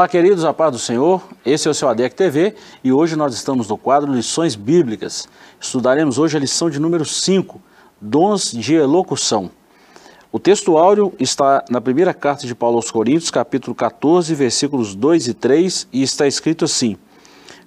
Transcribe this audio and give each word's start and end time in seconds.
Olá, 0.00 0.08
queridos, 0.08 0.46
a 0.46 0.54
paz 0.54 0.72
do 0.72 0.78
Senhor. 0.78 1.22
Esse 1.44 1.68
é 1.68 1.70
o 1.70 1.74
seu 1.74 1.86
ADEC 1.86 2.14
TV 2.14 2.54
e 2.82 2.90
hoje 2.90 3.16
nós 3.16 3.34
estamos 3.34 3.68
no 3.68 3.76
quadro 3.76 4.10
Lições 4.10 4.56
Bíblicas. 4.56 5.28
Estudaremos 5.60 6.16
hoje 6.16 6.38
a 6.38 6.40
lição 6.40 6.70
de 6.70 6.80
número 6.80 7.04
5, 7.04 7.60
Dons 8.00 8.50
de 8.50 8.76
Elocução. 8.76 9.50
O 10.32 10.38
texto 10.38 10.78
áureo 10.78 11.12
está 11.20 11.62
na 11.68 11.82
primeira 11.82 12.14
carta 12.14 12.46
de 12.46 12.54
Paulo 12.54 12.76
aos 12.76 12.90
Coríntios, 12.90 13.30
capítulo 13.30 13.74
14, 13.74 14.34
versículos 14.34 14.94
2 14.94 15.28
e 15.28 15.34
3, 15.34 15.88
e 15.92 16.02
está 16.02 16.26
escrito 16.26 16.64
assim: 16.64 16.96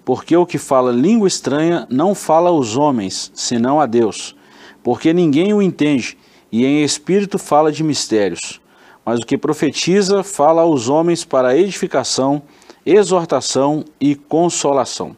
Porque 0.04 0.36
o 0.36 0.44
que 0.44 0.58
fala 0.58 0.92
língua 0.92 1.28
estranha 1.28 1.86
não 1.88 2.16
fala 2.16 2.50
aos 2.50 2.76
homens, 2.76 3.32
senão 3.36 3.80
a 3.80 3.86
Deus, 3.86 4.36
porque 4.82 5.14
ninguém 5.14 5.54
o 5.54 5.62
entende, 5.62 6.18
e 6.52 6.66
em 6.66 6.84
espírito 6.84 7.38
fala 7.38 7.72
de 7.72 7.84
mistérios 7.84 8.63
mas 9.06 9.20
o 9.20 9.26
que 9.26 9.38
profetiza 9.38 10.24
fala 10.24 10.62
aos 10.62 10.90
homens 10.90 11.26
para 11.26 11.58
edificação, 11.58 12.42
exortação 12.86 13.84
e 14.00 14.16
consolação. 14.16 15.16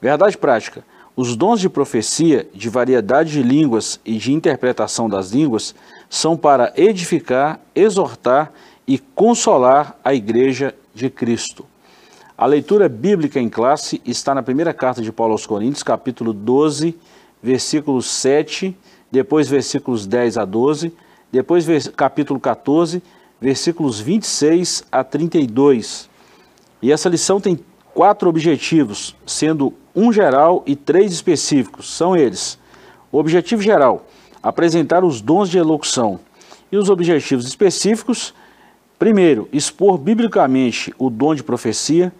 Verdade 0.00 0.36
prática: 0.36 0.84
os 1.16 1.34
dons 1.34 1.60
de 1.60 1.68
profecia, 1.68 2.48
de 2.52 2.68
variedade 2.68 3.32
de 3.32 3.42
línguas 3.42 4.00
e 4.04 4.18
de 4.18 4.32
interpretação 4.32 5.08
das 5.08 5.30
línguas 5.30 5.74
são 6.08 6.36
para 6.36 6.72
edificar, 6.76 7.60
exortar 7.74 8.52
e 8.86 8.98
consolar 8.98 9.98
a 10.04 10.14
igreja 10.14 10.74
de 10.94 11.10
Cristo. 11.10 11.64
A 12.38 12.44
leitura 12.44 12.88
bíblica 12.88 13.40
em 13.40 13.48
classe 13.48 14.00
está 14.04 14.34
na 14.34 14.42
primeira 14.42 14.74
carta 14.74 15.00
de 15.00 15.10
Paulo 15.10 15.32
aos 15.32 15.46
Coríntios, 15.46 15.82
capítulo 15.82 16.34
12, 16.34 16.94
versículos 17.42 18.10
7, 18.10 18.76
depois 19.10 19.48
versículos 19.48 20.06
10 20.06 20.36
a 20.36 20.44
12, 20.44 20.92
depois 21.32 21.66
capítulo 21.88 22.38
14, 22.38 23.02
versículos 23.40 24.00
26 24.00 24.84
a 24.90 25.04
32. 25.04 26.08
E 26.80 26.92
essa 26.92 27.08
lição 27.08 27.40
tem 27.40 27.58
quatro 27.94 28.28
objetivos, 28.28 29.16
sendo 29.26 29.72
um 29.94 30.12
geral 30.12 30.62
e 30.66 30.76
três 30.76 31.12
específicos. 31.12 31.90
São 31.94 32.16
eles: 32.16 32.58
o 33.10 33.18
objetivo 33.18 33.62
geral, 33.62 34.06
apresentar 34.42 35.04
os 35.04 35.20
dons 35.20 35.48
de 35.48 35.58
elocução, 35.58 36.20
e 36.70 36.76
os 36.76 36.90
objetivos 36.90 37.46
específicos, 37.46 38.34
primeiro, 38.98 39.48
expor 39.52 39.98
biblicamente 39.98 40.92
o 40.98 41.08
dom 41.08 41.34
de 41.34 41.42
profecia, 41.42 42.12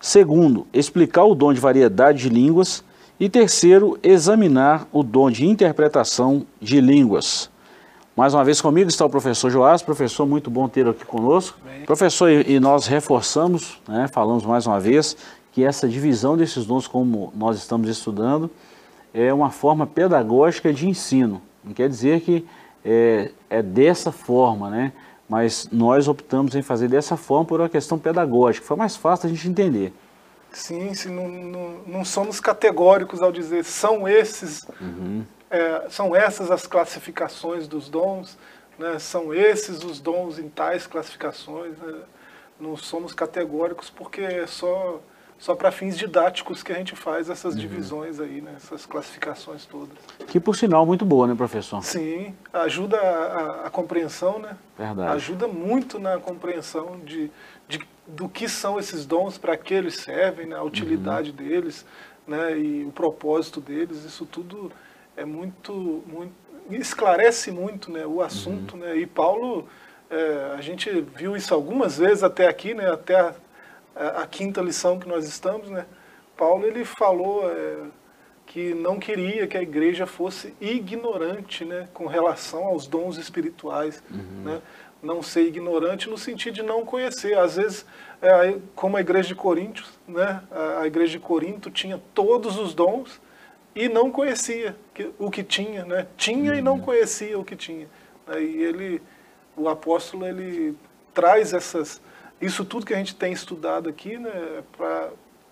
segundo, 0.00 0.66
explicar 0.72 1.24
o 1.24 1.34
dom 1.34 1.52
de 1.52 1.60
variedade 1.60 2.22
de 2.22 2.28
línguas, 2.28 2.84
e 3.20 3.28
terceiro, 3.28 3.98
examinar 4.02 4.86
o 4.92 5.02
dom 5.02 5.28
de 5.30 5.44
interpretação 5.44 6.46
de 6.60 6.80
línguas. 6.80 7.50
Mais 8.18 8.34
uma 8.34 8.42
vez 8.42 8.60
comigo 8.60 8.90
está 8.90 9.06
o 9.06 9.08
professor 9.08 9.48
Joás, 9.48 9.80
professor, 9.80 10.26
muito 10.26 10.50
bom 10.50 10.68
ter 10.68 10.88
aqui 10.88 11.04
conosco. 11.04 11.56
Bem. 11.64 11.84
Professor, 11.84 12.28
e 12.28 12.58
nós 12.58 12.88
reforçamos, 12.88 13.80
né, 13.86 14.08
falamos 14.12 14.44
mais 14.44 14.66
uma 14.66 14.80
vez, 14.80 15.16
que 15.52 15.64
essa 15.64 15.88
divisão 15.88 16.36
desses 16.36 16.66
dons, 16.66 16.88
como 16.88 17.32
nós 17.36 17.56
estamos 17.58 17.88
estudando, 17.88 18.50
é 19.14 19.32
uma 19.32 19.52
forma 19.52 19.86
pedagógica 19.86 20.72
de 20.72 20.88
ensino. 20.88 21.40
Não 21.62 21.72
quer 21.72 21.88
dizer 21.88 22.20
que 22.22 22.44
é, 22.84 23.30
é 23.48 23.62
dessa 23.62 24.10
forma, 24.10 24.68
né? 24.68 24.92
Mas 25.28 25.68
nós 25.70 26.08
optamos 26.08 26.56
em 26.56 26.62
fazer 26.62 26.88
dessa 26.88 27.16
forma 27.16 27.44
por 27.44 27.60
uma 27.60 27.68
questão 27.68 28.00
pedagógica, 28.00 28.66
foi 28.66 28.76
mais 28.76 28.96
fácil 28.96 29.28
a 29.28 29.32
gente 29.32 29.48
entender. 29.48 29.92
Sim, 30.50 30.92
sim 30.92 31.14
não, 31.14 31.28
não, 31.28 31.74
não 31.86 32.04
somos 32.04 32.40
categóricos 32.40 33.22
ao 33.22 33.30
dizer 33.30 33.62
são 33.62 34.08
esses 34.08 34.66
uhum 34.80 35.22
é, 35.50 35.88
são 35.88 36.14
essas 36.14 36.50
as 36.50 36.66
classificações 36.66 37.66
dos 37.66 37.88
dons, 37.88 38.38
né? 38.78 38.98
são 38.98 39.32
esses 39.32 39.82
os 39.82 40.00
dons 40.00 40.38
em 40.38 40.48
tais 40.48 40.86
classificações. 40.86 41.76
Né? 41.78 41.94
Não 42.60 42.76
somos 42.76 43.14
categóricos 43.14 43.88
porque 43.88 44.20
é 44.20 44.46
só, 44.46 45.00
só 45.38 45.54
para 45.54 45.70
fins 45.70 45.96
didáticos 45.96 46.62
que 46.62 46.72
a 46.72 46.74
gente 46.76 46.94
faz 46.94 47.30
essas 47.30 47.54
uhum. 47.54 47.60
divisões 47.60 48.20
aí, 48.20 48.40
né? 48.40 48.52
essas 48.56 48.84
classificações 48.84 49.64
todas. 49.64 49.96
Que 50.26 50.38
por 50.38 50.56
sinal 50.56 50.84
muito 50.84 51.04
boa, 51.04 51.26
né, 51.26 51.34
professor? 51.34 51.82
Sim, 51.82 52.34
ajuda 52.52 52.98
a, 52.98 53.02
a, 53.02 53.66
a 53.66 53.70
compreensão, 53.70 54.38
né? 54.38 54.56
Verdade. 54.76 55.12
Ajuda 55.12 55.48
muito 55.48 55.98
na 55.98 56.18
compreensão 56.18 56.98
de, 57.00 57.30
de 57.66 57.80
do 58.06 58.26
que 58.28 58.48
são 58.48 58.78
esses 58.78 59.04
dons, 59.04 59.36
para 59.36 59.56
que 59.56 59.74
eles 59.74 59.96
servem, 59.96 60.46
né? 60.46 60.56
a 60.56 60.62
utilidade 60.62 61.30
uhum. 61.30 61.36
deles, 61.36 61.84
né? 62.26 62.58
e 62.58 62.84
o 62.84 62.90
propósito 62.90 63.60
deles, 63.60 64.04
isso 64.04 64.24
tudo 64.24 64.72
é 65.18 65.24
muito, 65.24 66.02
muito 66.06 66.32
esclarece 66.70 67.50
muito 67.50 67.90
né, 67.90 68.06
o 68.06 68.20
assunto, 68.20 68.74
uhum. 68.74 68.80
né, 68.80 68.96
e 68.96 69.06
Paulo, 69.06 69.66
é, 70.10 70.54
a 70.56 70.60
gente 70.60 70.90
viu 71.16 71.36
isso 71.36 71.54
algumas 71.54 71.98
vezes 71.98 72.22
até 72.22 72.46
aqui, 72.46 72.74
né, 72.74 72.90
até 72.90 73.18
a, 73.18 73.34
a, 73.96 74.08
a 74.22 74.26
quinta 74.26 74.60
lição 74.60 74.98
que 74.98 75.08
nós 75.08 75.26
estamos, 75.26 75.70
né, 75.70 75.86
Paulo 76.36 76.66
ele 76.66 76.84
falou 76.84 77.50
é, 77.50 77.76
que 78.46 78.74
não 78.74 78.98
queria 78.98 79.46
que 79.46 79.56
a 79.56 79.62
igreja 79.62 80.06
fosse 80.06 80.54
ignorante 80.60 81.64
né, 81.64 81.88
com 81.92 82.06
relação 82.06 82.64
aos 82.64 82.86
dons 82.86 83.16
espirituais, 83.16 84.02
uhum. 84.10 84.42
né, 84.44 84.62
não 85.02 85.22
ser 85.22 85.42
ignorante 85.42 86.08
no 86.10 86.18
sentido 86.18 86.54
de 86.54 86.62
não 86.62 86.84
conhecer, 86.84 87.38
às 87.38 87.56
vezes, 87.56 87.86
é, 88.20 88.58
como 88.74 88.96
a 88.96 89.00
igreja 89.00 89.28
de 89.28 89.34
Corinto, 89.34 89.84
né, 90.06 90.42
a, 90.50 90.80
a 90.82 90.86
igreja 90.86 91.12
de 91.12 91.18
Corinto 91.20 91.70
tinha 91.70 92.00
todos 92.14 92.58
os 92.58 92.74
dons, 92.74 93.20
e 93.78 93.88
não 93.88 94.10
conhecia 94.10 94.74
o 95.20 95.30
que 95.30 95.44
tinha, 95.44 95.84
né? 95.84 96.08
Tinha 96.16 96.52
e 96.56 96.60
não 96.60 96.72
uhum. 96.72 96.80
conhecia 96.80 97.38
o 97.38 97.44
que 97.44 97.54
tinha. 97.54 97.86
E 98.28 98.62
ele, 98.64 99.00
o 99.56 99.68
apóstolo, 99.68 100.26
ele 100.26 100.76
traz 101.14 101.52
essas, 101.52 102.00
isso 102.40 102.64
tudo 102.64 102.84
que 102.84 102.92
a 102.92 102.96
gente 102.96 103.14
tem 103.14 103.32
estudado 103.32 103.88
aqui, 103.88 104.18
né, 104.18 104.64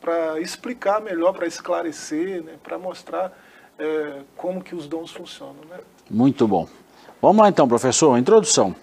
para 0.00 0.41
explicar 0.41 1.00
melhor, 1.00 1.34
para 1.34 1.47
esclarecer, 1.47 2.42
né, 2.42 2.54
para 2.65 2.76
mostrar 2.76 3.32
é, 3.78 4.22
como 4.36 4.60
que 4.60 4.75
os 4.75 4.88
dons 4.88 5.12
funcionam. 5.12 5.62
Né? 5.70 5.78
Muito 6.10 6.48
bom. 6.48 6.69
Vamos 7.22 7.41
lá 7.41 7.48
então, 7.48 7.69
professor, 7.69 8.19
introdução. 8.19 8.75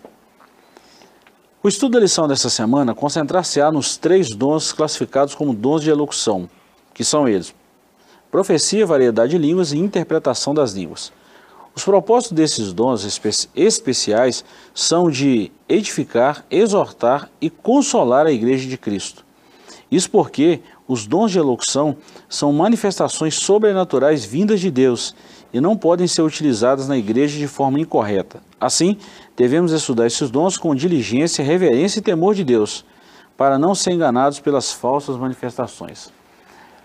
O 1.62 1.68
estudo 1.68 1.94
da 1.94 2.00
lição 2.00 2.30
dessa 2.30 2.50
semana 2.50 2.96
concentrar-se-á 2.96 3.74
nos 3.74 3.98
três 3.98 4.34
dons 4.34 4.72
classificados 4.72 5.36
como 5.36 5.54
dons 5.54 5.84
de 5.84 5.90
elocução, 5.90 6.50
que 6.94 7.04
são 7.04 7.28
eles, 7.28 7.54
profecia, 8.34 8.84
variedade 8.84 9.34
de 9.34 9.38
línguas 9.38 9.74
e 9.74 9.78
interpretação 9.78 10.56
das 10.56 10.72
línguas. 10.72 11.14
Os 11.76 11.84
propósitos 11.84 12.36
desses 12.36 12.74
dons 12.74 13.04
espe 13.04 13.30
especiais 13.54 14.44
são 14.74 15.08
de 15.08 15.52
edificar, 15.70 16.44
exortar 16.50 17.30
e 17.40 17.48
consolar 17.48 18.26
a 18.26 18.32
Igreja 18.32 18.68
de 18.68 18.76
Cristo. 18.76 19.24
Isso 19.92 20.10
porque 20.10 20.62
os 20.88 21.06
dons 21.06 21.32
de 21.32 21.38
elocução 21.38 21.96
são 22.28 22.52
manifestações 22.52 23.36
sobrenaturais 23.36 24.26
vindas 24.26 24.60
de 24.60 24.72
Deus 24.72 25.14
e 25.54 25.62
não 25.62 25.78
podem 25.78 26.08
ser 26.08 26.24
utilizadas 26.24 26.88
na 26.88 26.98
igreja 26.98 27.38
de 27.38 27.48
forma 27.48 27.80
incorreta. 27.80 28.42
Assim, 28.60 28.98
devemos 29.38 29.72
estudar 29.72 30.08
esses 30.08 30.32
dons 30.32 30.58
com 30.58 30.74
diligência, 30.74 31.46
reverência 31.46 32.00
e 32.00 32.02
temor 32.02 32.34
de 32.34 32.44
Deus, 32.44 32.84
para 33.38 33.60
não 33.60 33.76
ser 33.76 33.92
enganados 33.92 34.40
pelas 34.40 34.74
falsas 34.74 35.18
manifestações. 35.18 36.12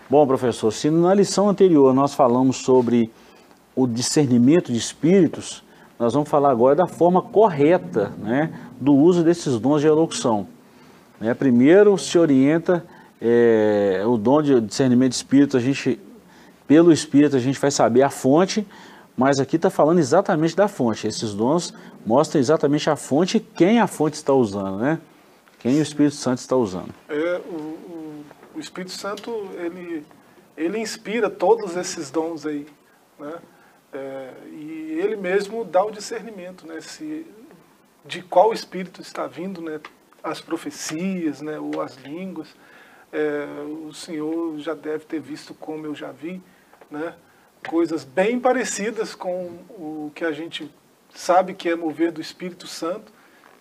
Bom, 0.09 0.25
professor, 0.25 0.71
se 0.71 0.89
na 0.89 1.13
lição 1.13 1.47
anterior 1.47 1.93
nós 1.93 2.15
falamos 2.15 2.57
sobre 2.57 3.11
o 3.75 3.85
discernimento 3.85 4.71
de 4.71 4.77
espíritos, 4.79 5.63
nós 5.99 6.15
vamos 6.15 6.27
falar 6.27 6.49
agora 6.49 6.75
da 6.75 6.87
forma 6.87 7.21
correta 7.21 8.11
né, 8.17 8.51
do 8.81 8.95
uso 8.95 9.23
desses 9.23 9.59
dons 9.59 9.81
de 9.81 9.87
elocução. 9.87 10.47
Né, 11.19 11.31
primeiro 11.35 11.95
se 11.95 12.17
orienta 12.17 12.83
é, 13.21 14.01
o 14.03 14.17
dom 14.17 14.41
de 14.41 14.59
discernimento 14.61 15.11
de 15.11 15.17
espírito, 15.17 15.57
a 15.57 15.59
gente, 15.59 15.99
pelo 16.65 16.91
espírito 16.91 17.35
a 17.35 17.39
gente 17.39 17.59
vai 17.59 17.69
saber 17.69 18.01
a 18.01 18.09
fonte, 18.09 18.65
mas 19.15 19.39
aqui 19.39 19.57
está 19.57 19.69
falando 19.69 19.99
exatamente 19.99 20.55
da 20.55 20.67
fonte. 20.67 21.05
Esses 21.05 21.35
dons 21.35 21.71
mostram 22.03 22.41
exatamente 22.41 22.89
a 22.89 22.95
fonte 22.95 23.37
e 23.37 23.39
quem 23.39 23.79
a 23.79 23.85
fonte 23.85 24.15
está 24.15 24.33
usando, 24.33 24.79
né? 24.79 24.97
Quem 25.59 25.77
o 25.77 25.81
Espírito 25.81 26.15
Santo 26.15 26.39
está 26.39 26.55
usando. 26.55 26.89
É, 27.09 27.41
o, 27.51 27.98
o 28.59 28.61
Espírito 28.61 28.91
Santo, 28.91 29.49
ele, 29.55 30.05
ele 30.57 30.77
inspira 30.77 31.29
todos 31.29 31.77
esses 31.77 32.11
dons 32.11 32.45
aí, 32.45 32.67
né? 33.17 33.39
É, 33.91 34.33
e 34.51 34.99
ele 35.01 35.15
mesmo 35.15 35.63
dá 35.63 35.83
o 35.83 35.89
discernimento, 35.89 36.67
né? 36.67 36.81
Se, 36.81 37.25
de 38.05 38.21
qual 38.21 38.51
Espírito 38.51 39.01
está 39.01 39.25
vindo, 39.27 39.61
né? 39.61 39.79
As 40.21 40.41
profecias, 40.41 41.41
né? 41.41 41.57
Ou 41.57 41.81
as 41.81 41.95
línguas. 41.95 42.53
É, 43.13 43.47
o 43.87 43.93
Senhor 43.93 44.59
já 44.59 44.73
deve 44.73 45.05
ter 45.05 45.21
visto 45.21 45.53
como 45.53 45.85
eu 45.85 45.95
já 45.95 46.11
vi, 46.11 46.41
né? 46.91 47.15
Coisas 47.67 48.03
bem 48.03 48.39
parecidas 48.39 49.15
com 49.15 49.57
o 49.69 50.11
que 50.13 50.25
a 50.25 50.31
gente 50.33 50.69
sabe 51.13 51.53
que 51.53 51.69
é 51.69 51.75
mover 51.75 52.11
do 52.11 52.19
Espírito 52.19 52.67
Santo. 52.67 53.11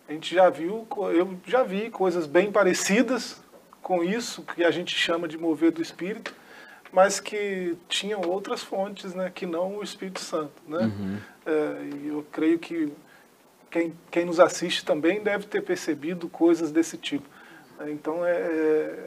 A 0.08 0.12
gente 0.12 0.34
já 0.34 0.50
viu, 0.50 0.86
eu 1.14 1.38
já 1.46 1.62
vi 1.62 1.88
coisas 1.88 2.26
bem 2.26 2.50
parecidas 2.50 3.40
com 3.82 4.02
isso 4.02 4.42
que 4.42 4.64
a 4.64 4.70
gente 4.70 4.94
chama 4.94 5.26
de 5.26 5.38
mover 5.38 5.72
do 5.72 5.82
Espírito, 5.82 6.34
mas 6.92 7.20
que 7.20 7.76
tinham 7.88 8.22
outras 8.22 8.62
fontes, 8.62 9.14
né, 9.14 9.30
que 9.34 9.46
não 9.46 9.76
o 9.76 9.82
Espírito 9.82 10.20
Santo, 10.20 10.62
né? 10.66 10.80
Uhum. 10.80 11.18
É, 11.46 11.96
e 11.96 12.08
eu 12.08 12.26
creio 12.32 12.58
que 12.58 12.92
quem, 13.70 13.94
quem 14.10 14.24
nos 14.24 14.40
assiste 14.40 14.84
também 14.84 15.22
deve 15.22 15.46
ter 15.46 15.62
percebido 15.62 16.28
coisas 16.28 16.72
desse 16.72 16.96
tipo. 16.96 17.28
Então 17.86 18.24
é, 18.24 18.32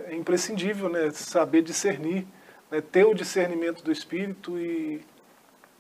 é, 0.09 0.15
imprescindível 0.15 0.87
né, 0.89 1.09
saber 1.11 1.61
discernir, 1.61 2.25
né, 2.69 2.81
ter 2.81 3.05
o 3.05 3.13
discernimento 3.13 3.83
do 3.83 3.91
Espírito 3.91 4.57
e, 4.57 5.01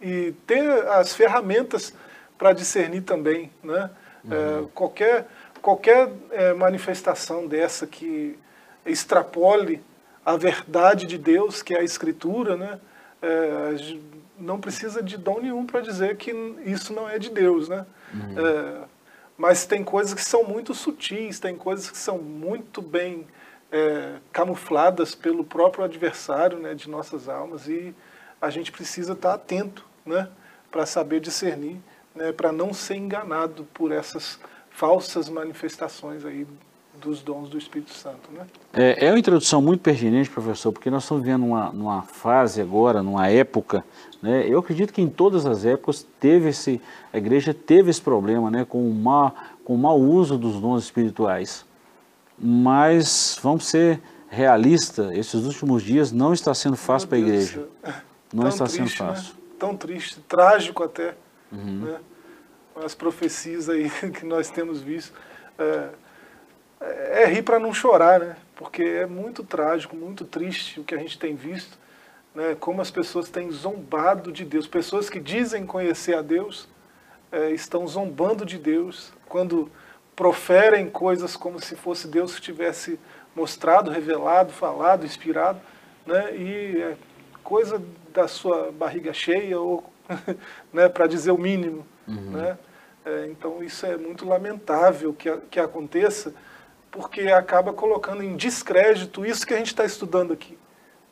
e 0.01 0.33
ter 0.45 0.69
as 0.87 1.13
ferramentas 1.13 1.93
para 2.37 2.51
discernir 2.51 3.01
também. 3.01 3.51
Né? 3.63 3.89
É, 4.29 4.35
uhum. 4.35 4.65
É, 4.65 4.67
qualquer 4.73 5.27
qualquer 5.61 6.09
é, 6.31 6.53
manifestação 6.53 7.45
dessa 7.45 7.85
que 7.85 8.37
extrapole 8.85 9.81
a 10.25 10.35
verdade 10.37 11.05
de 11.05 11.17
Deus, 11.17 11.61
que 11.61 11.73
é 11.73 11.79
a 11.79 11.83
Escritura, 11.83 12.55
né? 12.55 12.79
É, 13.21 13.75
não 14.39 14.59
precisa 14.59 15.01
de 15.03 15.17
dom 15.17 15.39
nenhum 15.39 15.65
para 15.65 15.81
dizer 15.81 16.17
que 16.17 16.31
isso 16.65 16.93
não 16.93 17.07
é 17.07 17.19
de 17.19 17.29
Deus, 17.29 17.69
né? 17.69 17.85
Uhum. 18.13 18.47
É, 18.47 18.81
mas 19.37 19.65
tem 19.65 19.83
coisas 19.83 20.13
que 20.13 20.23
são 20.23 20.43
muito 20.43 20.73
sutis, 20.73 21.39
tem 21.39 21.55
coisas 21.55 21.89
que 21.89 21.97
são 21.97 22.17
muito 22.17 22.81
bem 22.81 23.27
é, 23.71 24.17
camufladas 24.31 25.15
pelo 25.15 25.43
próprio 25.43 25.83
adversário 25.83 26.59
né, 26.59 26.75
de 26.75 26.89
nossas 26.89 27.29
almas 27.29 27.67
e 27.67 27.95
a 28.39 28.49
gente 28.49 28.71
precisa 28.71 29.13
estar 29.13 29.33
atento 29.33 29.85
né, 30.05 30.27
para 30.69 30.85
saber 30.85 31.19
discernir, 31.21 31.79
né, 32.13 32.31
para 32.31 32.51
não 32.51 32.73
ser 32.73 32.95
enganado 32.95 33.65
por 33.73 33.91
essas 33.91 34.39
falsas 34.69 35.29
manifestações 35.29 36.25
aí 36.25 36.45
dos 37.01 37.21
dons 37.21 37.49
do 37.49 37.57
Espírito 37.57 37.93
Santo. 37.93 38.31
Né? 38.31 38.45
É, 38.73 39.07
é 39.07 39.11
uma 39.11 39.19
introdução 39.19 39.61
muito 39.61 39.81
pertinente, 39.81 40.29
professor, 40.29 40.71
porque 40.71 40.89
nós 40.89 41.03
estamos 41.03 41.23
vivendo 41.23 41.45
uma, 41.45 41.71
numa 41.71 42.03
fase 42.03 42.61
agora, 42.61 43.03
numa 43.03 43.27
época, 43.27 43.83
né, 44.21 44.45
eu 44.47 44.59
acredito 44.59 44.93
que 44.93 45.01
em 45.01 45.09
todas 45.09 45.45
as 45.45 45.65
épocas 45.65 46.07
teve 46.19 46.49
esse, 46.49 46.81
a 47.11 47.17
igreja 47.17 47.53
teve 47.53 47.89
esse 47.89 48.01
problema 48.01 48.49
né, 48.49 48.63
com, 48.63 48.87
o 48.87 48.93
mau, 48.93 49.35
com 49.65 49.75
o 49.75 49.77
mau 49.77 49.99
uso 49.99 50.37
dos 50.37 50.61
dons 50.61 50.83
espirituais. 50.83 51.65
Mas 52.37 53.37
vamos 53.41 53.65
ser 53.65 53.99
realistas, 54.29 55.11
esses 55.13 55.45
últimos 55.45 55.83
dias 55.83 56.11
não 56.11 56.33
está 56.33 56.53
sendo 56.53 56.77
fácil 56.77 57.09
para 57.09 57.17
a 57.17 57.21
igreja. 57.21 57.67
Não 58.33 58.43
Tão 58.43 58.49
está 58.49 58.65
triste, 58.65 58.77
sendo 58.77 58.89
né? 58.89 59.13
fácil. 59.13 59.33
Né? 59.33 59.39
Tão 59.59 59.75
triste, 59.75 60.19
trágico 60.21 60.83
até. 60.83 61.15
Uhum. 61.51 61.85
Né? 61.85 61.99
As 62.83 62.95
profecias 62.95 63.67
aí 63.67 63.89
que 64.13 64.25
nós 64.25 64.49
temos 64.49 64.81
visto. 64.81 65.13
É, 65.59 65.89
é, 66.81 67.23
é 67.23 67.25
rir 67.27 67.43
para 67.43 67.59
não 67.59 67.73
chorar, 67.73 68.19
né? 68.19 68.35
Porque 68.55 68.83
é 68.83 69.05
muito 69.05 69.43
trágico, 69.43 69.95
muito 69.95 70.25
triste 70.25 70.79
o 70.79 70.83
que 70.83 70.95
a 70.95 70.97
gente 70.97 71.17
tem 71.17 71.35
visto, 71.35 71.77
né? 72.33 72.55
Como 72.59 72.81
as 72.81 72.91
pessoas 72.91 73.29
têm 73.29 73.51
zombado 73.51 74.31
de 74.31 74.43
Deus. 74.43 74.67
Pessoas 74.67 75.09
que 75.09 75.19
dizem 75.19 75.65
conhecer 75.65 76.15
a 76.15 76.21
Deus 76.21 76.67
é, 77.31 77.51
estão 77.51 77.87
zombando 77.87 78.45
de 78.45 78.57
Deus 78.57 79.13
quando 79.27 79.71
proferem 80.15 80.89
coisas 80.89 81.35
como 81.35 81.59
se 81.59 81.75
fosse 81.75 82.07
Deus 82.07 82.35
que 82.35 82.41
tivesse 82.41 82.99
mostrado, 83.35 83.89
revelado, 83.89 84.51
falado, 84.51 85.05
inspirado, 85.05 85.61
né? 86.05 86.35
E 86.35 86.81
é 86.81 86.97
coisa 87.43 87.81
da 88.13 88.27
sua 88.27 88.71
barriga 88.71 89.13
cheia 89.13 89.59
ou, 89.59 89.83
né? 90.73 90.89
Para 90.89 91.07
dizer 91.07 91.31
o 91.31 91.37
mínimo, 91.37 91.85
uhum. 92.07 92.31
né? 92.31 92.57
É, 93.03 93.27
então 93.27 93.63
isso 93.63 93.85
é 93.85 93.97
muito 93.97 94.27
lamentável 94.27 95.11
que, 95.13 95.35
que 95.49 95.59
aconteça 95.59 96.33
porque 96.91 97.21
acaba 97.21 97.71
colocando 97.71 98.21
em 98.21 98.35
descrédito 98.35 99.25
isso 99.25 99.47
que 99.47 99.53
a 99.53 99.57
gente 99.57 99.67
está 99.67 99.85
estudando 99.85 100.33
aqui. 100.33 100.57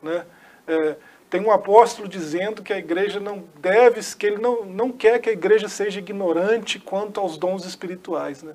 Né? 0.02 0.26
É, 0.68 0.96
tem 1.30 1.40
um 1.40 1.50
apóstolo 1.50 2.06
dizendo 2.06 2.62
que 2.62 2.72
a 2.72 2.78
igreja 2.78 3.18
não 3.18 3.44
deve, 3.60 4.00
que 4.16 4.26
ele 4.26 4.38
não, 4.38 4.64
não 4.64 4.92
quer 4.92 5.18
que 5.20 5.30
a 5.30 5.32
igreja 5.32 5.68
seja 5.68 5.98
ignorante 5.98 6.78
quanto 6.78 7.18
aos 7.18 7.38
dons 7.38 7.64
espirituais. 7.64 8.42
Né? 8.42 8.52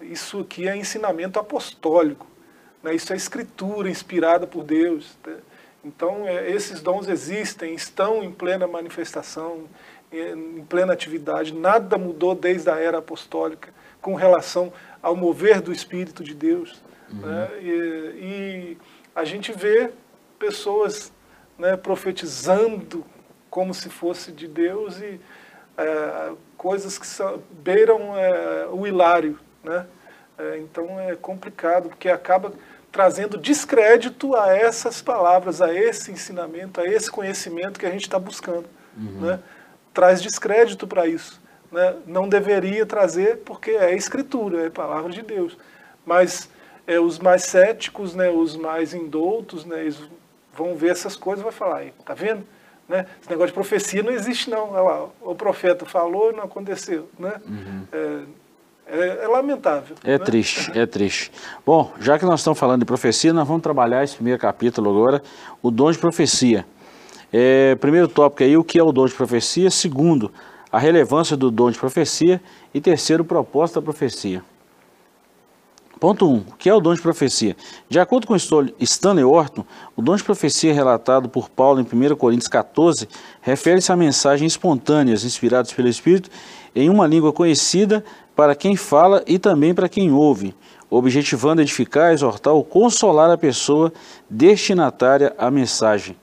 Isso 0.00 0.40
aqui 0.40 0.66
é 0.66 0.74
ensinamento 0.74 1.38
apostólico. 1.38 2.26
Né? 2.82 2.94
Isso 2.94 3.12
é 3.12 3.16
escritura 3.16 3.90
inspirada 3.90 4.46
por 4.46 4.64
Deus. 4.64 5.18
Né? 5.26 5.36
Então, 5.84 6.26
é, 6.26 6.50
esses 6.50 6.80
dons 6.80 7.06
existem, 7.06 7.74
estão 7.74 8.22
em 8.22 8.32
plena 8.32 8.66
manifestação, 8.66 9.64
em 10.10 10.64
plena 10.64 10.92
atividade. 10.92 11.52
Nada 11.52 11.98
mudou 11.98 12.34
desde 12.34 12.70
a 12.70 12.76
era 12.76 12.98
apostólica 12.98 13.72
com 14.00 14.14
relação 14.14 14.72
ao 15.02 15.16
mover 15.16 15.60
do 15.60 15.72
Espírito 15.72 16.22
de 16.22 16.34
Deus. 16.34 16.80
Uhum. 17.10 17.20
Né? 17.20 17.50
E, 17.60 17.68
e, 17.68 18.78
a 19.14 19.24
gente 19.24 19.52
vê 19.52 19.90
pessoas 20.38 21.12
né, 21.58 21.76
profetizando 21.76 23.04
como 23.50 23.74
se 23.74 23.90
fosse 23.90 24.32
de 24.32 24.48
Deus 24.48 24.98
e 25.00 25.20
é, 25.76 26.32
coisas 26.56 26.96
que 26.96 27.06
são, 27.06 27.42
beiram 27.50 28.16
é, 28.16 28.66
o 28.70 28.86
hilário. 28.86 29.38
Né? 29.62 29.86
É, 30.38 30.58
então 30.58 30.98
é 30.98 31.14
complicado, 31.16 31.90
porque 31.90 32.08
acaba 32.08 32.52
trazendo 32.90 33.36
descrédito 33.36 34.34
a 34.36 34.54
essas 34.54 35.02
palavras, 35.02 35.60
a 35.60 35.74
esse 35.74 36.12
ensinamento, 36.12 36.80
a 36.80 36.86
esse 36.86 37.10
conhecimento 37.10 37.80
que 37.80 37.86
a 37.86 37.90
gente 37.90 38.02
está 38.02 38.18
buscando. 38.18 38.66
Uhum. 38.96 39.20
Né? 39.20 39.40
Traz 39.92 40.22
descrédito 40.22 40.86
para 40.86 41.06
isso 41.06 41.41
né, 41.72 41.96
não 42.06 42.28
deveria 42.28 42.84
trazer, 42.84 43.38
porque 43.38 43.70
é 43.70 43.96
escritura, 43.96 44.66
é 44.66 44.70
palavra 44.70 45.10
de 45.10 45.22
Deus. 45.22 45.56
Mas 46.04 46.48
é, 46.86 47.00
os 47.00 47.18
mais 47.18 47.44
céticos, 47.44 48.14
né, 48.14 48.28
os 48.30 48.56
mais 48.56 48.92
indoutos, 48.94 49.64
né, 49.64 49.80
eles 49.80 49.98
vão 50.54 50.76
ver 50.76 50.90
essas 50.90 51.16
coisas 51.16 51.40
e 51.40 51.44
vão 51.44 51.52
falar, 51.52 51.86
tá 52.04 52.14
vendo? 52.14 52.44
Né? 52.88 53.06
Esse 53.20 53.30
negócio 53.30 53.48
de 53.48 53.54
profecia 53.54 54.02
não 54.02 54.12
existe 54.12 54.50
não. 54.50 54.70
Olha 54.70 54.82
lá, 54.82 55.08
o 55.22 55.34
profeta 55.34 55.86
falou 55.86 56.30
e 56.30 56.36
não 56.36 56.44
aconteceu. 56.44 57.08
Né? 57.18 57.32
Uhum. 57.46 57.86
É, 57.92 58.20
é, 58.86 59.24
é, 59.24 59.28
lamentável. 59.28 59.96
É 60.04 60.18
né? 60.18 60.24
triste, 60.24 60.78
é 60.78 60.84
triste. 60.84 61.32
Bom, 61.64 61.92
já 62.00 62.18
que 62.18 62.24
nós 62.26 62.40
estamos 62.40 62.58
falando 62.58 62.80
de 62.80 62.84
profecia, 62.86 63.32
nós 63.32 63.46
vamos 63.46 63.62
trabalhar 63.62 64.04
esse 64.04 64.16
primeiro 64.16 64.38
capítulo 64.38 64.90
agora, 64.90 65.22
o 65.62 65.70
dom 65.70 65.90
de 65.90 65.98
profecia. 65.98 66.66
É, 67.32 67.74
primeiro 67.76 68.08
tópico 68.08 68.42
aí, 68.42 68.56
o 68.56 68.64
que 68.64 68.78
é 68.78 68.82
o 68.82 68.92
dom 68.92 69.06
de 69.06 69.14
profecia. 69.14 69.70
Segundo, 69.70 70.30
a 70.72 70.78
relevância 70.78 71.36
do 71.36 71.50
dom 71.50 71.70
de 71.70 71.78
profecia 71.78 72.40
e 72.72 72.80
terceiro, 72.80 73.22
o 73.22 73.26
propósito 73.26 73.76
da 73.76 73.82
profecia. 73.82 74.42
Ponto 76.00 76.26
1. 76.26 76.32
Um, 76.32 76.38
o 76.38 76.56
que 76.56 76.68
é 76.68 76.74
o 76.74 76.80
dom 76.80 76.94
de 76.94 77.00
profecia? 77.00 77.56
De 77.88 78.00
acordo 78.00 78.26
com 78.26 78.34
Stanley 78.34 79.22
Orton, 79.22 79.64
o 79.94 80.02
dom 80.02 80.16
de 80.16 80.24
profecia 80.24 80.74
relatado 80.74 81.28
por 81.28 81.48
Paulo 81.48 81.78
em 81.80 81.84
1 81.84 82.16
Coríntios 82.16 82.48
14 82.48 83.06
refere-se 83.40 83.92
a 83.92 83.96
mensagens 83.96 84.52
espontâneas 84.52 85.22
inspiradas 85.22 85.72
pelo 85.72 85.86
Espírito 85.86 86.28
em 86.74 86.90
uma 86.90 87.06
língua 87.06 87.32
conhecida 87.32 88.04
para 88.34 88.56
quem 88.56 88.74
fala 88.74 89.22
e 89.28 89.38
também 89.38 89.72
para 89.72 89.88
quem 89.88 90.10
ouve, 90.10 90.56
objetivando 90.90 91.62
edificar, 91.62 92.12
exortar 92.12 92.52
ou 92.52 92.64
consolar 92.64 93.30
a 93.30 93.38
pessoa 93.38 93.92
destinatária 94.28 95.32
à 95.38 95.52
mensagem. 95.52 96.16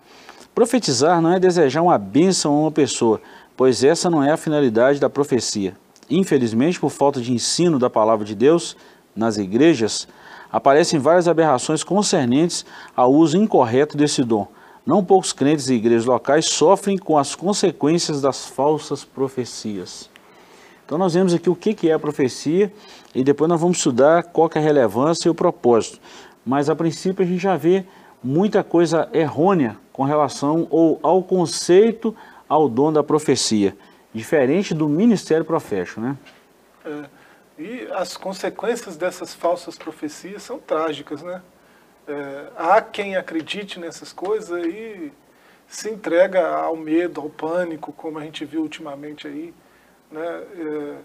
Profetizar 0.54 1.22
não 1.22 1.32
é 1.32 1.40
desejar 1.40 1.82
uma 1.82 1.98
bênção 1.98 2.54
a 2.54 2.60
uma 2.64 2.72
pessoa, 2.72 3.22
pois 3.60 3.84
essa 3.84 4.10
não 4.10 4.24
é 4.24 4.32
a 4.32 4.38
finalidade 4.38 5.02
da 5.02 5.10
profecia. 5.10 5.76
Infelizmente, 6.10 6.80
por 6.80 6.90
falta 6.90 7.20
de 7.20 7.34
ensino 7.34 7.78
da 7.78 7.90
palavra 7.90 8.24
de 8.26 8.34
Deus 8.34 8.78
nas 9.14 9.38
igrejas, 9.38 10.08
aparecem 10.50 10.98
várias 10.98 11.28
aberrações 11.28 11.84
concernentes 11.84 12.66
ao 12.96 13.12
uso 13.12 13.36
incorreto 13.36 13.98
desse 13.98 14.24
dom. 14.24 14.48
Não 14.86 15.04
poucos 15.04 15.34
crentes 15.34 15.68
e 15.68 15.74
igrejas 15.74 16.06
locais 16.06 16.46
sofrem 16.46 16.98
com 16.98 17.18
as 17.18 17.36
consequências 17.36 18.22
das 18.22 18.48
falsas 18.48 19.04
profecias. 19.04 20.10
Então 20.86 20.98
nós 20.98 21.14
vemos 21.14 21.34
aqui 21.34 21.50
o 21.50 21.56
que 21.56 21.90
é 21.90 21.92
a 21.92 22.00
profecia 22.00 22.72
e 23.14 23.26
depois 23.26 23.50
nós 23.50 23.60
vamos 23.60 23.76
estudar 23.76 24.24
qual 24.24 24.50
é 24.56 24.58
a 24.58 24.62
relevância 24.62 25.28
e 25.28 25.32
o 25.32 25.36
propósito. 25.36 26.00
Mas 26.46 26.70
a 26.70 26.76
princípio 26.78 27.26
a 27.26 27.28
gente 27.28 27.42
já 27.42 27.58
vê 27.58 27.84
muita 28.24 28.64
coisa 28.64 29.10
errônea 29.12 29.76
com 29.92 30.06
relação 30.06 30.66
ao 31.04 31.22
conceito 31.22 32.16
ao 32.50 32.68
dom 32.68 32.92
da 32.92 33.04
profecia, 33.04 33.78
diferente 34.12 34.74
do 34.74 34.90
ministério 34.90 35.46
profético, 35.46 36.02
né? 36.02 36.18
É, 36.84 37.06
e 37.60 37.88
as 37.92 38.18
consequências 38.18 38.98
dessas 38.98 39.36
falsas 39.36 39.78
profecias 39.78 40.42
são 40.42 40.58
trágicas, 40.58 41.22
né? 41.22 41.42
É, 42.08 42.48
há 42.58 42.82
quem 42.82 43.16
acredite 43.16 43.80
nessas 43.80 44.12
coisas 44.12 44.66
e 44.66 45.12
se 45.68 45.92
entrega 45.92 46.48
ao 46.48 46.76
medo, 46.76 47.22
ao 47.22 47.30
pânico, 47.30 47.94
como 47.94 48.18
a 48.18 48.24
gente 48.24 48.44
viu 48.44 48.62
ultimamente 48.62 49.28
aí, 49.28 49.54
né? 50.12 50.44
É, 50.56 50.96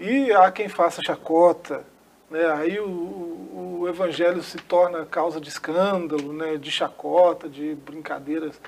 e 0.00 0.32
há 0.32 0.50
quem 0.50 0.68
faça 0.68 1.00
chacota, 1.00 1.84
né? 2.28 2.44
Aí 2.52 2.80
o, 2.80 2.88
o, 2.88 3.78
o, 3.82 3.88
evangelho 3.88 4.42
se 4.42 4.56
torna 4.58 5.06
causa 5.06 5.40
de 5.40 5.48
escândalo, 5.48 6.32
né? 6.32 6.56
De 6.56 6.70
chacota, 6.70 7.48
de 7.48 7.76
brincadeiras. 7.76 8.60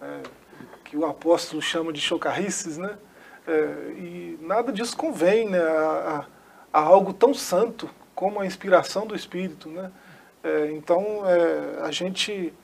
Né? 0.00 0.22
Que 0.94 0.98
o 0.98 1.04
apóstolo 1.04 1.60
chama 1.60 1.92
de 1.92 2.00
chocarrices, 2.00 2.78
né? 2.78 2.96
É, 3.48 3.52
e 3.98 4.38
nada 4.40 4.72
disso 4.72 4.96
convém 4.96 5.50
né, 5.50 5.58
a, 5.58 6.24
a, 6.72 6.80
algo 6.80 7.12
tão 7.12 7.34
santo 7.34 7.90
como 8.14 8.38
a 8.38 8.46
inspiração 8.46 9.04
do 9.04 9.14
Espírito. 9.14 9.68
Né? 9.68 9.90
É, 10.44 10.70
então, 10.70 11.22
é, 11.26 11.82
a 11.82 11.90
gente. 11.90 12.54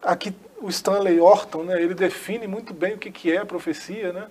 Aqui, 0.00 0.32
o 0.60 0.68
Stanley 0.68 1.18
Orton, 1.18 1.64
né, 1.64 1.82
ele 1.82 1.92
define 1.92 2.46
muito 2.46 2.72
bem 2.72 2.94
o 2.94 2.98
que, 2.98 3.10
que 3.10 3.32
é 3.32 3.38
a 3.38 3.46
profecia. 3.46 4.12
Né? 4.12 4.28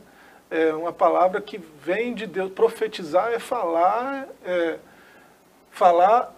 É 0.50 0.74
uma 0.74 0.93
palavra 0.93 1.41
que 1.41 1.57
vem 1.57 2.13
de 2.13 2.25
Deus. 2.25 2.53
Profetizar 2.53 3.33
é 3.33 3.39
falar, 3.39 4.29
é, 4.45 4.79
falar 5.72 6.33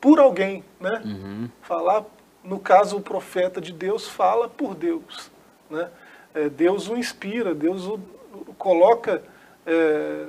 por 0.00 0.18
alguém, 0.18 0.64
né? 0.80 1.02
Uhum. 1.04 1.50
Falar, 1.60 2.06
no 2.42 2.58
caso, 2.58 2.96
o 2.96 3.02
profeta 3.02 3.60
de 3.60 3.72
Deus 3.72 4.08
fala 4.08 4.48
por 4.48 4.74
Deus, 4.74 5.30
né? 5.70 5.88
É, 6.34 6.48
Deus 6.48 6.88
o 6.88 6.96
inspira, 6.96 7.54
Deus 7.54 7.86
o, 7.86 7.98
coloca 8.58 9.22
é, 9.66 10.26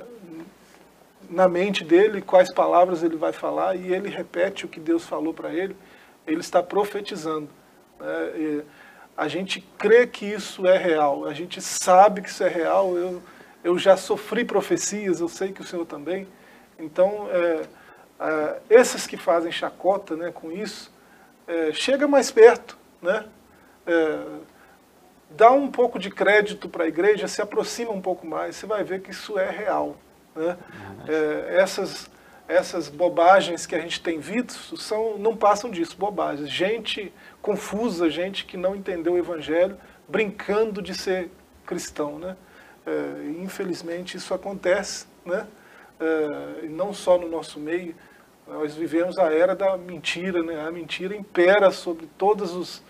na 1.28 1.48
mente 1.48 1.84
dele 1.84 2.20
quais 2.20 2.52
palavras 2.52 3.02
ele 3.02 3.16
vai 3.16 3.32
falar 3.32 3.76
e 3.76 3.92
ele 3.92 4.08
repete 4.08 4.64
o 4.64 4.68
que 4.68 4.80
Deus 4.80 5.04
falou 5.04 5.32
para 5.32 5.52
ele. 5.52 5.76
Ele 6.26 6.40
está 6.40 6.62
profetizando. 6.62 7.48
Né? 7.98 8.64
a 9.16 9.28
gente 9.28 9.60
crê 9.76 10.06
que 10.06 10.24
isso 10.24 10.66
é 10.66 10.78
real, 10.78 11.26
a 11.26 11.34
gente 11.34 11.60
sabe 11.60 12.22
que 12.22 12.30
isso 12.30 12.42
é 12.42 12.48
real. 12.48 12.96
Eu, 12.96 13.22
eu 13.62 13.78
já 13.78 13.94
sofri 13.94 14.46
profecias, 14.46 15.20
eu 15.20 15.28
sei 15.28 15.52
que 15.52 15.60
o 15.60 15.64
Senhor 15.64 15.84
também. 15.84 16.26
Então, 16.78 17.28
é, 17.30 17.62
é, 18.18 18.60
esses 18.70 19.06
que 19.06 19.18
fazem 19.18 19.52
chacota 19.52 20.16
né, 20.16 20.30
com 20.32 20.50
isso, 20.50 20.90
é, 21.46 21.70
chega 21.70 22.08
mais 22.08 22.30
perto, 22.30 22.78
né? 23.02 23.26
Dá 25.30 25.52
um 25.52 25.70
pouco 25.70 25.98
de 25.98 26.10
crédito 26.10 26.68
para 26.68 26.84
a 26.84 26.88
igreja, 26.88 27.28
se 27.28 27.40
aproxima 27.40 27.92
um 27.92 28.00
pouco 28.00 28.26
mais, 28.26 28.56
você 28.56 28.66
vai 28.66 28.82
ver 28.82 29.00
que 29.00 29.10
isso 29.10 29.38
é 29.38 29.48
real. 29.48 29.96
Né? 30.34 30.56
É, 31.08 31.56
essas, 31.60 32.10
essas 32.48 32.88
bobagens 32.88 33.64
que 33.64 33.74
a 33.74 33.80
gente 33.80 34.00
tem 34.00 34.18
visto 34.18 34.76
são, 34.76 35.16
não 35.18 35.36
passam 35.36 35.70
disso, 35.70 35.96
bobagens. 35.96 36.50
Gente 36.50 37.12
confusa, 37.40 38.10
gente 38.10 38.44
que 38.44 38.56
não 38.56 38.74
entendeu 38.74 39.12
o 39.12 39.18
evangelho, 39.18 39.76
brincando 40.08 40.82
de 40.82 40.94
ser 40.94 41.30
cristão. 41.64 42.18
Né? 42.18 42.36
É, 42.86 43.30
infelizmente 43.40 44.16
isso 44.16 44.34
acontece, 44.34 45.06
né? 45.24 45.46
É, 46.00 46.66
não 46.68 46.94
só 46.94 47.18
no 47.18 47.28
nosso 47.28 47.60
meio, 47.60 47.94
nós 48.48 48.74
vivemos 48.74 49.18
a 49.18 49.30
era 49.32 49.54
da 49.54 49.76
mentira, 49.76 50.42
né? 50.42 50.66
a 50.66 50.70
mentira 50.72 51.14
impera 51.14 51.70
sobre 51.70 52.08
todos 52.18 52.54
os, 52.54 52.82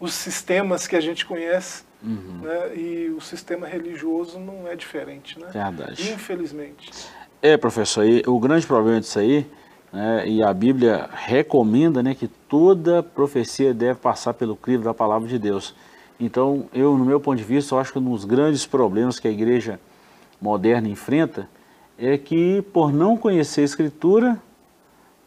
os 0.00 0.14
sistemas 0.14 0.86
que 0.86 0.96
a 0.96 1.00
gente 1.00 1.26
conhece, 1.26 1.84
uhum. 2.02 2.40
né? 2.42 2.74
e 2.74 3.14
o 3.16 3.20
sistema 3.20 3.66
religioso 3.66 4.38
não 4.38 4.66
é 4.66 4.74
diferente, 4.74 5.38
né? 5.38 5.48
Verdade. 5.52 6.10
infelizmente. 6.10 6.90
É, 7.42 7.56
professor, 7.56 8.04
e 8.04 8.22
o 8.26 8.38
grande 8.38 8.66
problema 8.66 9.00
disso 9.00 9.18
aí, 9.18 9.46
né, 9.92 10.26
e 10.26 10.42
a 10.42 10.52
Bíblia 10.52 11.08
recomenda 11.12 12.02
né, 12.02 12.14
que 12.14 12.28
toda 12.28 13.02
profecia 13.02 13.74
deve 13.74 13.98
passar 13.98 14.34
pelo 14.34 14.56
crivo 14.56 14.84
da 14.84 14.94
palavra 14.94 15.28
de 15.28 15.38
Deus. 15.38 15.74
Então, 16.18 16.68
eu, 16.72 16.96
no 16.96 17.04
meu 17.04 17.18
ponto 17.18 17.38
de 17.38 17.44
vista, 17.44 17.74
eu 17.74 17.78
acho 17.78 17.92
que 17.92 17.98
um 17.98 18.04
dos 18.04 18.24
grandes 18.24 18.66
problemas 18.66 19.18
que 19.18 19.26
a 19.26 19.30
igreja 19.30 19.80
moderna 20.40 20.88
enfrenta 20.88 21.48
é 21.98 22.16
que, 22.16 22.62
por 22.72 22.92
não 22.92 23.16
conhecer 23.16 23.62
a 23.62 23.64
Escritura, 23.64 24.38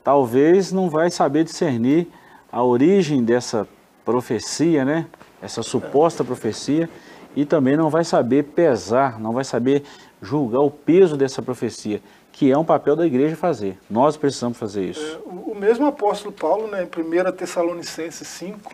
talvez 0.03 0.71
não 0.71 0.89
vai 0.89 1.09
saber 1.09 1.43
discernir 1.43 2.07
a 2.51 2.63
origem 2.63 3.23
dessa 3.23 3.67
profecia, 4.03 4.83
né? 4.83 5.07
essa 5.41 5.61
suposta 5.61 6.23
profecia, 6.23 6.89
e 7.35 7.45
também 7.45 7.75
não 7.75 7.89
vai 7.89 8.03
saber 8.03 8.43
pesar, 8.43 9.19
não 9.19 9.33
vai 9.33 9.43
saber 9.43 9.83
julgar 10.21 10.61
o 10.61 10.71
peso 10.71 11.17
dessa 11.17 11.41
profecia, 11.41 12.01
que 12.31 12.51
é 12.51 12.57
um 12.57 12.63
papel 12.63 12.95
da 12.95 13.05
igreja 13.05 13.35
fazer. 13.35 13.77
Nós 13.89 14.15
precisamos 14.15 14.57
fazer 14.57 14.85
isso. 14.85 15.01
É, 15.01 15.29
o, 15.29 15.53
mesmo 15.53 15.85
apóstolo 15.85 16.31
Paulo, 16.31 16.67
né, 16.67 16.83
em 16.83 17.29
1 17.29 17.31
Tessalonicenses 17.33 18.27
5, 18.27 18.73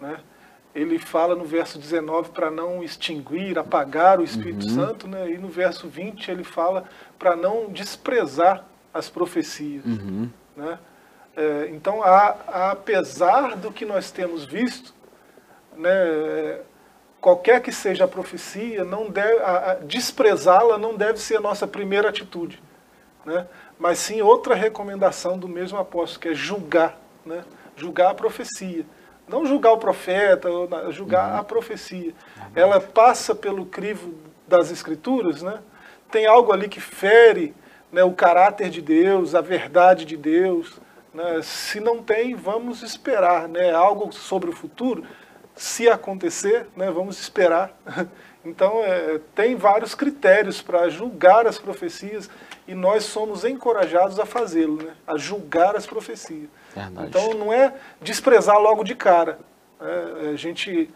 né, 0.00 0.18
ele 0.74 0.98
fala 0.98 1.34
no 1.34 1.44
verso 1.44 1.78
19 1.78 2.30
para 2.30 2.50
não 2.50 2.82
extinguir, 2.82 3.58
apagar 3.58 4.20
o 4.20 4.24
Espírito 4.24 4.66
uhum. 4.66 4.74
Santo, 4.74 5.08
né, 5.08 5.30
e 5.32 5.38
no 5.38 5.48
verso 5.48 5.88
20 5.88 6.30
ele 6.30 6.44
fala 6.44 6.84
para 7.18 7.34
não 7.34 7.68
desprezar 7.68 8.64
as 8.94 9.10
profecias. 9.10 9.84
Uhum. 9.84 10.28
Né? 10.56 10.78
É, 11.38 11.68
então, 11.70 12.02
a, 12.02 12.70
apesar 12.72 13.56
do 13.56 13.70
que 13.70 13.84
nós 13.84 14.10
temos 14.10 14.44
visto, 14.44 14.92
né, 15.76 16.58
qualquer 17.20 17.62
que 17.62 17.70
seja 17.70 18.06
a 18.06 18.08
profecia, 18.08 18.84
não 18.84 19.06
desprezá-la 19.82 20.76
não 20.76 20.96
deve 20.96 21.20
ser 21.20 21.36
a 21.36 21.40
nossa 21.40 21.64
primeira 21.64 22.08
atitude, 22.08 22.60
né? 23.24 23.46
mas 23.78 24.00
sim 24.00 24.20
outra 24.20 24.56
recomendação 24.56 25.38
do 25.38 25.46
mesmo 25.46 25.78
apóstolo, 25.78 26.20
que 26.22 26.28
é 26.30 26.34
julgar, 26.34 26.98
né? 27.24 27.44
julgar 27.76 28.10
a 28.10 28.14
profecia. 28.14 28.84
Não 29.28 29.46
julgar 29.46 29.72
o 29.72 29.78
profeta, 29.78 30.48
julgar 30.90 31.34
uhum. 31.34 31.38
a 31.38 31.44
profecia. 31.44 32.14
Ela 32.52 32.80
passa 32.80 33.32
pelo 33.32 33.66
crivo 33.66 34.14
das 34.48 34.72
escrituras, 34.72 35.40
né? 35.40 35.60
tem 36.10 36.26
algo 36.26 36.50
ali 36.50 36.68
que 36.68 36.80
fere 36.80 37.54
né, 37.92 38.02
o 38.02 38.12
caráter 38.12 38.70
de 38.70 38.82
Deus, 38.82 39.36
a 39.36 39.40
verdade 39.40 40.04
de 40.04 40.16
Deus. 40.16 40.80
Né? 41.18 41.40
Se 41.42 41.80
não 41.80 42.00
tem, 42.00 42.36
vamos 42.36 42.82
esperar. 42.82 43.48
Né? 43.48 43.72
Algo 43.72 44.12
sobre 44.12 44.50
o 44.50 44.52
futuro, 44.52 45.04
se 45.56 45.88
acontecer, 45.88 46.68
né, 46.76 46.90
vamos 46.90 47.20
esperar. 47.20 47.76
Então, 48.44 48.82
é, 48.82 49.20
tem 49.34 49.56
vários 49.56 49.96
critérios 49.96 50.62
para 50.62 50.88
julgar 50.88 51.46
as 51.46 51.58
profecias 51.58 52.30
e 52.66 52.74
nós 52.74 53.04
somos 53.04 53.44
encorajados 53.44 54.18
a 54.18 54.24
fazê-lo, 54.24 54.76
né, 54.76 54.94
a 55.06 55.18
julgar 55.18 55.76
as 55.76 55.86
profecias. 55.86 56.48
Verdade. 56.74 57.08
Então, 57.08 57.34
não 57.34 57.52
é 57.52 57.74
desprezar 58.00 58.58
logo 58.58 58.84
de 58.84 58.94
cara. 58.94 59.40
Né, 59.78 60.30
a 60.32 60.36
gente 60.36 60.88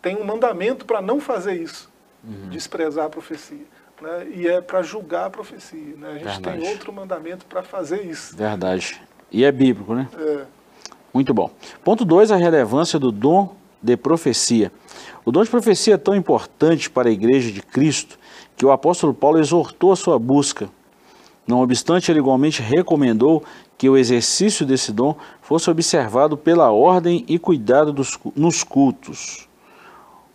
tem 0.00 0.14
um 0.14 0.24
mandamento 0.24 0.84
para 0.84 1.00
não 1.00 1.18
fazer 1.18 1.54
isso, 1.54 1.90
uhum. 2.22 2.50
desprezar 2.50 3.06
a 3.06 3.10
profecia. 3.10 3.66
Né, 4.00 4.28
e 4.32 4.46
é 4.46 4.60
para 4.60 4.82
julgar 4.82 5.26
a 5.26 5.30
profecia. 5.30 5.96
Né, 5.96 6.08
a 6.08 6.12
gente 6.12 6.24
Verdade. 6.24 6.60
tem 6.60 6.68
outro 6.70 6.92
mandamento 6.92 7.46
para 7.46 7.62
fazer 7.62 8.02
isso. 8.02 8.36
Verdade. 8.36 9.02
E 9.30 9.44
é 9.44 9.52
bíblico, 9.52 9.94
né? 9.94 10.08
É. 10.18 10.44
Muito 11.12 11.34
bom. 11.34 11.50
Ponto 11.84 12.04
2, 12.04 12.30
a 12.30 12.36
relevância 12.36 12.98
do 12.98 13.10
dom 13.10 13.54
de 13.82 13.96
profecia. 13.96 14.70
O 15.24 15.32
dom 15.32 15.42
de 15.42 15.50
profecia 15.50 15.94
é 15.94 15.98
tão 15.98 16.14
importante 16.14 16.90
para 16.90 17.08
a 17.08 17.12
igreja 17.12 17.50
de 17.50 17.62
Cristo 17.62 18.18
que 18.56 18.64
o 18.64 18.70
apóstolo 18.70 19.14
Paulo 19.14 19.38
exortou 19.38 19.92
a 19.92 19.96
sua 19.96 20.18
busca. 20.18 20.68
Não 21.46 21.62
obstante, 21.62 22.10
ele 22.10 22.20
igualmente 22.20 22.62
recomendou 22.62 23.42
que 23.76 23.88
o 23.88 23.96
exercício 23.96 24.66
desse 24.66 24.92
dom 24.92 25.16
fosse 25.40 25.70
observado 25.70 26.36
pela 26.36 26.70
ordem 26.70 27.24
e 27.26 27.38
cuidado 27.38 27.92
dos, 27.92 28.18
nos 28.36 28.62
cultos. 28.62 29.48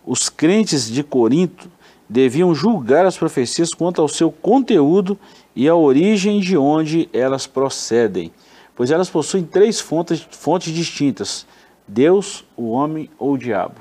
Os 0.05 0.29
crentes 0.29 0.89
de 0.89 1.03
Corinto 1.03 1.69
deviam 2.09 2.53
julgar 2.53 3.05
as 3.05 3.17
profecias 3.17 3.73
quanto 3.73 4.01
ao 4.01 4.07
seu 4.07 4.31
conteúdo 4.31 5.17
e 5.55 5.67
a 5.69 5.75
origem 5.75 6.39
de 6.39 6.57
onde 6.57 7.09
elas 7.13 7.47
procedem, 7.47 8.31
pois 8.75 8.91
elas 8.91 9.09
possuem 9.09 9.43
três 9.43 9.79
fontes, 9.79 10.27
fontes 10.31 10.73
distintas: 10.73 11.45
Deus, 11.87 12.43
o 12.55 12.69
homem 12.69 13.09
ou 13.17 13.33
o 13.33 13.37
diabo? 13.37 13.75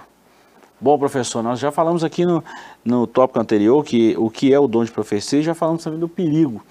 Bom, 0.80 0.98
professor, 0.98 1.42
nós 1.42 1.58
já 1.58 1.70
falamos 1.72 2.04
aqui 2.04 2.26
no, 2.26 2.44
no 2.84 3.06
tópico 3.06 3.40
anterior 3.40 3.82
que 3.84 4.14
o 4.18 4.28
que 4.28 4.52
é 4.52 4.58
o 4.58 4.66
dom 4.66 4.84
de 4.84 4.90
profecia 4.90 5.38
e 5.38 5.42
já 5.42 5.54
falamos 5.54 5.82
também 5.82 5.98
do 5.98 6.08
perigo. 6.08 6.62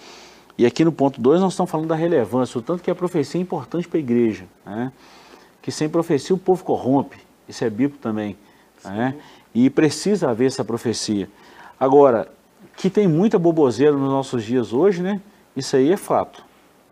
E 0.57 0.65
aqui 0.65 0.85
no 0.85 0.91
ponto 0.91 1.19
2 1.19 1.41
nós 1.41 1.53
estamos 1.53 1.71
falando 1.71 1.87
da 1.87 1.95
relevância, 1.95 2.59
o 2.59 2.61
tanto 2.61 2.83
que 2.83 2.91
a 2.91 2.95
profecia 2.95 3.39
é 3.39 3.41
importante 3.41 3.87
para 3.87 3.97
a 3.97 3.99
igreja. 3.99 4.45
Né? 4.65 4.91
Que 5.61 5.71
sem 5.71 5.89
profecia 5.89 6.35
o 6.35 6.37
povo 6.37 6.63
corrompe, 6.63 7.17
isso 7.47 7.63
é 7.63 7.69
bíblico 7.69 7.97
também. 7.97 8.37
Né? 8.85 9.15
E 9.55 9.69
precisa 9.69 10.29
haver 10.29 10.45
essa 10.45 10.63
profecia. 10.63 11.27
Agora, 11.79 12.27
que 12.77 12.89
tem 12.89 13.07
muita 13.07 13.39
boboseira 13.39 13.93
nos 13.93 14.09
nossos 14.09 14.43
dias 14.43 14.73
hoje, 14.73 15.01
né? 15.01 15.21
Isso 15.55 15.75
aí 15.75 15.91
é 15.91 15.97
fato. 15.97 16.43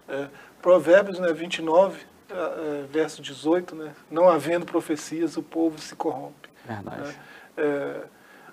É, 0.08 0.28
provérbios 0.62 1.20
né, 1.20 1.34
29, 1.34 2.00
é, 2.30 2.86
verso 2.90 3.22
18, 3.22 3.76
né? 3.76 3.94
Não 4.10 4.30
havendo 4.30 4.66
profecias, 4.66 5.38
o 5.38 5.44
povo 5.44 5.80
se 5.80 5.96
corrompe. 5.96 6.50
Verdade. 6.66 7.02
Né? 7.02 7.16
É, 7.58 8.02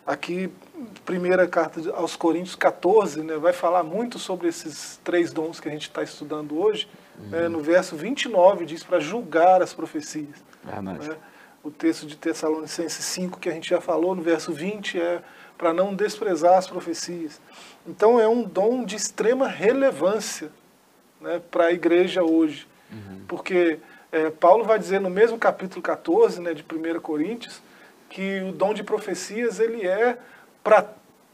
aqui, 0.06 0.50
primeira 1.04 1.46
carta 1.46 1.80
aos 1.94 2.16
Coríntios 2.16 2.56
14, 2.56 3.22
né, 3.22 3.36
vai 3.36 3.52
falar 3.52 3.82
muito 3.82 4.18
sobre 4.18 4.48
esses 4.48 4.98
três 5.04 5.32
dons 5.32 5.60
que 5.60 5.68
a 5.68 5.72
gente 5.72 5.82
está 5.82 6.02
estudando 6.02 6.58
hoje. 6.58 6.88
Uhum. 7.18 7.28
Né, 7.28 7.48
no 7.48 7.60
verso 7.60 7.94
29 7.94 8.64
diz 8.64 8.82
para 8.82 8.98
julgar 8.98 9.62
as 9.62 9.74
profecias. 9.74 10.42
Verdade. 10.64 11.08
Né? 11.08 11.16
O 11.62 11.70
texto 11.70 12.06
de 12.06 12.16
Tessalonicenses 12.16 13.04
5 13.04 13.38
que 13.38 13.48
a 13.48 13.52
gente 13.52 13.68
já 13.68 13.80
falou, 13.80 14.14
no 14.14 14.22
verso 14.22 14.52
20, 14.52 14.98
é 14.98 15.22
para 15.56 15.74
não 15.74 15.94
desprezar 15.94 16.56
as 16.56 16.66
profecias. 16.66 17.40
Então 17.86 18.18
é 18.18 18.28
um 18.28 18.42
dom 18.42 18.84
de 18.84 18.96
extrema 18.96 19.48
relevância 19.48 20.50
né, 21.20 21.40
para 21.50 21.66
a 21.66 21.72
igreja 21.72 22.22
hoje. 22.22 22.66
Uhum. 22.90 23.20
Porque 23.26 23.78
é, 24.10 24.30
Paulo 24.30 24.64
vai 24.64 24.78
dizer 24.78 25.00
no 25.00 25.10
mesmo 25.10 25.38
capítulo 25.38 25.82
14 25.82 26.40
né, 26.40 26.54
de 26.54 26.62
1 26.62 27.00
Coríntios 27.00 27.60
que 28.08 28.40
o 28.40 28.52
dom 28.52 28.72
de 28.72 28.82
profecias 28.82 29.60
ele 29.60 29.86
é 29.86 30.16
para 30.64 30.86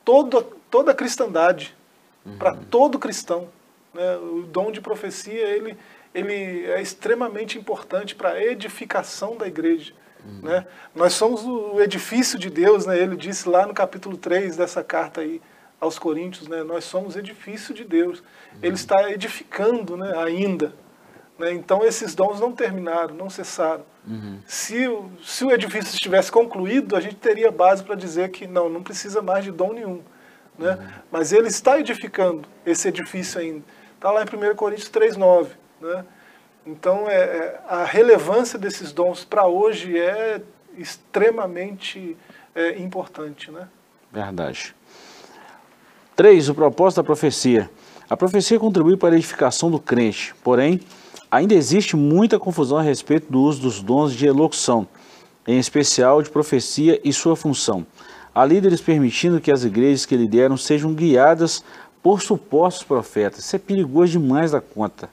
toda, 0.05 0.43
toda 0.71 0.91
a 0.91 0.95
cristandade, 0.95 1.75
uhum. 2.27 2.37
para 2.37 2.55
todo 2.55 2.99
cristão. 2.99 3.49
Né? 3.93 4.17
O 4.17 4.43
dom 4.43 4.73
de 4.73 4.81
profecia 4.81 5.47
ele, 5.47 5.77
ele 6.13 6.67
é 6.67 6.83
extremamente 6.83 7.59
importante 7.59 8.15
para 8.15 8.31
a 8.31 8.45
edificação 8.45 9.37
da 9.37 9.47
igreja. 9.47 9.93
Uhum. 10.25 10.41
Né? 10.43 10.67
Nós 10.95 11.13
somos 11.13 11.45
o 11.45 11.81
edifício 11.81 12.39
de 12.39 12.51
Deus, 12.51 12.87
né? 12.87 12.99
ele 12.99 13.17
disse 13.17 13.49
lá 13.49 13.67
no 13.67 13.75
capítulo 13.75 14.17
3 14.17 14.57
dessa 14.57 14.83
carta 14.83 15.21
aí 15.21 15.41
aos 15.81 15.99
Coríntios, 15.99 16.49
né? 16.49 16.63
nós 16.63 16.85
somos 16.85 17.17
edifício 17.17 17.75
de 17.75 17.85
Deus. 17.85 18.23
Ele 18.63 18.75
está 18.75 19.11
edificando 19.11 19.97
né, 19.97 20.17
ainda 20.17 20.73
Né? 21.39 21.53
Então 21.53 21.85
esses 21.85 22.15
dons 22.15 22.41
não 22.41 22.53
terminaram, 22.53 23.15
não 23.15 23.29
cessaram. 23.29 23.85
Uhum. 24.07 24.39
Se, 24.47 24.87
o, 24.87 25.11
se 25.23 25.45
o 25.45 25.51
edifício 25.51 25.95
estivesse 25.95 26.31
concluído, 26.31 26.97
a 26.97 27.01
gente 27.01 27.17
teria 27.17 27.51
base 27.51 27.83
para 27.83 27.95
dizer 27.95 28.31
que 28.31 28.47
não, 28.47 28.69
não 28.69 28.83
precisa 28.83 29.21
mais 29.23 29.45
de 29.45 29.51
dom 29.51 29.73
nenhum. 29.73 30.03
Né? 30.59 30.73
Uhum. 30.73 30.89
Mas 31.11 31.33
ele 31.33 31.49
está 31.49 31.79
edificando 31.79 32.47
esse 32.65 32.89
edifício 32.89 33.41
ainda. 33.41 33.65
Está 33.95 34.11
lá 34.11 34.23
em 34.23 34.53
1 34.53 34.55
Coríntios 34.55 34.91
3,9. 34.91 35.49
Né? 35.81 36.05
Então 36.67 37.09
é, 37.09 37.15
é, 37.15 37.61
a 37.67 37.85
relevância 37.85 38.59
desses 38.59 38.93
dons 38.93 39.25
para 39.25 39.47
hoje 39.47 39.99
é 39.99 40.41
extremamente 40.77 42.17
é, 42.55 42.79
importante. 42.79 43.51
Né? 43.51 43.69
Verdade. 44.13 44.75
3. 46.17 46.49
O 46.49 46.55
propósito 46.55 46.99
da 46.99 47.05
profecia. 47.05 47.69
A 48.09 48.17
profecia 48.17 48.59
contribui 48.61 48.97
para 48.97 49.15
a 49.15 49.19
edificação 49.19 49.69
do 49.69 49.81
crente, 49.81 50.33
porém, 50.45 50.81
ainda 51.29 51.55
existe 51.55 51.97
muita 51.97 52.39
confusão 52.39 52.79
a 52.79 52.83
respeito 52.83 53.33
do 53.33 53.41
uso 53.41 53.63
dos 53.63 53.83
dons 53.83 54.15
de 54.15 54.25
elocução, 54.25 54.87
em 55.45 55.59
especial 55.59 56.23
de 56.23 56.31
profecia 56.31 57.01
e 57.03 57.13
sua 57.13 57.35
função. 57.35 57.85
Há 58.33 58.45
líderes 58.45 58.81
permitindo 58.81 59.41
que 59.41 59.51
as 59.51 59.65
igrejas 59.65 60.07
que 60.07 60.17
lideram 60.17 60.57
sejam 60.57 60.95
guiadas 60.95 61.65
por 62.01 62.23
supostos 62.23 62.85
profetas. 62.85 63.45
Isso 63.45 63.57
é 63.57 63.59
perigoso 63.59 64.13
demais 64.13 64.53
da 64.53 64.61
conta. 64.61 65.11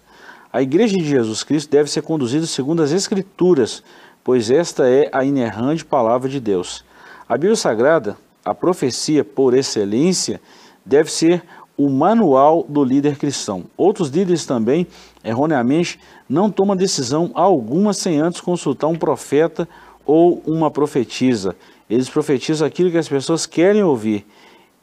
A 0.54 0.62
igreja 0.62 0.96
de 0.96 1.04
Jesus 1.04 1.42
Cristo 1.42 1.72
deve 1.72 1.90
ser 1.90 2.04
conduzida 2.04 2.46
segundo 2.46 2.84
as 2.84 2.92
Escrituras, 2.92 3.82
pois 4.24 4.52
esta 4.52 4.88
é 4.88 5.10
a 5.12 5.24
inerrante 5.24 5.84
palavra 5.84 6.30
de 6.30 6.40
Deus. 6.40 6.86
A 7.28 7.36
Bíblia 7.38 7.56
Sagrada, 7.56 8.18
a 8.46 8.54
profecia 8.54 9.24
por 9.24 9.56
excelência, 9.56 10.40
deve 10.86 11.12
ser 11.12 11.44
o 11.78 11.90
manual 11.90 12.66
do 12.68 12.84
líder 12.84 13.18
cristão. 13.18 13.64
Outros 13.76 14.10
líderes 14.10 14.46
também, 14.46 14.86
erroneamente, 15.24 16.00
não 16.30 16.52
tomam 16.52 16.76
decisão 16.76 17.32
alguma 17.34 17.94
sem 17.94 18.20
antes 18.20 18.42
consultar 18.42 18.88
um 18.88 18.96
profeta 18.96 19.68
ou 20.06 20.42
uma 20.46 20.70
profetisa. 20.70 21.56
Eles 21.90 22.10
profetizam 22.10 22.68
aquilo 22.68 22.92
que 22.92 22.98
as 22.98 23.10
pessoas 23.10 23.46
querem 23.46 23.84
ouvir 23.84 24.26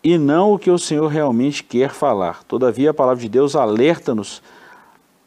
e 0.02 0.18
não 0.18 0.52
o 0.52 0.58
que 0.58 0.70
o 0.70 0.78
Senhor 0.78 1.08
realmente 1.08 1.62
quer 1.62 1.90
falar. 1.90 2.42
Todavia, 2.44 2.90
a 2.90 2.94
palavra 2.94 3.20
de 3.20 3.28
Deus 3.28 3.54
alerta-nos 3.54 4.42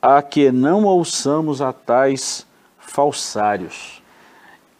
a 0.01 0.22
que 0.22 0.51
não 0.51 0.84
ouçamos 0.86 1.62
a 1.62 1.72
tais 1.72 2.46
falsários. 2.80 4.01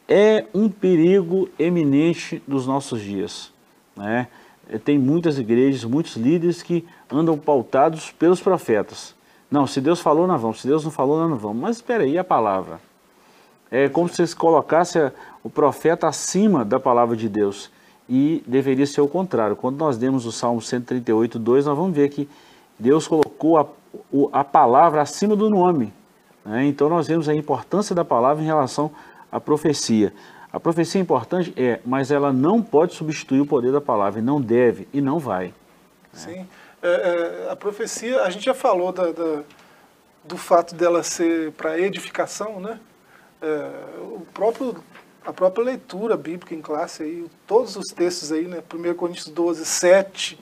É 0.08 0.46
um 0.54 0.68
perigo 0.68 1.48
eminente 1.58 2.42
dos 2.48 2.68
nossos 2.68 3.02
dias. 3.02 3.54
Né? 3.96 4.28
Eh, 4.70 4.78
tem 4.78 4.98
muitas 4.98 5.38
igrejas, 5.38 5.84
muitos 5.84 6.16
líderes 6.16 6.62
que 6.62 6.86
andam 7.12 7.38
pautados 7.38 8.12
pelos 8.12 8.42
profetas. 8.42 9.16
Não, 9.50 9.68
se 9.68 9.82
Deus 9.82 10.00
falou, 10.00 10.26
nós 10.26 10.42
vamos. 10.42 10.62
Se 10.62 10.68
Deus 10.68 10.84
não 10.84 10.92
falou, 10.92 11.20
nós 11.20 11.30
não 11.30 11.38
vamos. 11.38 11.62
Mas 11.62 11.76
espera 11.78 12.04
aí, 12.04 12.18
a 12.18 12.24
palavra. 12.24 12.80
É 13.70 13.90
como 13.90 14.08
se 14.08 14.26
você 14.26 14.36
colocasse 14.36 15.12
o 15.44 15.50
profeta 15.50 16.08
acima 16.08 16.64
da 16.64 16.80
palavra 16.80 17.16
de 17.16 17.28
Deus. 17.28 17.70
E 18.08 18.44
deveria 18.48 18.86
ser 18.86 19.02
o 19.02 19.08
contrário. 19.08 19.56
Quando 19.56 19.78
nós 19.78 19.98
demos 19.98 20.26
o 20.26 20.32
Salmo 20.32 20.62
138, 20.62 21.38
2, 21.38 21.66
nós 21.66 21.78
vamos 21.78 21.96
ver 21.96 22.10
que 22.10 22.28
Deus 22.78 23.08
colocou 23.08 23.58
a, 23.58 23.66
a 24.34 24.44
palavra 24.44 25.02
acima 25.02 25.36
do 25.36 25.50
nome. 25.50 25.94
Né? 26.44 26.66
Então 26.66 26.90
nós 26.90 27.08
vemos 27.08 27.30
a 27.30 27.36
importância 27.36 27.96
da 27.96 28.04
palavra 28.04 28.44
em 28.44 28.46
relação 28.46 28.92
à 29.32 29.40
profecia. 29.40 30.14
A 30.54 30.60
profecia 30.60 31.00
é 31.00 31.02
importante, 31.02 31.54
é, 31.56 31.80
mas 31.86 32.12
ela 32.12 32.34
não 32.34 32.62
pode 32.62 32.94
substituir 32.94 33.40
o 33.40 33.46
poder 33.46 33.72
da 33.72 33.80
palavra, 33.80 34.20
e 34.20 34.24
não 34.24 34.42
deve, 34.42 34.88
e 34.92 35.00
não 35.00 35.18
vai. 35.18 35.54
Sim. 36.12 36.46
É, 36.82 36.88
é, 37.48 37.52
a 37.52 37.56
profecia, 37.56 38.24
a 38.24 38.30
gente 38.30 38.44
já 38.44 38.54
falou 38.54 38.92
da, 38.92 39.12
da, 39.12 39.44
do 40.24 40.38
fato 40.38 40.76
dela 40.76 41.04
ser 41.04 41.52
para 41.54 41.80
edificação, 41.80 42.60
né? 42.60 42.80
É, 43.42 43.72
o 44.02 44.26
próprio, 44.34 44.76
a 45.26 45.32
própria 45.32 45.64
leitura 45.64 46.18
bíblica 46.18 46.54
em 46.54 46.62
classe, 46.62 47.04
aí, 47.04 47.26
todos 47.48 47.78
os 47.78 47.88
textos 47.88 48.32
aí, 48.32 48.46
né? 48.46 48.62
1 48.74 48.94
Coríntios 48.96 49.28
12, 49.28 49.64
7, 49.64 50.40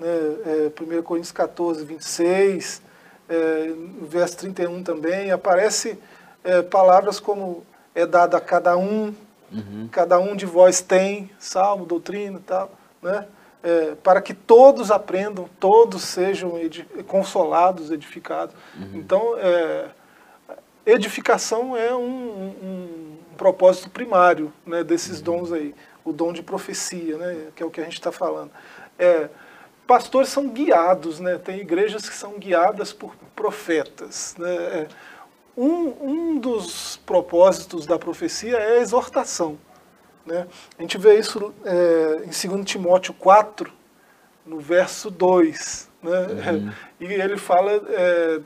né? 0.00 0.08
É, 0.08 0.98
1 0.98 1.02
Coríntios 1.02 1.32
14, 1.32 1.84
26, 1.84 2.82
é, 3.28 3.72
verso 4.02 4.38
31 4.38 4.82
também, 4.82 5.30
aparece 5.30 5.98
é, 6.42 6.62
palavras 6.62 7.20
como 7.20 7.64
é 7.94 8.04
dado 8.04 8.34
a 8.34 8.40
cada 8.40 8.76
um, 8.76 9.14
Uhum. 9.52 9.88
Cada 9.90 10.18
um 10.18 10.34
de 10.34 10.46
vós 10.46 10.80
tem 10.80 11.30
salmo, 11.38 11.84
doutrina 11.84 12.38
e 12.38 12.42
tal, 12.42 12.70
né? 13.02 13.26
É, 13.62 13.94
para 14.02 14.20
que 14.20 14.34
todos 14.34 14.90
aprendam, 14.90 15.48
todos 15.60 16.02
sejam 16.02 16.58
edi 16.58 16.82
consolados, 17.06 17.92
edificados. 17.92 18.56
Uhum. 18.76 18.90
Então, 18.94 19.34
é, 19.38 19.88
edificação 20.84 21.76
é 21.76 21.94
um, 21.94 22.00
um, 22.00 22.54
um, 22.62 23.16
propósito 23.36 23.88
primário 23.88 24.52
né, 24.66 24.82
desses 24.82 25.18
uhum. 25.18 25.24
dons 25.24 25.52
aí. 25.52 25.74
O 26.04 26.12
dom 26.12 26.32
de 26.32 26.42
profecia, 26.42 27.16
né, 27.16 27.46
que 27.54 27.62
é 27.62 27.66
o 27.66 27.70
que 27.70 27.80
a 27.80 27.84
gente 27.84 27.94
está 27.94 28.10
falando. 28.10 28.50
É, 28.98 29.28
pastores 29.86 30.28
são 30.28 30.48
guiados, 30.48 31.20
né, 31.20 31.38
tem 31.38 31.60
igrejas 31.60 32.08
que 32.08 32.16
são 32.16 32.38
guiadas 32.38 32.92
por 32.92 33.14
profetas. 33.36 34.34
Né, 34.36 34.54
é, 34.54 34.88
um, 35.56 35.94
um 36.00 36.38
dos 36.38 36.96
propósitos 37.04 37.86
da 37.86 37.98
profecia 37.98 38.56
é 38.56 38.78
a 38.78 38.80
exortação. 38.80 39.58
Né? 40.24 40.46
A 40.78 40.82
gente 40.82 40.96
vê 40.98 41.18
isso 41.18 41.52
é, 41.64 42.22
em 42.24 42.48
2 42.50 42.64
Timóteo 42.64 43.12
4, 43.14 43.70
no 44.46 44.58
verso 44.58 45.10
2. 45.10 45.90
Né? 46.02 46.10
Uhum. 46.10 46.72
E 47.00 47.04
ele 47.04 47.36
fala 47.36 47.72
é, 47.72 48.40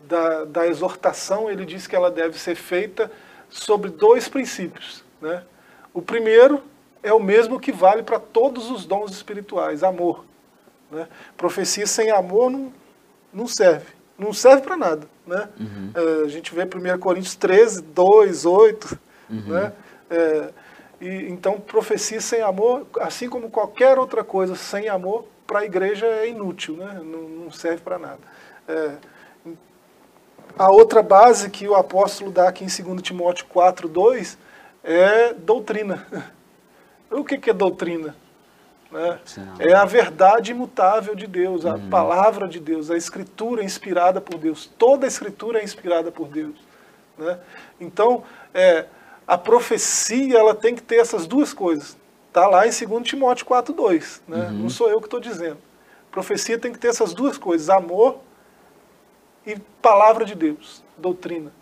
da, 0.00 0.44
da 0.44 0.66
exortação, 0.66 1.50
ele 1.50 1.66
diz 1.66 1.86
que 1.86 1.94
ela 1.94 2.10
deve 2.10 2.38
ser 2.38 2.54
feita 2.54 3.10
sobre 3.50 3.90
dois 3.90 4.28
princípios. 4.28 5.04
Né? 5.20 5.44
O 5.92 6.00
primeiro 6.00 6.62
é 7.02 7.12
o 7.12 7.20
mesmo 7.20 7.60
que 7.60 7.70
vale 7.70 8.02
para 8.02 8.18
todos 8.18 8.70
os 8.70 8.86
dons 8.86 9.12
espirituais, 9.12 9.82
amor. 9.82 10.24
Né? 10.90 11.06
Profecia 11.36 11.86
sem 11.86 12.10
amor 12.10 12.50
não, 12.50 12.72
não 13.32 13.46
serve 13.46 13.97
não 14.18 14.32
serve 14.32 14.62
para 14.62 14.76
nada. 14.76 15.06
Né? 15.26 15.48
Uhum. 15.58 15.90
É, 15.94 16.24
a 16.24 16.28
gente 16.28 16.54
vê 16.54 16.64
1 16.64 16.98
Coríntios 16.98 17.36
13, 17.36 17.82
2, 17.82 18.44
8. 18.44 18.98
Uhum. 19.30 19.42
Né? 19.46 19.72
É, 20.10 20.50
e, 21.00 21.28
então, 21.28 21.60
profecia 21.60 22.20
sem 22.20 22.42
amor, 22.42 22.86
assim 23.00 23.28
como 23.28 23.50
qualquer 23.50 23.98
outra 23.98 24.24
coisa 24.24 24.56
sem 24.56 24.88
amor, 24.88 25.26
para 25.46 25.60
a 25.60 25.64
igreja 25.64 26.06
é 26.06 26.28
inútil, 26.28 26.76
né? 26.76 27.00
não, 27.02 27.22
não 27.22 27.50
serve 27.50 27.82
para 27.82 27.98
nada. 27.98 28.20
É, 28.66 28.96
a 30.58 30.70
outra 30.70 31.02
base 31.02 31.48
que 31.48 31.68
o 31.68 31.74
apóstolo 31.74 32.30
dá 32.30 32.48
aqui 32.48 32.64
em 32.64 32.84
2 32.84 33.00
Timóteo 33.00 33.46
4, 33.46 33.88
2 33.88 34.36
é 34.82 35.32
doutrina. 35.34 36.06
O 37.10 37.24
que, 37.24 37.38
que 37.38 37.48
é 37.48 37.54
doutrina? 37.54 38.14
Né? 38.90 39.18
É 39.58 39.74
a 39.74 39.84
verdade 39.84 40.52
imutável 40.52 41.14
de 41.14 41.26
Deus, 41.26 41.66
a 41.66 41.74
uhum. 41.74 41.90
palavra 41.90 42.48
de 42.48 42.58
Deus, 42.58 42.90
a 42.90 42.96
escritura 42.96 43.62
inspirada 43.62 44.20
por 44.20 44.38
Deus. 44.38 44.70
Toda 44.78 45.06
a 45.06 45.08
escritura 45.08 45.60
é 45.60 45.64
inspirada 45.64 46.10
por 46.10 46.28
Deus. 46.28 46.56
Né? 47.16 47.38
Então, 47.80 48.24
é, 48.54 48.86
a 49.26 49.36
profecia 49.36 50.38
ela 50.38 50.54
tem 50.54 50.74
que 50.74 50.82
ter 50.82 50.96
essas 50.96 51.26
duas 51.26 51.52
coisas. 51.52 51.96
Está 52.28 52.46
lá 52.46 52.66
em 52.66 52.70
2 52.70 53.06
Timóteo 53.06 53.46
4,2. 53.46 54.20
Né? 54.26 54.46
Uhum. 54.46 54.52
Não 54.52 54.70
sou 54.70 54.88
eu 54.88 55.00
que 55.00 55.06
estou 55.06 55.20
dizendo. 55.20 55.58
Profecia 56.10 56.58
tem 56.58 56.72
que 56.72 56.78
ter 56.78 56.88
essas 56.88 57.12
duas 57.12 57.36
coisas: 57.36 57.68
amor 57.68 58.20
e 59.46 59.56
palavra 59.82 60.24
de 60.24 60.34
Deus, 60.34 60.82
doutrina. 60.96 61.52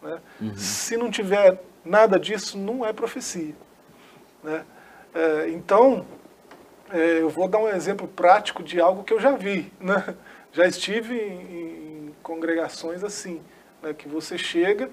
Né? 0.00 0.18
Uhum. 0.40 0.56
Se 0.56 0.96
não 0.96 1.10
tiver 1.10 1.60
nada 1.84 2.18
disso, 2.18 2.56
não 2.56 2.84
é 2.84 2.92
profecia. 2.92 3.54
Né? 4.42 4.64
É, 5.14 5.50
então, 5.50 6.06
é, 6.92 7.20
eu 7.20 7.28
vou 7.28 7.48
dar 7.48 7.58
um 7.58 7.68
exemplo 7.68 8.08
prático 8.08 8.62
de 8.62 8.80
algo 8.80 9.04
que 9.04 9.12
eu 9.12 9.20
já 9.20 9.32
vi. 9.32 9.72
Né? 9.80 10.14
Já 10.52 10.66
estive 10.66 11.14
em, 11.14 12.08
em 12.08 12.14
congregações 12.22 13.04
assim, 13.04 13.40
né? 13.82 13.94
que 13.94 14.08
você 14.08 14.36
chega, 14.36 14.90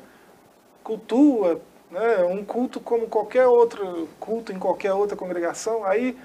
cultua, 0.84 1.60
né? 1.90 2.24
um 2.26 2.44
culto 2.46 2.80
como 2.80 3.08
qualquer 3.08 3.48
outro 3.48 4.08
culto 4.20 4.52
em 4.52 4.60
qualquer 4.60 4.94
outra 4.94 5.18
congregação, 5.18 5.84
aí 5.84 6.18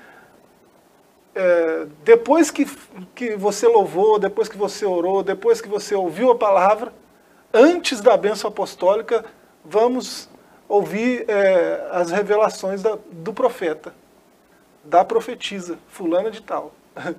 é, 1.34 1.86
depois 2.04 2.50
que, 2.50 2.66
que 3.14 3.36
você 3.36 3.66
louvou, 3.66 4.18
depois 4.18 4.48
que 4.48 4.56
você 4.56 4.84
orou, 4.84 5.22
depois 5.22 5.62
que 5.62 5.68
você 5.68 5.94
ouviu 5.94 6.30
a 6.30 6.36
palavra, 6.36 6.92
antes 7.54 8.02
da 8.02 8.16
bênção 8.16 8.48
apostólica, 8.48 9.24
vamos 9.64 10.28
ouvir 10.68 11.24
é, 11.28 11.88
as 11.90 12.10
revelações 12.10 12.82
da, 12.82 12.98
do 13.10 13.32
profeta 13.32 13.94
da 14.84 15.04
profetisa, 15.04 15.78
fulana 15.88 16.30
de 16.30 16.42
tal. 16.42 16.74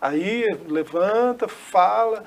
Aí 0.00 0.52
levanta, 0.68 1.48
fala, 1.48 2.24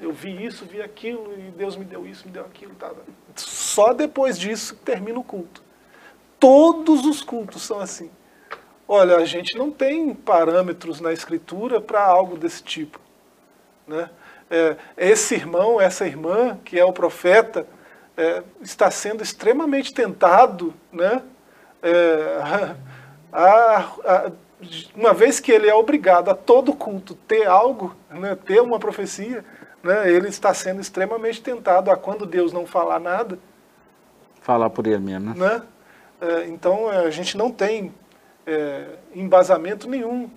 eu 0.00 0.12
vi 0.12 0.44
isso, 0.44 0.64
vi 0.64 0.82
aquilo, 0.82 1.32
e 1.38 1.50
Deus 1.50 1.76
me 1.76 1.84
deu 1.84 2.06
isso, 2.06 2.26
me 2.26 2.32
deu 2.32 2.44
aquilo. 2.44 2.74
Tá. 2.74 2.90
Só 3.36 3.92
depois 3.92 4.38
disso 4.38 4.76
termina 4.76 5.18
o 5.18 5.24
culto. 5.24 5.62
Todos 6.40 7.06
os 7.06 7.22
cultos 7.22 7.62
são 7.62 7.78
assim. 7.78 8.10
Olha, 8.88 9.16
a 9.16 9.24
gente 9.24 9.56
não 9.56 9.70
tem 9.70 10.12
parâmetros 10.12 11.00
na 11.00 11.12
escritura 11.12 11.80
para 11.80 12.04
algo 12.04 12.36
desse 12.36 12.62
tipo. 12.62 13.00
Né? 13.86 14.10
é, 14.52 14.76
esse 14.98 15.34
irmão, 15.34 15.80
essa 15.80 16.06
irmã, 16.06 16.58
que 16.62 16.78
é 16.78 16.84
o 16.84 16.92
profeta, 16.92 17.66
é, 18.14 18.42
está 18.60 18.90
sendo 18.90 19.22
extremamente 19.22 19.94
tentado, 19.94 20.74
né? 20.92 21.22
É, 21.82 22.74
a, 23.32 23.78
a, 24.04 24.32
uma 24.94 25.12
vez 25.12 25.40
que 25.40 25.50
ele 25.50 25.68
é 25.68 25.74
obrigado 25.74 26.28
a 26.28 26.34
todo 26.34 26.72
culto 26.72 27.14
ter 27.14 27.46
algo, 27.46 27.96
né, 28.10 28.36
ter 28.36 28.60
uma 28.60 28.78
profecia, 28.78 29.44
né, 29.82 30.10
ele 30.10 30.28
está 30.28 30.52
sendo 30.54 30.80
extremamente 30.80 31.42
tentado 31.42 31.90
a 31.90 31.96
quando 31.96 32.26
Deus 32.26 32.52
não 32.52 32.66
falar 32.66 33.00
nada. 33.00 33.38
Falar 34.40 34.70
por 34.70 34.86
ele 34.86 34.98
mesmo, 34.98 35.34
né? 35.34 35.34
né? 35.34 35.62
É, 36.20 36.46
então 36.46 36.88
a 36.88 37.10
gente 37.10 37.36
não 37.36 37.50
tem 37.50 37.92
é, 38.46 38.86
embasamento 39.14 39.88
nenhum 39.88 40.30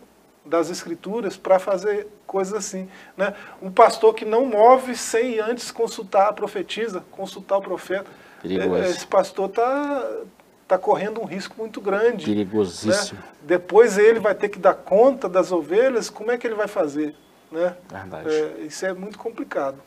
das 0.45 0.69
escrituras 0.69 1.37
para 1.37 1.59
fazer 1.59 2.07
coisas 2.25 2.53
assim. 2.53 2.87
Né? 3.17 3.33
Um 3.61 3.71
pastor 3.71 4.13
que 4.13 4.25
não 4.25 4.45
move 4.45 4.95
sem 4.95 5.39
antes 5.39 5.71
consultar 5.71 6.29
a 6.29 6.33
profetisa, 6.33 7.03
consultar 7.11 7.57
o 7.57 7.61
profeta. 7.61 8.05
Perigoso. 8.41 8.83
É, 8.83 8.89
esse 8.89 9.07
pastor 9.07 9.49
está 9.49 10.07
tá 10.67 10.77
correndo 10.77 11.21
um 11.21 11.25
risco 11.25 11.55
muito 11.57 11.79
grande. 11.79 12.25
Perigosíssimo. 12.25 13.19
Né? 13.19 13.27
Depois 13.43 13.97
ele 13.97 14.19
vai 14.19 14.33
ter 14.33 14.49
que 14.49 14.59
dar 14.59 14.73
conta 14.73 15.29
das 15.29 15.51
ovelhas, 15.51 16.09
como 16.09 16.31
é 16.31 16.37
que 16.37 16.47
ele 16.47 16.55
vai 16.55 16.67
fazer? 16.67 17.15
Né? 17.51 17.75
Verdade. 17.89 18.29
É, 18.29 18.61
isso 18.61 18.85
é 18.85 18.93
muito 18.93 19.17
complicado. 19.17 19.77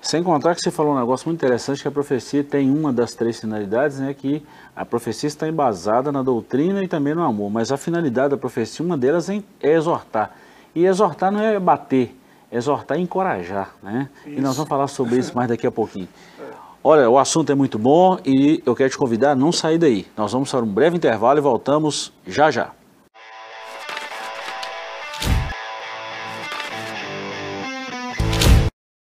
Sem 0.00 0.22
contar 0.22 0.54
que 0.54 0.60
você 0.60 0.70
falou 0.70 0.94
um 0.94 0.98
negócio 1.00 1.28
muito 1.28 1.42
interessante, 1.42 1.82
que 1.82 1.88
a 1.88 1.90
profecia 1.90 2.44
tem 2.44 2.70
uma 2.70 2.92
das 2.92 3.14
três 3.14 3.40
finalidades, 3.40 3.98
né, 3.98 4.14
que 4.14 4.46
a 4.74 4.84
profecia 4.84 5.26
está 5.26 5.48
embasada 5.48 6.12
na 6.12 6.22
doutrina 6.22 6.84
e 6.84 6.86
também 6.86 7.14
no 7.14 7.22
amor, 7.22 7.50
mas 7.50 7.72
a 7.72 7.76
finalidade 7.76 8.30
da 8.30 8.36
profecia, 8.36 8.84
uma 8.84 8.96
delas 8.96 9.28
é 9.28 9.42
exortar. 9.60 10.36
E 10.74 10.84
exortar 10.86 11.32
não 11.32 11.40
é 11.40 11.58
bater, 11.58 12.14
exortar 12.52 12.98
é 12.98 13.00
encorajar, 13.00 13.74
né? 13.82 14.08
Isso. 14.24 14.38
E 14.38 14.40
nós 14.40 14.54
vamos 14.54 14.68
falar 14.68 14.86
sobre 14.86 15.16
isso 15.16 15.34
mais 15.34 15.48
daqui 15.48 15.66
a 15.66 15.72
pouquinho. 15.72 16.08
Olha, 16.88 17.10
o 17.10 17.18
assunto 17.18 17.50
é 17.50 17.54
muito 17.56 17.80
bom 17.80 18.16
e 18.24 18.62
eu 18.64 18.72
quero 18.72 18.88
te 18.88 18.96
convidar 18.96 19.32
a 19.32 19.34
não 19.34 19.50
sair 19.50 19.76
daí. 19.76 20.06
Nós 20.16 20.30
vamos 20.30 20.52
para 20.52 20.62
um 20.62 20.68
breve 20.68 20.96
intervalo 20.96 21.36
e 21.36 21.42
voltamos 21.42 22.12
já 22.24 22.48
já. 22.48 22.70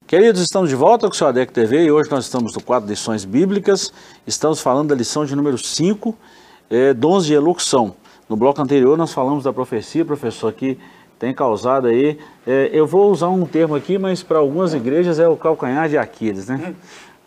Queridos, 0.07 0.41
estamos 0.41 0.71
de 0.71 0.77
volta 0.77 1.07
com 1.07 1.13
o 1.13 1.15
seu 1.15 1.27
ADEC 1.27 1.53
TV 1.53 1.85
e 1.85 1.91
hoje 1.91 2.11
nós 2.11 2.25
estamos 2.25 2.55
no 2.55 2.63
quadro 2.63 2.89
Lições 2.89 3.27
Bíblicas. 3.27 3.93
Estamos 4.27 4.63
falando 4.63 4.89
da 4.89 4.95
lição 4.95 5.27
de 5.27 5.37
número 5.37 5.59
5, 5.59 6.17
é, 6.71 6.95
dons 6.95 7.27
de 7.27 7.35
elocução. 7.35 7.95
No 8.31 8.35
bloco 8.35 8.63
anterior 8.63 8.97
nós 8.97 9.13
falamos 9.13 9.45
da 9.45 9.53
profecia, 9.53 10.07
professor, 10.07 10.51
que 10.55 10.79
tem 11.19 11.35
causado 11.35 11.89
aí. 11.89 12.19
É, 12.47 12.71
eu 12.73 12.87
vou 12.87 13.13
usar 13.13 13.29
um 13.29 13.45
termo 13.45 13.75
aqui, 13.75 13.99
mas 13.99 14.23
para 14.23 14.39
algumas 14.39 14.73
igrejas 14.73 15.19
é 15.19 15.29
o 15.29 15.37
calcanhar 15.37 15.87
de 15.87 15.99
Aquiles, 15.99 16.49
né? 16.49 16.75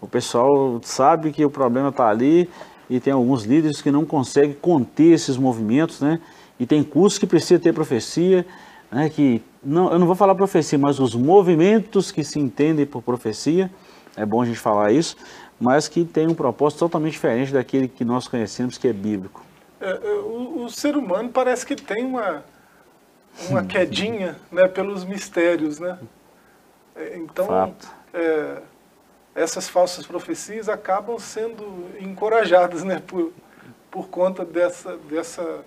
O 0.02 0.08
pessoal 0.08 0.82
sabe 0.84 1.32
que 1.32 1.46
o 1.46 1.50
problema 1.50 1.90
está 1.90 2.10
ali 2.10 2.50
e 2.90 3.00
tem 3.00 3.14
alguns 3.14 3.44
líderes 3.44 3.82
que 3.82 3.92
não 3.92 4.04
conseguem 4.04 4.54
conter 4.60 5.14
esses 5.14 5.38
movimentos, 5.38 6.02
né? 6.02 6.20
E 6.60 6.66
tem 6.66 6.84
cursos 6.84 7.20
que 7.20 7.28
precisa 7.28 7.60
ter 7.60 7.72
profecia, 7.72 8.46
né? 8.92 9.10
Que 9.10 9.42
não, 9.64 9.92
eu 9.92 10.00
não 10.00 10.08
vou 10.08 10.16
falar 10.16 10.34
profecia, 10.34 10.78
mas 10.78 11.00
os 11.00 11.14
movimentos 11.14 12.12
que 12.12 12.24
se 12.24 12.40
entendem 12.40 12.86
por 12.86 13.02
profecia, 13.04 13.70
é 14.18 14.26
bom 14.26 14.42
a 14.42 14.46
gente 14.46 14.60
falar 14.60 14.92
isso, 14.92 15.16
mas 15.60 15.88
que 15.88 16.04
tem 16.04 16.28
um 16.28 16.34
propósito 16.34 16.80
totalmente 16.80 17.14
diferente 17.14 17.54
daquele 17.54 17.88
que 17.88 18.04
nós 18.04 18.28
conhecemos, 18.28 18.78
que 18.78 18.88
é 18.88 18.94
bíblico. 18.94 19.44
É, 19.80 19.92
é 19.92 20.14
o, 20.16 20.64
o, 20.66 20.70
ser 20.70 20.98
humano 20.98 21.30
parece 21.30 21.66
que 21.66 21.76
tem 21.76 22.04
uma, 22.04 22.44
uma 23.50 23.64
quedinha 23.64 24.36
né, 24.52 24.68
pelos 24.68 25.06
mistérios, 25.06 25.80
né? 25.80 25.98
É, 26.96 27.18
então, 27.18 27.74
é, 28.14 28.62
essas 29.34 29.70
falsas 29.70 30.06
profecias 30.06 30.68
acabam 30.68 31.18
sendo 31.18 31.90
encorajadas 32.00 32.84
né, 32.84 33.02
por, 33.06 33.32
por 33.90 34.08
conta 34.10 34.44
dessa, 34.44 34.98
dessa 34.98 35.64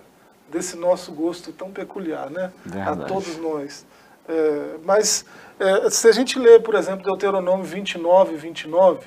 desse 0.49 0.77
nosso 0.77 1.11
gosto 1.11 1.51
tão 1.51 1.71
peculiar, 1.71 2.29
né? 2.29 2.51
Verdade. 2.65 3.03
A 3.03 3.05
todos 3.05 3.37
nós. 3.37 3.85
É, 4.27 4.77
mas 4.83 5.25
é, 5.59 5.89
se 5.89 6.07
a 6.07 6.11
gente 6.11 6.37
lê, 6.39 6.59
por 6.59 6.75
exemplo, 6.75 7.03
Deuteronômio 7.03 7.65
29, 7.65 8.35
29, 8.35 9.05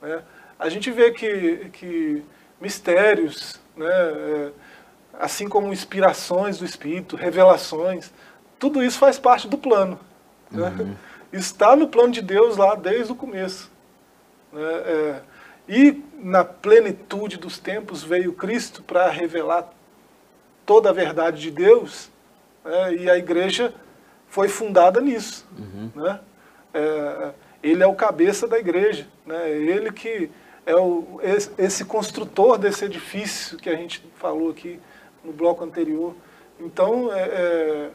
né, 0.00 0.22
a 0.58 0.68
gente 0.68 0.90
vê 0.90 1.10
que, 1.12 1.70
que 1.72 2.24
mistérios, 2.60 3.60
né, 3.76 3.86
é, 3.86 4.52
assim 5.18 5.48
como 5.48 5.72
inspirações 5.72 6.58
do 6.58 6.64
Espírito, 6.64 7.16
revelações, 7.16 8.12
tudo 8.58 8.82
isso 8.82 8.98
faz 8.98 9.18
parte 9.18 9.46
do 9.48 9.58
plano. 9.58 9.98
Né? 10.50 10.68
Uhum. 10.78 10.96
Está 11.32 11.76
no 11.76 11.88
plano 11.88 12.12
de 12.12 12.22
Deus 12.22 12.56
lá 12.56 12.74
desde 12.74 13.12
o 13.12 13.16
começo. 13.16 13.70
Né? 14.52 14.62
É, 14.62 15.20
e 15.68 16.02
na 16.18 16.44
plenitude 16.44 17.36
dos 17.36 17.58
tempos 17.58 18.02
veio 18.02 18.32
Cristo 18.32 18.82
para 18.82 19.08
revelar 19.10 19.72
toda 20.64 20.90
a 20.90 20.92
verdade 20.92 21.40
de 21.40 21.50
Deus, 21.50 22.10
né, 22.64 22.94
e 22.94 23.10
a 23.10 23.16
igreja 23.16 23.74
foi 24.28 24.48
fundada 24.48 25.00
nisso. 25.00 25.46
Uhum. 25.58 25.90
Né? 25.94 26.20
É, 26.74 27.30
ele 27.62 27.82
é 27.82 27.86
o 27.86 27.94
cabeça 27.94 28.46
da 28.46 28.58
igreja, 28.58 29.06
né? 29.24 29.50
ele 29.50 29.90
que 29.92 30.30
é 30.64 30.74
o, 30.74 31.20
esse 31.58 31.84
construtor 31.84 32.58
desse 32.58 32.84
edifício 32.84 33.56
que 33.56 33.70
a 33.70 33.76
gente 33.76 34.04
falou 34.16 34.50
aqui 34.50 34.80
no 35.24 35.32
bloco 35.32 35.64
anterior. 35.64 36.14
Então, 36.58 37.12
é, 37.12 37.22
é, 37.22 37.90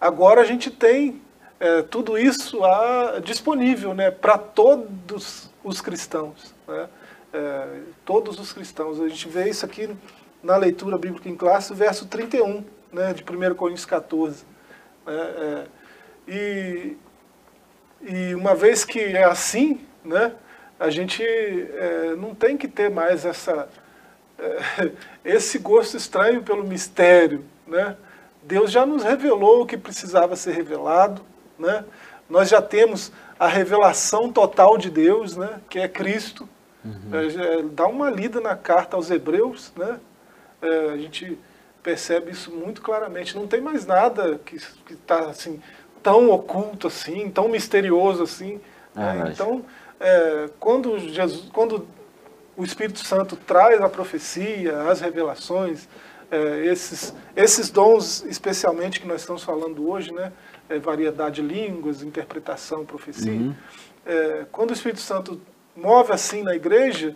agora 0.00 0.40
a 0.40 0.44
gente 0.44 0.70
tem 0.70 1.20
é, 1.58 1.82
tudo 1.82 2.18
isso 2.18 2.64
a, 2.64 3.20
disponível 3.22 3.94
né, 3.94 4.10
para 4.10 4.38
todos 4.38 5.49
os 5.62 5.80
cristãos. 5.80 6.54
Né? 6.66 6.88
É, 7.32 7.80
todos 8.04 8.38
os 8.38 8.52
cristãos. 8.52 9.00
A 9.00 9.08
gente 9.08 9.28
vê 9.28 9.48
isso 9.48 9.64
aqui 9.64 9.88
na 10.42 10.56
leitura 10.56 10.98
bíblica 10.98 11.28
em 11.28 11.36
classe, 11.36 11.74
verso 11.74 12.06
31, 12.06 12.64
né, 12.92 13.12
de 13.12 13.22
1 13.22 13.54
Coríntios 13.54 13.86
14. 13.86 14.44
É, 15.06 15.12
é, 15.12 15.66
e, 16.26 16.96
e 18.02 18.34
uma 18.34 18.54
vez 18.54 18.84
que 18.84 18.98
é 18.98 19.24
assim, 19.24 19.80
né, 20.04 20.32
a 20.78 20.88
gente 20.88 21.22
é, 21.22 22.14
não 22.16 22.34
tem 22.34 22.56
que 22.56 22.66
ter 22.66 22.90
mais 22.90 23.24
essa, 23.24 23.68
é, 24.38 24.90
esse 25.24 25.58
gosto 25.58 25.96
estranho 25.96 26.42
pelo 26.42 26.64
mistério. 26.64 27.44
Né? 27.66 27.96
Deus 28.42 28.70
já 28.70 28.86
nos 28.86 29.02
revelou 29.02 29.62
o 29.62 29.66
que 29.66 29.76
precisava 29.76 30.34
ser 30.36 30.52
revelado. 30.52 31.22
Né? 31.58 31.84
Nós 32.28 32.48
já 32.48 32.62
temos 32.62 33.12
a 33.40 33.48
revelação 33.48 34.30
total 34.30 34.76
de 34.76 34.90
Deus, 34.90 35.34
né, 35.34 35.62
que 35.70 35.78
é 35.78 35.88
Cristo. 35.88 36.46
Uhum. 36.84 37.10
É, 37.12 37.62
dá 37.62 37.86
uma 37.86 38.10
lida 38.10 38.38
na 38.38 38.54
carta 38.54 38.96
aos 38.96 39.10
Hebreus, 39.10 39.72
né? 39.74 39.98
é, 40.60 40.90
a 40.90 40.96
gente 40.98 41.38
percebe 41.82 42.32
isso 42.32 42.50
muito 42.50 42.82
claramente. 42.82 43.34
Não 43.34 43.46
tem 43.46 43.62
mais 43.62 43.86
nada 43.86 44.38
que 44.44 44.56
está 44.90 45.20
assim, 45.20 45.58
tão 46.02 46.30
oculto 46.30 46.86
assim, 46.86 47.30
tão 47.30 47.48
misterioso 47.48 48.22
assim. 48.22 48.60
né? 48.94 49.30
Então, 49.32 49.64
é, 49.98 50.50
quando, 50.58 50.98
Jesus, 50.98 51.48
quando 51.50 51.88
o 52.58 52.62
Espírito 52.62 52.98
Santo 52.98 53.36
traz 53.36 53.80
a 53.80 53.88
profecia, 53.88 54.82
as 54.82 55.00
revelações, 55.00 55.88
é, 56.30 56.66
esses, 56.66 57.14
esses 57.34 57.70
dons 57.70 58.22
especialmente 58.28 59.00
que 59.00 59.06
nós 59.06 59.22
estamos 59.22 59.42
falando 59.42 59.88
hoje, 59.88 60.12
né, 60.12 60.30
é, 60.70 60.78
variedade 60.78 61.42
de 61.42 61.48
línguas, 61.48 62.02
interpretação, 62.02 62.86
profecia, 62.86 63.32
uhum. 63.32 63.54
É, 64.06 64.46
quando 64.50 64.70
o 64.70 64.72
Espírito 64.72 65.00
Santo 65.00 65.40
move 65.76 66.12
assim 66.12 66.42
na 66.42 66.54
igreja, 66.54 67.14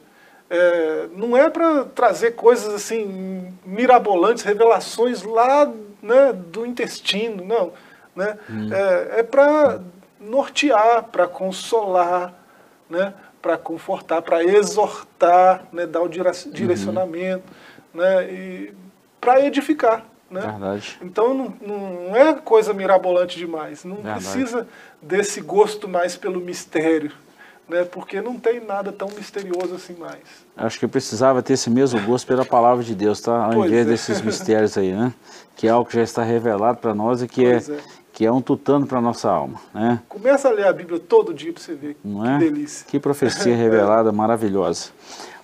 é, 0.50 1.08
não 1.12 1.36
é 1.36 1.48
para 1.48 1.84
trazer 1.86 2.32
coisas 2.32 2.74
assim 2.74 3.52
mirabolantes, 3.64 4.42
revelações 4.42 5.22
lá 5.22 5.72
né, 6.02 6.32
do 6.32 6.66
intestino, 6.66 7.44
não. 7.44 7.72
Né? 8.14 8.38
Hum. 8.48 8.72
É, 8.72 9.20
é 9.20 9.22
para 9.22 9.80
nortear, 10.20 11.04
para 11.04 11.26
consolar, 11.26 12.34
né, 12.88 13.14
para 13.40 13.58
confortar, 13.58 14.22
para 14.22 14.44
exortar, 14.44 15.66
né, 15.72 15.86
dar 15.86 16.02
o 16.02 16.08
direcionamento, 16.08 17.44
uhum. 17.92 18.00
né, 18.00 18.30
e 18.30 18.74
para 19.20 19.44
edificar. 19.44 20.04
Né? 20.34 20.40
Verdade. 20.40 20.98
Então 21.00 21.32
não, 21.32 21.54
não 21.60 22.16
é 22.16 22.34
coisa 22.34 22.74
mirabolante 22.74 23.38
demais, 23.38 23.84
não 23.84 23.96
Verdade. 23.96 24.24
precisa 24.24 24.68
desse 25.00 25.40
gosto 25.40 25.88
mais 25.88 26.16
pelo 26.16 26.40
mistério 26.40 27.12
né? 27.68 27.84
porque 27.84 28.20
não 28.20 28.38
tem 28.38 28.60
nada 28.60 28.92
tão 28.92 29.08
misterioso 29.08 29.74
assim 29.74 29.94
mais. 29.94 30.20
Acho 30.56 30.78
que 30.78 30.84
eu 30.84 30.88
precisava 30.88 31.42
ter 31.42 31.54
esse 31.54 31.70
mesmo 31.70 32.00
gosto 32.02 32.26
pela 32.26 32.44
palavra 32.44 32.84
de 32.84 32.94
Deus, 32.94 33.20
tá? 33.20 33.44
ao 33.44 33.52
pois 33.52 33.70
invés 33.70 33.86
é. 33.86 33.90
desses 33.90 34.20
mistérios 34.20 34.76
aí, 34.76 34.92
né? 34.92 35.12
que 35.56 35.66
é 35.66 35.70
algo 35.70 35.88
que 35.88 35.96
já 35.96 36.02
está 36.02 36.22
revelado 36.22 36.78
para 36.78 36.94
nós 36.94 37.22
e 37.22 37.28
que 37.28 37.44
é, 37.44 37.56
é, 37.56 37.78
que 38.12 38.26
é 38.26 38.32
um 38.32 38.40
tutano 38.40 38.86
para 38.86 38.98
a 38.98 39.02
nossa 39.02 39.30
alma. 39.30 39.60
Né? 39.72 40.00
Começa 40.08 40.48
a 40.48 40.50
ler 40.50 40.66
a 40.66 40.72
Bíblia 40.72 41.00
todo 41.00 41.32
dia 41.32 41.52
para 41.52 41.62
você 41.62 41.74
ver 41.74 41.96
não 42.04 42.22
que 42.22 42.28
é? 42.28 42.38
delícia. 42.38 42.86
Que 42.88 42.98
profecia 42.98 43.56
revelada 43.56 44.10
maravilhosa. 44.12 44.90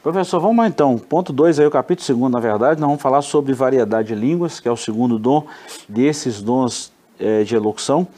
Professor, 0.02 0.40
vamos 0.40 0.56
lá 0.56 0.66
então, 0.66 0.96
ponto 0.96 1.30
2 1.30 1.60
aí, 1.60 1.66
o 1.66 1.70
capítulo 1.70 2.20
2, 2.20 2.32
na 2.32 2.40
verdade, 2.40 2.80
nós 2.80 2.88
vamos 2.88 3.02
falar 3.02 3.20
sobre 3.20 3.52
variedade 3.52 4.08
de 4.08 4.14
línguas, 4.14 4.58
que 4.58 4.66
é 4.66 4.72
o 4.72 4.76
segundo 4.76 5.18
dom 5.18 5.44
desses 5.86 6.40
dons 6.40 6.90
é, 7.18 7.44
de 7.44 7.54
elocução. 7.54 8.08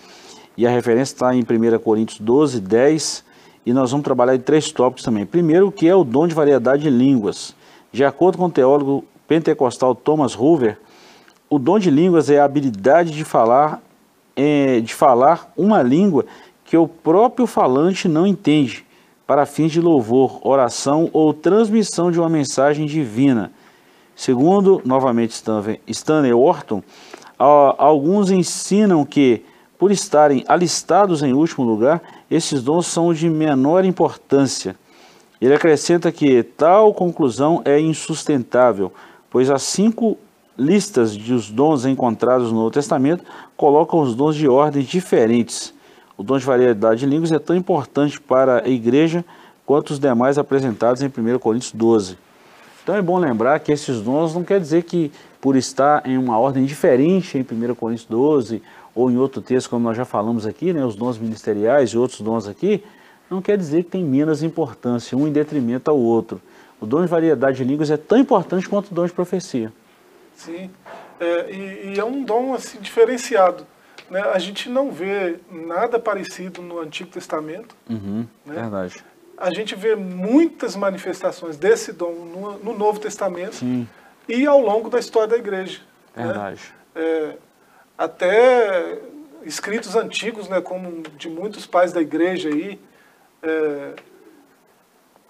E 0.57 0.65
a 0.65 0.71
referência 0.71 1.13
está 1.13 1.35
em 1.35 1.41
1 1.41 1.79
Coríntios 1.81 2.21
12, 2.21 2.61
10, 2.61 3.25
e 3.67 3.73
nós 3.73 3.91
vamos 3.91 4.05
trabalhar 4.05 4.37
em 4.37 4.39
três 4.39 4.71
tópicos 4.71 5.03
também. 5.03 5.27
Primeiro, 5.27 5.67
o 5.67 5.73
que 5.73 5.89
é 5.89 5.95
o 5.95 6.05
dom 6.05 6.29
de 6.29 6.35
variedade 6.37 6.85
de 6.85 6.91
línguas. 6.91 7.53
De 7.91 8.05
acordo 8.05 8.39
com 8.39 8.45
o 8.45 8.51
teólogo 8.51 9.05
pentecostal 9.27 9.93
Thomas 9.93 10.39
Hoover, 10.39 10.79
o 11.51 11.59
dom 11.59 11.81
de 11.81 11.91
línguas 11.91 12.31
é 12.31 12.39
a 12.39 12.45
habilidade 12.45 13.11
de 13.11 13.25
falar, 13.25 13.83
é, 14.37 14.79
de 14.79 14.95
falar 14.95 15.53
uma 15.57 15.83
língua 15.83 16.27
que 16.65 16.77
o 16.77 16.87
próprio 16.87 17.45
falante 17.45 18.07
não 18.07 18.25
entende, 18.25 18.87
para 19.27 19.47
fins 19.47 19.73
de 19.73 19.81
louvor, 19.81 20.39
oração 20.43 21.09
ou 21.13 21.33
transmissão 21.33 22.11
de 22.11 22.19
uma 22.19 22.29
mensagem 22.29 22.87
divina. 22.87 23.53
Segundo, 24.15 24.83
novamente, 24.85 25.41
Stanley 25.89 26.33
Orton, 26.33 26.83
alguns 27.39 28.31
ensinam 28.31 29.05
que, 29.05 29.43
por 29.79 29.91
estarem 29.91 30.45
alistados 30.47 31.23
em 31.23 31.33
último 31.33 31.65
lugar, 31.65 32.03
esses 32.31 32.63
dons 32.63 32.87
são 32.87 33.13
de 33.13 33.29
menor 33.29 33.85
importância. 33.85 34.77
Ele 35.41 35.55
acrescenta 35.55 36.13
que 36.13 36.43
tal 36.43 36.95
conclusão 36.95 37.63
é 37.65 37.81
insustentável, 37.81 38.93
pois 39.29 39.51
as 39.51 39.63
cinco 39.63 40.17
listas 40.57 41.17
dos 41.17 41.51
dons 41.51 41.85
encontrados 41.85 42.53
no 42.53 42.59
Novo 42.59 42.71
Testamento 42.71 43.25
colocam 43.57 44.01
os 44.01 44.15
dons 44.15 44.37
de 44.37 44.47
ordens 44.47 44.87
diferentes. 44.87 45.75
O 46.23 46.25
dom 46.25 46.39
de 46.39 46.45
variedade 46.45 47.01
de 47.01 47.07
línguas 47.07 47.33
é 47.33 47.39
tão 47.41 47.57
importante 47.57 48.21
para 48.21 48.63
a 48.65 48.69
igreja 48.69 49.25
quanto 49.67 49.91
os 49.91 49.99
demais 49.99 50.39
apresentados 50.39 51.03
em 51.03 51.07
1 51.07 51.37
Coríntios 51.41 51.73
12. 51.73 52.17
Então 52.81 52.95
é 52.95 53.03
bom 53.03 53.19
lembrar 53.19 53.59
que 53.59 53.73
esses 53.73 54.01
dons 54.01 54.33
não 54.33 54.45
quer 54.45 54.61
dizer 54.61 54.85
que 54.85 55.11
por 55.41 55.57
estar 55.57 56.07
em 56.07 56.17
uma 56.17 56.39
ordem 56.39 56.65
diferente 56.65 57.37
em 57.37 57.41
1 57.41 57.75
Coríntios 57.75 58.07
12 58.09 58.63
ou 58.95 59.11
em 59.11 59.17
outro 59.17 59.43
texto, 59.43 59.69
como 59.69 59.83
nós 59.83 59.97
já 59.97 60.05
falamos 60.05 60.47
aqui, 60.47 60.73
né, 60.73 60.87
os 60.87 60.95
dons 60.95 61.19
ministeriais 61.19 61.91
e 61.91 61.99
outros 61.99 62.21
dons 62.21 62.47
aqui, 62.47 62.85
não 63.29 63.43
quer 63.43 63.59
dizer 63.59 63.83
que 63.83 63.91
tem 63.91 64.05
menos 64.05 64.45
importância, 64.45 65.19
um 65.19 65.27
em 65.27 65.33
detrimento 65.33 65.91
ao 65.91 65.99
outro. 65.99 66.41
O 66.81 66.87
dom 66.87 67.01
de 67.01 67.09
variedade 67.09 67.57
de 67.57 67.65
línguas 67.65 67.91
é 67.91 67.97
tão 67.97 68.17
importante 68.17 68.69
quanto 68.69 68.93
o 68.93 68.95
dom 68.95 69.05
de 69.05 69.13
profecia. 69.13 69.73
Sim, 70.37 70.71
é, 71.19 71.51
e, 71.51 71.95
e, 71.95 71.99
é 71.99 72.05
um 72.05 72.23
dom 72.23 72.55
assim, 72.55 72.79
diferenciado. 72.81 73.67
Né? 74.13 74.21
A 74.21 74.39
gente 74.39 74.69
não 74.69 74.91
vê 74.91 75.39
nada 75.51 75.99
parecido 75.99 76.61
no 76.61 76.79
Antigo 76.79 77.09
Testamento. 77.09 77.75
Uhum, 77.89 78.27
né? 78.45 78.55
Verdade. 78.61 79.03
A 79.39 79.51
gente 79.55 79.75
vê 79.75 79.97
muitas 79.97 80.77
manifestações 80.77 81.57
desse 81.57 81.95
dom 81.95 82.13
no, 82.13 82.59
no 82.59 82.77
Novo 82.77 83.01
Testamento 83.01 83.55
Sim. 83.55 83.89
e 84.29 84.45
ao 84.45 84.61
longo 84.61 84.91
da 84.91 84.99
história 84.99 85.29
da 85.29 85.37
igreja. 85.39 85.81
Né? 86.15 86.27
Verdade. 86.27 86.61
Né? 86.95 87.03
É, 87.03 87.37
até 87.97 88.99
escritos 89.45 89.97
antigos, 89.97 90.47
né, 90.47 90.61
como 90.61 91.03
de 91.17 91.31
muitos 91.31 91.65
pais 91.65 91.91
da 91.91 92.03
igreja 92.03 92.51
aí, 92.51 92.79
é, 93.43 93.95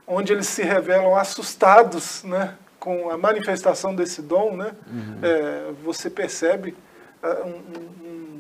onde 0.09 0.33
eles 0.33 0.49
se 0.49 0.65
revelam 0.65 1.15
assustados, 1.15 2.25
né, 2.25 2.57
com 2.81 3.11
a 3.11 3.17
manifestação 3.17 3.95
desse 3.95 4.21
dom, 4.21 4.57
né, 4.57 4.73
uhum. 4.89 5.19
é, 5.23 5.73
você 5.85 6.11
percebe 6.11 6.75
uh, 7.23 7.47
um, 7.47 8.07
um, 8.07 8.32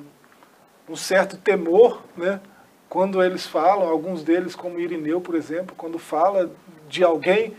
um, 0.93 0.97
certo 0.97 1.37
temor, 1.37 2.03
né, 2.17 2.41
quando 2.89 3.23
eles 3.23 3.47
falam, 3.47 3.89
alguns 3.89 4.23
deles, 4.23 4.55
como 4.55 4.79
Irineu, 4.79 5.21
por 5.21 5.35
exemplo, 5.35 5.75
quando 5.77 5.99
fala 5.99 6.51
de 6.89 7.03
alguém, 7.03 7.57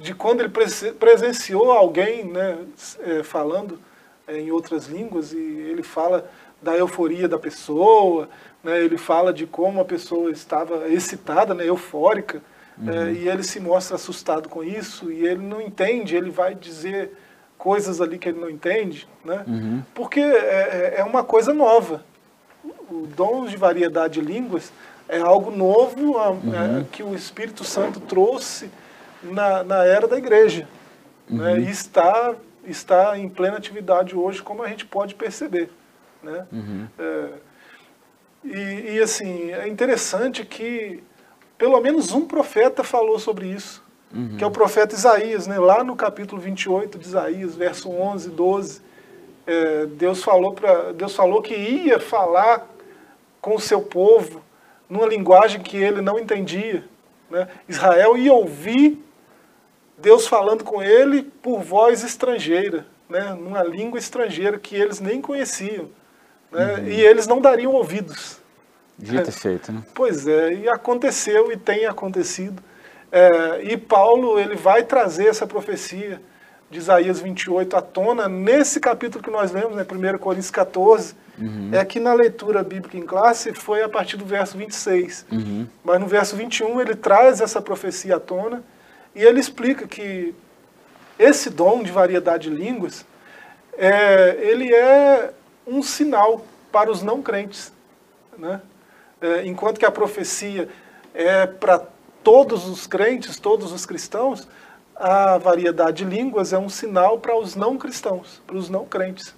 de 0.00 0.14
quando 0.14 0.40
ele 0.40 0.52
presenciou 0.98 1.70
alguém, 1.70 2.24
né, 2.24 2.58
é, 3.00 3.22
falando 3.22 3.78
é, 4.26 4.38
em 4.38 4.50
outras 4.50 4.86
línguas, 4.86 5.32
e 5.32 5.36
ele 5.36 5.82
fala 5.82 6.30
da 6.60 6.76
euforia 6.76 7.28
da 7.28 7.38
pessoa, 7.38 8.28
né, 8.62 8.82
ele 8.82 8.96
fala 8.96 9.32
de 9.32 9.46
como 9.46 9.80
a 9.80 9.84
pessoa 9.84 10.30
estava 10.30 10.88
excitada, 10.88 11.54
né, 11.54 11.68
eufórica, 11.68 12.40
Uhum. 12.78 12.90
É, 12.90 13.12
e 13.12 13.28
ele 13.28 13.42
se 13.42 13.60
mostra 13.60 13.96
assustado 13.96 14.48
com 14.48 14.64
isso 14.64 15.10
e 15.12 15.26
ele 15.26 15.42
não 15.42 15.60
entende, 15.60 16.16
ele 16.16 16.30
vai 16.30 16.54
dizer 16.54 17.12
coisas 17.58 18.00
ali 18.00 18.18
que 18.18 18.28
ele 18.28 18.40
não 18.40 18.50
entende, 18.50 19.08
né? 19.24 19.44
Uhum. 19.46 19.82
Porque 19.94 20.20
é, 20.20 20.94
é, 20.94 20.94
é 20.98 21.04
uma 21.04 21.22
coisa 21.22 21.52
nova. 21.52 22.04
O 22.64 23.06
dom 23.06 23.46
de 23.46 23.56
variedade 23.56 24.20
de 24.20 24.26
línguas 24.26 24.72
é 25.08 25.18
algo 25.18 25.50
novo 25.50 26.18
é, 26.18 26.28
uhum. 26.28 26.84
que 26.84 27.02
o 27.02 27.14
Espírito 27.14 27.64
Santo 27.64 28.00
trouxe 28.00 28.70
na, 29.22 29.62
na 29.62 29.84
era 29.84 30.06
da 30.06 30.16
igreja. 30.16 30.68
Né? 31.28 31.52
Uhum. 31.52 31.58
E 31.60 31.70
está, 31.70 32.34
está 32.64 33.18
em 33.18 33.28
plena 33.28 33.56
atividade 33.56 34.16
hoje, 34.16 34.42
como 34.42 34.62
a 34.62 34.68
gente 34.68 34.86
pode 34.86 35.14
perceber. 35.14 35.70
Né? 36.22 36.46
Uhum. 36.52 36.88
É, 36.98 37.28
e, 38.44 38.96
e, 38.96 39.00
assim, 39.00 39.52
é 39.52 39.68
interessante 39.68 40.44
que 40.44 41.02
pelo 41.56 41.80
menos 41.80 42.12
um 42.12 42.26
profeta 42.26 42.82
falou 42.82 43.18
sobre 43.18 43.46
isso, 43.46 43.82
uhum. 44.12 44.36
que 44.36 44.42
é 44.42 44.46
o 44.46 44.50
profeta 44.50 44.94
Isaías, 44.94 45.46
né? 45.46 45.58
lá 45.58 45.84
no 45.84 45.94
capítulo 45.94 46.40
28 46.40 46.98
de 46.98 47.06
Isaías, 47.06 47.54
verso 47.54 47.88
11, 47.88 48.30
12. 48.30 48.91
É, 49.46 49.86
Deus, 49.86 50.22
falou 50.22 50.54
pra, 50.54 50.92
Deus 50.92 51.14
falou 51.14 51.42
que 51.42 51.54
ia 51.54 51.98
falar 51.98 52.68
com 53.40 53.56
o 53.56 53.60
seu 53.60 53.82
povo 53.82 54.42
numa 54.88 55.06
linguagem 55.06 55.60
que 55.60 55.76
ele 55.76 56.00
não 56.00 56.18
entendia. 56.18 56.84
Né? 57.30 57.48
Israel 57.68 58.16
ia 58.16 58.32
ouvir 58.32 59.02
Deus 59.98 60.26
falando 60.26 60.64
com 60.64 60.82
ele 60.82 61.22
por 61.22 61.60
voz 61.60 62.02
estrangeira, 62.02 62.86
né? 63.08 63.34
numa 63.34 63.62
língua 63.62 63.98
estrangeira 63.98 64.58
que 64.58 64.76
eles 64.76 65.00
nem 65.00 65.20
conheciam. 65.20 65.88
Né? 66.50 66.74
Uhum. 66.74 66.86
E 66.88 67.00
eles 67.00 67.26
não 67.26 67.40
dariam 67.40 67.72
ouvidos. 67.72 68.40
Dito 68.98 69.30
e 69.30 69.32
feito, 69.32 69.72
né? 69.72 69.82
Pois 69.94 70.26
é, 70.28 70.52
e 70.52 70.68
aconteceu 70.68 71.50
e 71.50 71.56
tem 71.56 71.86
acontecido. 71.86 72.62
É, 73.10 73.62
e 73.62 73.76
Paulo 73.76 74.38
ele 74.38 74.54
vai 74.54 74.84
trazer 74.84 75.26
essa 75.26 75.46
profecia 75.46 76.20
de 76.72 76.78
Isaías 76.78 77.20
28 77.20 77.76
à 77.76 77.82
tona 77.82 78.28
nesse 78.30 78.80
capítulo 78.80 79.22
que 79.22 79.30
nós 79.30 79.52
lemos, 79.52 79.76
né, 79.76 79.84
1 79.84 80.18
Coríntios 80.18 80.50
14. 80.50 81.14
Uhum. 81.38 81.70
É 81.70 81.84
que 81.84 82.00
na 82.00 82.14
leitura 82.14 82.62
bíblica 82.62 82.96
em 82.96 83.04
classe 83.04 83.52
foi 83.52 83.82
a 83.82 83.88
partir 83.88 84.16
do 84.16 84.24
verso 84.24 84.56
26. 84.56 85.26
Uhum. 85.30 85.66
Mas 85.84 86.00
no 86.00 86.06
verso 86.06 86.34
21 86.34 86.80
ele 86.80 86.94
traz 86.94 87.42
essa 87.42 87.60
profecia 87.60 88.16
à 88.16 88.20
tona 88.20 88.64
e 89.14 89.22
ele 89.22 89.38
explica 89.38 89.86
que 89.86 90.34
esse 91.18 91.50
dom 91.50 91.82
de 91.82 91.92
variedade 91.92 92.48
de 92.48 92.56
línguas, 92.56 93.04
é, 93.76 94.38
ele 94.40 94.74
é 94.74 95.30
um 95.66 95.82
sinal 95.82 96.42
para 96.70 96.90
os 96.90 97.02
não 97.02 97.20
crentes. 97.20 97.70
Né? 98.38 98.62
É, 99.20 99.44
enquanto 99.44 99.78
que 99.78 99.84
a 99.84 99.90
profecia 99.90 100.70
é 101.12 101.46
para 101.46 101.82
todos 102.24 102.66
os 102.66 102.86
crentes, 102.86 103.38
todos 103.38 103.72
os 103.72 103.84
cristãos, 103.84 104.48
a 104.96 105.38
variedade 105.38 106.04
de 106.04 106.10
línguas 106.10 106.52
é 106.52 106.58
um 106.58 106.68
sinal 106.68 107.18
para 107.18 107.36
os 107.36 107.54
não 107.54 107.76
cristãos, 107.76 108.42
para 108.46 108.56
os 108.56 108.68
não 108.68 108.84
crentes. 108.84 109.34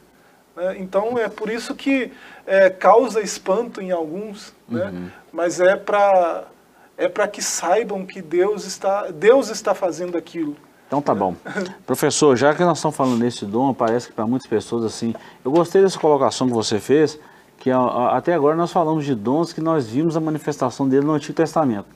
Né? 0.56 0.76
Então 0.78 1.18
é 1.18 1.28
por 1.28 1.50
isso 1.50 1.74
que 1.74 2.12
é, 2.46 2.70
causa 2.70 3.20
espanto 3.20 3.80
em 3.80 3.90
alguns, 3.90 4.54
né? 4.68 4.86
uhum. 4.86 5.08
mas 5.32 5.60
é 5.60 5.76
para 5.76 6.44
é 6.96 7.08
para 7.08 7.26
que 7.26 7.42
saibam 7.42 8.06
que 8.06 8.22
Deus 8.22 8.64
está 8.64 9.10
Deus 9.10 9.48
está 9.48 9.74
fazendo 9.74 10.16
aquilo. 10.16 10.56
Então 10.86 11.00
tá 11.02 11.14
bom. 11.14 11.34
Professor, 11.86 12.36
já 12.36 12.54
que 12.54 12.62
nós 12.62 12.78
estamos 12.78 12.96
falando 12.96 13.18
nesse 13.18 13.44
dom, 13.44 13.74
parece 13.74 14.08
que 14.08 14.12
para 14.12 14.26
muitas 14.26 14.48
pessoas 14.48 14.84
assim, 14.84 15.14
eu 15.44 15.50
gostei 15.50 15.82
dessa 15.82 15.98
colocação 15.98 16.46
que 16.46 16.52
você 16.52 16.78
fez, 16.78 17.18
que 17.58 17.70
até 17.70 18.34
agora 18.34 18.54
nós 18.54 18.70
falamos 18.70 19.04
de 19.04 19.14
dons 19.14 19.52
que 19.52 19.60
nós 19.60 19.88
vimos 19.88 20.16
a 20.16 20.20
manifestação 20.20 20.88
dele 20.88 21.04
no 21.04 21.14
Antigo 21.14 21.34
Testamento. 21.34 21.86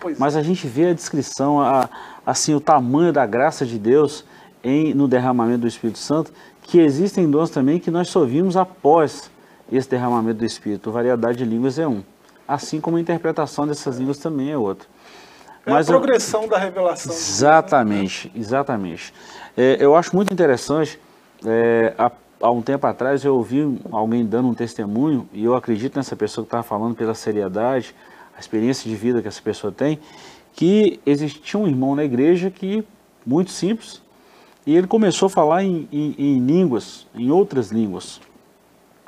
Pois 0.00 0.18
Mas 0.18 0.36
a 0.36 0.42
gente 0.42 0.66
vê 0.66 0.90
a 0.90 0.94
descrição, 0.94 1.60
a, 1.60 1.88
assim, 2.26 2.54
o 2.54 2.60
tamanho 2.60 3.12
da 3.12 3.24
graça 3.24 3.64
de 3.64 3.78
Deus 3.78 4.24
em, 4.62 4.92
no 4.92 5.06
derramamento 5.06 5.60
do 5.60 5.68
Espírito 5.68 5.98
Santo, 5.98 6.32
que 6.62 6.80
existem 6.80 7.30
dons 7.30 7.48
também 7.48 7.78
que 7.78 7.90
nós 7.90 8.08
só 8.08 8.24
vimos 8.24 8.56
após 8.56 9.30
esse 9.70 9.88
derramamento 9.88 10.40
do 10.40 10.44
Espírito. 10.44 10.90
A 10.90 10.92
variedade 10.92 11.38
de 11.38 11.44
línguas 11.44 11.78
é 11.78 11.86
um. 11.86 12.02
Assim 12.48 12.80
como 12.80 12.96
a 12.96 13.00
interpretação 13.00 13.66
dessas 13.66 13.98
línguas 13.98 14.18
também 14.18 14.50
é 14.50 14.58
outro. 14.58 14.88
É 15.64 15.70
Mas 15.70 15.88
a 15.88 15.92
progressão 15.92 16.42
eu, 16.42 16.48
da 16.48 16.58
revelação. 16.58 17.12
Exatamente, 17.12 18.32
exatamente. 18.34 19.14
É, 19.56 19.76
eu 19.80 19.94
acho 19.94 20.14
muito 20.14 20.32
interessante 20.32 20.98
é, 21.44 21.94
a 21.96 22.10
há 22.40 22.50
um 22.50 22.62
tempo 22.62 22.86
atrás 22.86 23.24
eu 23.24 23.34
ouvi 23.34 23.80
alguém 23.90 24.24
dando 24.24 24.48
um 24.48 24.54
testemunho, 24.54 25.28
e 25.32 25.44
eu 25.44 25.54
acredito 25.54 25.96
nessa 25.96 26.14
pessoa 26.16 26.44
que 26.44 26.48
estava 26.48 26.62
falando 26.62 26.94
pela 26.94 27.14
seriedade, 27.14 27.94
a 28.36 28.40
experiência 28.40 28.88
de 28.88 28.96
vida 28.96 29.22
que 29.22 29.28
essa 29.28 29.40
pessoa 29.40 29.72
tem, 29.72 29.98
que 30.56 30.98
existia 31.04 31.60
um 31.60 31.68
irmão 31.68 31.94
na 31.94 32.02
igreja 32.02 32.50
que, 32.50 32.82
muito 33.24 33.50
simples, 33.50 34.02
e 34.66 34.74
ele 34.74 34.86
começou 34.86 35.26
a 35.26 35.30
falar 35.30 35.62
em, 35.62 35.86
em, 35.92 36.14
em 36.18 36.38
línguas, 36.40 37.06
em 37.14 37.30
outras 37.30 37.70
línguas. 37.70 38.20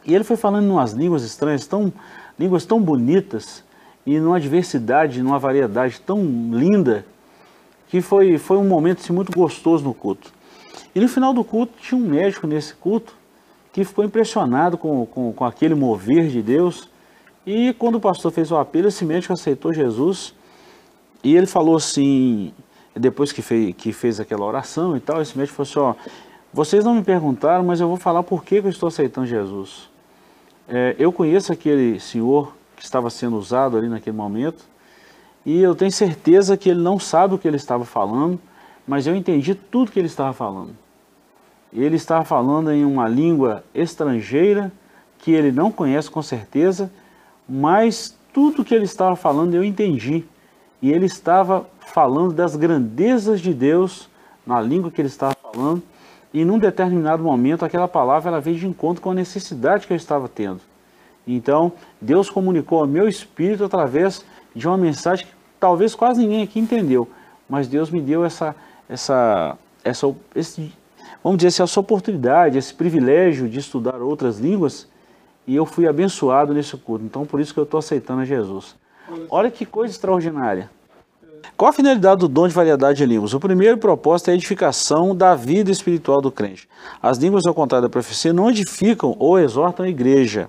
E 0.04 0.14
ele 0.14 0.24
foi 0.24 0.36
falando 0.36 0.66
em 0.66 0.70
umas 0.70 0.92
línguas 0.92 1.24
estranhas, 1.24 1.66
tão, 1.66 1.90
línguas 2.38 2.66
tão 2.66 2.80
bonitas, 2.80 3.64
e 4.06 4.20
numa 4.20 4.38
diversidade, 4.38 5.22
numa 5.22 5.38
variedade 5.38 6.00
tão 6.02 6.22
linda, 6.52 7.04
que 7.88 8.02
foi, 8.02 8.36
foi 8.36 8.58
um 8.58 8.68
momento 8.68 9.00
assim, 9.00 9.14
muito 9.14 9.32
gostoso 9.32 9.82
no 9.82 9.94
culto. 9.94 10.30
E 10.94 11.00
no 11.00 11.08
final 11.08 11.32
do 11.32 11.42
culto, 11.42 11.72
tinha 11.80 11.98
um 11.98 12.06
médico 12.06 12.46
nesse 12.46 12.74
culto 12.74 13.16
que 13.72 13.84
ficou 13.84 14.04
impressionado 14.04 14.76
com, 14.76 15.06
com, 15.06 15.32
com 15.32 15.44
aquele 15.44 15.74
mover 15.74 16.28
de 16.28 16.42
Deus 16.42 16.88
E 17.46 17.72
quando 17.72 17.94
o 17.94 18.00
pastor 18.00 18.30
fez 18.30 18.50
o 18.50 18.56
apelo, 18.58 18.88
esse 18.88 19.06
médico 19.06 19.32
aceitou 19.32 19.72
Jesus 19.72 20.34
e 21.22 21.36
ele 21.36 21.46
falou 21.46 21.76
assim, 21.76 22.52
depois 22.94 23.32
que 23.32 23.42
fez, 23.42 23.74
que 23.76 23.92
fez 23.92 24.20
aquela 24.20 24.44
oração 24.44 24.96
e 24.96 25.00
tal, 25.00 25.20
esse 25.20 25.36
médico 25.36 25.64
falou 25.64 25.92
assim, 25.92 26.00
ó, 26.00 26.12
vocês 26.52 26.84
não 26.84 26.94
me 26.94 27.02
perguntaram, 27.02 27.64
mas 27.64 27.80
eu 27.80 27.88
vou 27.88 27.96
falar 27.96 28.22
por 28.22 28.44
que, 28.44 28.60
que 28.60 28.66
eu 28.66 28.70
estou 28.70 28.86
aceitando 28.86 29.26
Jesus. 29.26 29.88
É, 30.68 30.94
eu 30.98 31.12
conheço 31.12 31.52
aquele 31.52 31.98
senhor 32.00 32.54
que 32.76 32.84
estava 32.84 33.10
sendo 33.10 33.36
usado 33.36 33.76
ali 33.76 33.88
naquele 33.88 34.16
momento, 34.16 34.64
e 35.44 35.60
eu 35.62 35.74
tenho 35.74 35.90
certeza 35.90 36.56
que 36.56 36.68
ele 36.68 36.80
não 36.80 36.98
sabe 36.98 37.34
o 37.34 37.38
que 37.38 37.48
ele 37.48 37.56
estava 37.56 37.84
falando, 37.84 38.38
mas 38.86 39.06
eu 39.06 39.14
entendi 39.14 39.54
tudo 39.54 39.90
que 39.90 39.98
ele 39.98 40.06
estava 40.06 40.32
falando. 40.32 40.76
Ele 41.72 41.96
estava 41.96 42.24
falando 42.24 42.70
em 42.70 42.84
uma 42.84 43.08
língua 43.08 43.64
estrangeira 43.74 44.72
que 45.18 45.32
ele 45.32 45.52
não 45.52 45.70
conhece 45.70 46.10
com 46.10 46.22
certeza, 46.22 46.90
mas 47.48 48.16
tudo 48.32 48.64
que 48.64 48.74
ele 48.74 48.84
estava 48.84 49.16
falando 49.16 49.54
eu 49.54 49.64
entendi. 49.64 50.24
E 50.80 50.92
ele 50.92 51.06
estava 51.06 51.66
falando 51.80 52.32
das 52.32 52.54
grandezas 52.54 53.40
de 53.40 53.52
Deus 53.52 54.08
na 54.46 54.60
língua 54.60 54.90
que 54.90 55.00
ele 55.00 55.08
estava 55.08 55.36
falando, 55.52 55.82
e 56.32 56.44
num 56.44 56.58
determinado 56.58 57.22
momento 57.22 57.64
aquela 57.64 57.88
palavra 57.88 58.30
ela 58.30 58.40
veio 58.40 58.56
de 58.56 58.66
encontro 58.66 59.02
com 59.02 59.10
a 59.10 59.14
necessidade 59.14 59.86
que 59.86 59.92
eu 59.92 59.96
estava 59.96 60.28
tendo. 60.28 60.60
Então, 61.26 61.72
Deus 62.00 62.30
comunicou 62.30 62.80
ao 62.80 62.86
meu 62.86 63.06
espírito 63.06 63.64
através 63.64 64.24
de 64.54 64.66
uma 64.66 64.78
mensagem 64.78 65.26
que 65.26 65.32
talvez 65.60 65.94
quase 65.94 66.20
ninguém 66.20 66.42
aqui 66.42 66.58
entendeu, 66.58 67.08
mas 67.48 67.68
Deus 67.68 67.90
me 67.90 68.00
deu 68.00 68.24
essa, 68.24 68.56
essa, 68.88 69.58
essa 69.84 70.14
esse, 70.34 70.72
vamos 71.22 71.38
dizer 71.38 71.48
assim, 71.48 71.62
essa 71.62 71.80
oportunidade, 71.80 72.56
esse 72.56 72.72
privilégio 72.72 73.48
de 73.48 73.58
estudar 73.58 74.00
outras 74.00 74.38
línguas, 74.38 74.88
e 75.46 75.54
eu 75.54 75.66
fui 75.66 75.86
abençoado 75.86 76.54
nesse 76.54 76.76
culto. 76.76 77.04
Então, 77.04 77.26
por 77.26 77.40
isso 77.40 77.52
que 77.52 77.60
eu 77.60 77.64
estou 77.64 77.78
aceitando 77.78 78.20
a 78.20 78.24
Jesus. 78.24 78.76
Olha 79.30 79.50
que 79.50 79.64
coisa 79.64 79.92
extraordinária. 79.92 80.70
Qual 81.56 81.70
a 81.70 81.72
finalidade 81.72 82.20
do 82.20 82.28
dom 82.28 82.46
de 82.46 82.54
variedade 82.54 82.98
de 82.98 83.06
línguas? 83.06 83.34
O 83.34 83.40
primeiro 83.40 83.78
propósito 83.78 84.28
é 84.28 84.32
a 84.32 84.34
edificação 84.34 85.14
da 85.14 85.34
vida 85.34 85.70
espiritual 85.70 86.20
do 86.20 86.30
crente. 86.30 86.68
As 87.02 87.18
línguas, 87.18 87.46
ao 87.46 87.54
contrário 87.54 87.86
da 87.86 87.90
profecia, 87.90 88.32
não 88.32 88.50
edificam 88.50 89.16
ou 89.18 89.38
exortam 89.38 89.84
a 89.84 89.88
igreja. 89.88 90.48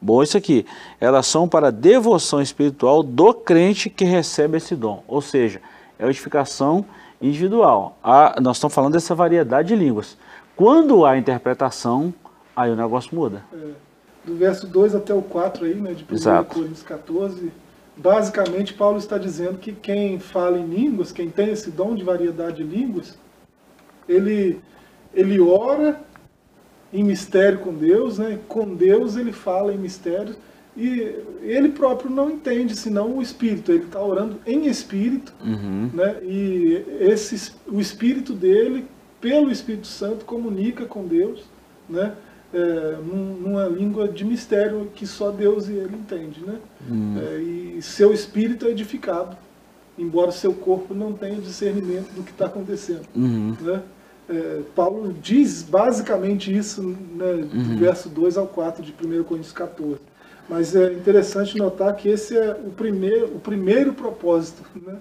Bom, 0.00 0.22
isso 0.22 0.36
aqui, 0.36 0.64
elas 1.00 1.26
são 1.26 1.48
para 1.48 1.68
a 1.68 1.70
devoção 1.70 2.40
espiritual 2.40 3.02
do 3.02 3.34
crente 3.34 3.90
que 3.90 4.04
recebe 4.04 4.58
esse 4.58 4.76
dom. 4.76 5.02
Ou 5.08 5.20
seja, 5.20 5.60
é 5.98 6.04
a 6.04 6.08
edificação 6.08 6.84
individual. 7.20 7.98
A, 8.02 8.38
nós 8.40 8.56
estamos 8.56 8.74
falando 8.74 8.92
dessa 8.92 9.14
variedade 9.14 9.68
de 9.68 9.76
línguas. 9.76 10.16
Quando 10.54 11.04
há 11.04 11.18
interpretação, 11.18 12.14
aí 12.54 12.70
o 12.70 12.76
negócio 12.76 13.14
muda. 13.14 13.44
É 13.52 13.86
do 14.26 14.34
verso 14.34 14.66
2 14.66 14.94
até 14.96 15.14
o 15.14 15.22
4 15.22 15.64
aí, 15.64 15.74
né, 15.76 15.94
de 15.94 16.04
1 16.04 16.44
Coríntios 16.44 16.82
14, 16.82 17.52
basicamente 17.96 18.74
Paulo 18.74 18.98
está 18.98 19.16
dizendo 19.16 19.58
que 19.58 19.72
quem 19.72 20.18
fala 20.18 20.58
em 20.58 20.66
línguas, 20.66 21.12
quem 21.12 21.30
tem 21.30 21.50
esse 21.50 21.70
dom 21.70 21.94
de 21.94 22.04
variedade 22.04 22.56
de 22.56 22.62
línguas, 22.62 23.18
ele, 24.08 24.60
ele 25.14 25.40
ora 25.40 26.00
em 26.92 27.02
mistério 27.02 27.58
com 27.58 27.74
Deus, 27.74 28.18
né, 28.18 28.38
com 28.48 28.74
Deus 28.74 29.16
ele 29.16 29.32
fala 29.32 29.72
em 29.72 29.78
mistério, 29.78 30.36
e 30.76 31.14
ele 31.40 31.70
próprio 31.70 32.10
não 32.10 32.30
entende, 32.30 32.76
senão 32.76 33.16
o 33.16 33.22
Espírito. 33.22 33.72
Ele 33.72 33.84
está 33.84 34.02
orando 34.02 34.38
em 34.46 34.66
Espírito, 34.66 35.32
uhum. 35.42 35.90
né? 35.92 36.18
E 36.22 36.84
esse, 37.00 37.52
o 37.66 37.80
Espírito 37.80 38.34
dele, 38.34 38.84
pelo 39.18 39.50
Espírito 39.50 39.86
Santo, 39.86 40.26
comunica 40.26 40.84
com 40.84 41.06
Deus, 41.06 41.44
né? 41.88 42.12
É, 42.56 42.96
numa 43.02 43.66
língua 43.66 44.08
de 44.08 44.24
mistério 44.24 44.90
que 44.94 45.06
só 45.06 45.30
Deus 45.30 45.68
e 45.68 45.72
Ele 45.72 45.94
entende, 45.94 46.40
né? 46.40 46.58
Hum. 46.90 47.16
É, 47.18 47.38
e 47.38 47.82
seu 47.82 48.14
espírito 48.14 48.66
é 48.66 48.70
edificado, 48.70 49.36
embora 49.98 50.32
seu 50.32 50.54
corpo 50.54 50.94
não 50.94 51.12
tenha 51.12 51.38
discernimento 51.38 52.14
do 52.14 52.22
que 52.22 52.30
está 52.30 52.46
acontecendo, 52.46 53.06
uhum. 53.14 53.54
né? 53.60 53.82
É, 54.28 54.62
Paulo 54.74 55.14
diz 55.22 55.62
basicamente 55.62 56.54
isso, 56.54 56.82
né, 56.82 57.32
do 57.34 57.56
uhum. 57.56 57.76
verso 57.76 58.08
2 58.08 58.36
ao 58.36 58.48
4 58.48 58.82
de 58.82 58.92
1 58.92 59.22
Coríntios 59.22 59.52
14. 59.52 60.00
Mas 60.48 60.74
é 60.74 60.92
interessante 60.92 61.56
notar 61.56 61.94
que 61.94 62.08
esse 62.08 62.36
é 62.36 62.50
o 62.52 62.70
primeiro, 62.70 63.26
o 63.26 63.38
primeiro 63.38 63.92
propósito, 63.92 64.62
né? 64.74 64.96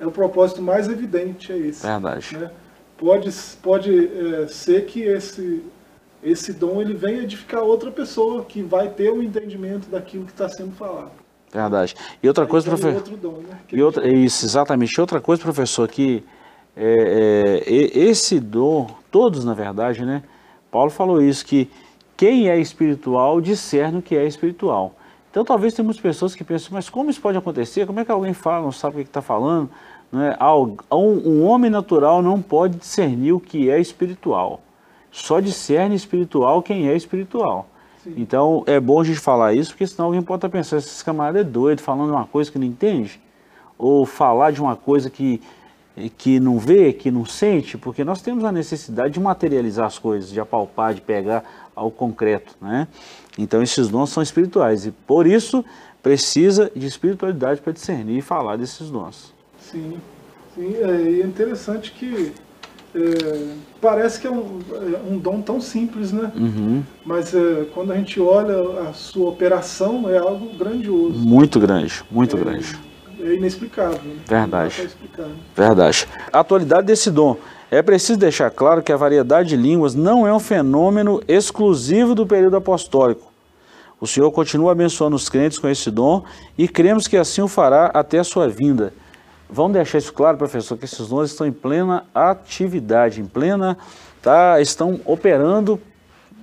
É 0.00 0.06
o 0.06 0.10
propósito 0.10 0.60
mais 0.60 0.88
evidente, 0.88 1.52
é 1.52 1.56
esse. 1.56 1.86
Verdade. 1.86 2.36
Né? 2.36 2.50
Pode, 2.98 3.30
pode 3.62 4.06
é, 4.06 4.46
ser 4.48 4.86
que 4.86 5.02
esse, 5.02 5.62
esse 6.24 6.54
dom 6.54 6.80
ele 6.80 6.94
vem 6.94 7.18
edificar 7.18 7.62
outra 7.62 7.90
pessoa 7.90 8.44
que 8.44 8.62
vai 8.62 8.88
ter 8.88 9.10
o 9.10 9.16
um 9.16 9.22
entendimento 9.22 9.88
daquilo 9.90 10.24
que 10.24 10.32
está 10.32 10.48
sendo 10.48 10.72
falado. 10.72 11.12
Verdade. 11.52 11.94
E 12.22 12.26
outra 12.26 12.44
Aí 12.44 12.50
coisa, 12.50 12.66
professor. 12.66 12.94
Outro 12.94 13.16
dom, 13.16 13.42
né? 13.48 13.58
E 13.70 13.82
outra, 13.82 14.08
isso, 14.08 14.44
exatamente. 14.44 14.98
Outra 14.98 15.20
coisa, 15.20 15.42
professor, 15.42 15.86
que 15.86 16.24
é, 16.74 17.62
é, 17.64 17.98
esse 17.98 18.40
dom, 18.40 18.88
todos 19.10 19.44
na 19.44 19.54
verdade, 19.54 20.04
né? 20.04 20.22
Paulo 20.70 20.90
falou 20.90 21.22
isso, 21.22 21.44
que 21.44 21.70
quem 22.16 22.48
é 22.48 22.58
espiritual 22.58 23.40
discerne 23.40 23.98
o 23.98 24.02
que 24.02 24.16
é 24.16 24.26
espiritual. 24.26 24.94
Então 25.30 25.44
talvez 25.44 25.74
tenhamos 25.74 26.00
pessoas 26.00 26.34
que 26.34 26.42
pensam, 26.42 26.70
mas 26.72 26.88
como 26.88 27.10
isso 27.10 27.20
pode 27.20 27.36
acontecer? 27.36 27.86
Como 27.86 28.00
é 28.00 28.04
que 28.04 28.10
alguém 28.10 28.32
fala, 28.32 28.64
não 28.64 28.72
sabe 28.72 28.96
o 28.96 28.98
que 29.00 29.10
está 29.10 29.22
falando? 29.22 29.68
Não 30.10 30.22
é? 30.22 30.36
um, 30.92 31.28
um 31.28 31.44
homem 31.44 31.70
natural 31.70 32.22
não 32.22 32.40
pode 32.40 32.78
discernir 32.78 33.32
o 33.32 33.40
que 33.40 33.68
é 33.68 33.80
espiritual 33.80 34.60
só 35.14 35.38
discerne 35.38 35.94
espiritual 35.94 36.60
quem 36.60 36.88
é 36.88 36.96
espiritual. 36.96 37.68
Sim. 38.02 38.14
Então 38.16 38.64
é 38.66 38.80
bom 38.80 39.00
a 39.00 39.04
gente 39.04 39.20
falar 39.20 39.54
isso, 39.54 39.70
porque 39.70 39.86
senão 39.86 40.06
alguém 40.06 40.20
pode 40.20 40.38
estar 40.38 40.48
pensando, 40.48 40.80
esse 40.80 41.04
camarada 41.04 41.40
é 41.40 41.44
doido, 41.44 41.80
falando 41.80 42.10
uma 42.10 42.26
coisa 42.26 42.50
que 42.50 42.58
não 42.58 42.66
entende, 42.66 43.20
ou 43.78 44.04
falar 44.04 44.50
de 44.50 44.60
uma 44.60 44.74
coisa 44.74 45.08
que, 45.08 45.40
que 46.18 46.40
não 46.40 46.58
vê, 46.58 46.92
que 46.92 47.12
não 47.12 47.24
sente, 47.24 47.78
porque 47.78 48.02
nós 48.02 48.20
temos 48.22 48.44
a 48.44 48.50
necessidade 48.50 49.14
de 49.14 49.20
materializar 49.20 49.86
as 49.86 50.00
coisas, 50.00 50.30
de 50.30 50.40
apalpar, 50.40 50.92
de 50.92 51.00
pegar 51.00 51.44
ao 51.76 51.92
concreto. 51.92 52.56
Né? 52.60 52.88
Então 53.38 53.62
esses 53.62 53.88
dons 53.88 54.10
são 54.10 54.22
espirituais 54.22 54.84
e 54.84 54.90
por 54.90 55.28
isso 55.28 55.64
precisa 56.02 56.72
de 56.74 56.86
espiritualidade 56.88 57.60
para 57.60 57.72
discernir 57.72 58.18
e 58.18 58.22
falar 58.22 58.56
desses 58.56 58.90
dons. 58.90 59.32
Sim, 59.60 59.96
Sim 60.56 60.74
é 60.74 61.24
interessante 61.24 61.92
que 61.92 62.32
é, 62.94 63.48
parece 63.80 64.20
que 64.20 64.26
é 64.26 64.30
um, 64.30 64.60
é 64.72 65.12
um, 65.12 65.18
dom 65.18 65.42
tão 65.42 65.60
simples, 65.60 66.12
né? 66.12 66.30
Uhum. 66.36 66.82
Mas 67.04 67.34
é, 67.34 67.66
quando 67.74 67.92
a 67.92 67.96
gente 67.96 68.20
olha 68.20 68.88
a 68.88 68.92
sua 68.92 69.28
operação, 69.28 70.08
é 70.08 70.16
algo 70.16 70.56
grandioso. 70.56 71.18
Muito 71.18 71.58
grande, 71.58 72.04
muito 72.10 72.36
é, 72.36 72.40
grande. 72.40 72.78
É 73.20 73.34
inexplicável. 73.34 74.00
Né? 74.04 74.16
Verdade. 74.26 74.88
Verdade. 75.56 76.08
A 76.32 76.40
atualidade 76.40 76.86
desse 76.86 77.10
dom. 77.10 77.36
É 77.70 77.82
preciso 77.82 78.18
deixar 78.18 78.50
claro 78.50 78.82
que 78.82 78.92
a 78.92 78.96
variedade 78.96 79.48
de 79.48 79.56
línguas 79.56 79.96
não 79.96 80.24
é 80.24 80.32
um 80.32 80.38
fenômeno 80.38 81.20
exclusivo 81.26 82.14
do 82.14 82.24
período 82.24 82.56
apostólico. 82.56 83.32
O 84.00 84.06
Senhor 84.06 84.30
continua 84.30 84.70
abençoando 84.70 85.16
os 85.16 85.28
crentes 85.28 85.58
com 85.58 85.68
esse 85.68 85.90
dom 85.90 86.22
e 86.56 86.68
cremos 86.68 87.08
que 87.08 87.16
assim 87.16 87.42
o 87.42 87.48
fará 87.48 87.86
até 87.86 88.20
a 88.20 88.24
sua 88.24 88.46
vinda. 88.46 88.92
Vamos 89.48 89.72
deixar 89.72 89.98
isso 89.98 90.12
claro, 90.12 90.36
professor, 90.36 90.76
que 90.76 90.84
esses 90.84 91.08
dons 91.08 91.30
estão 91.30 91.46
em 91.46 91.52
plena 91.52 92.06
atividade, 92.14 93.20
em 93.20 93.26
plena, 93.26 93.76
tá, 94.22 94.60
estão 94.60 95.00
operando 95.04 95.80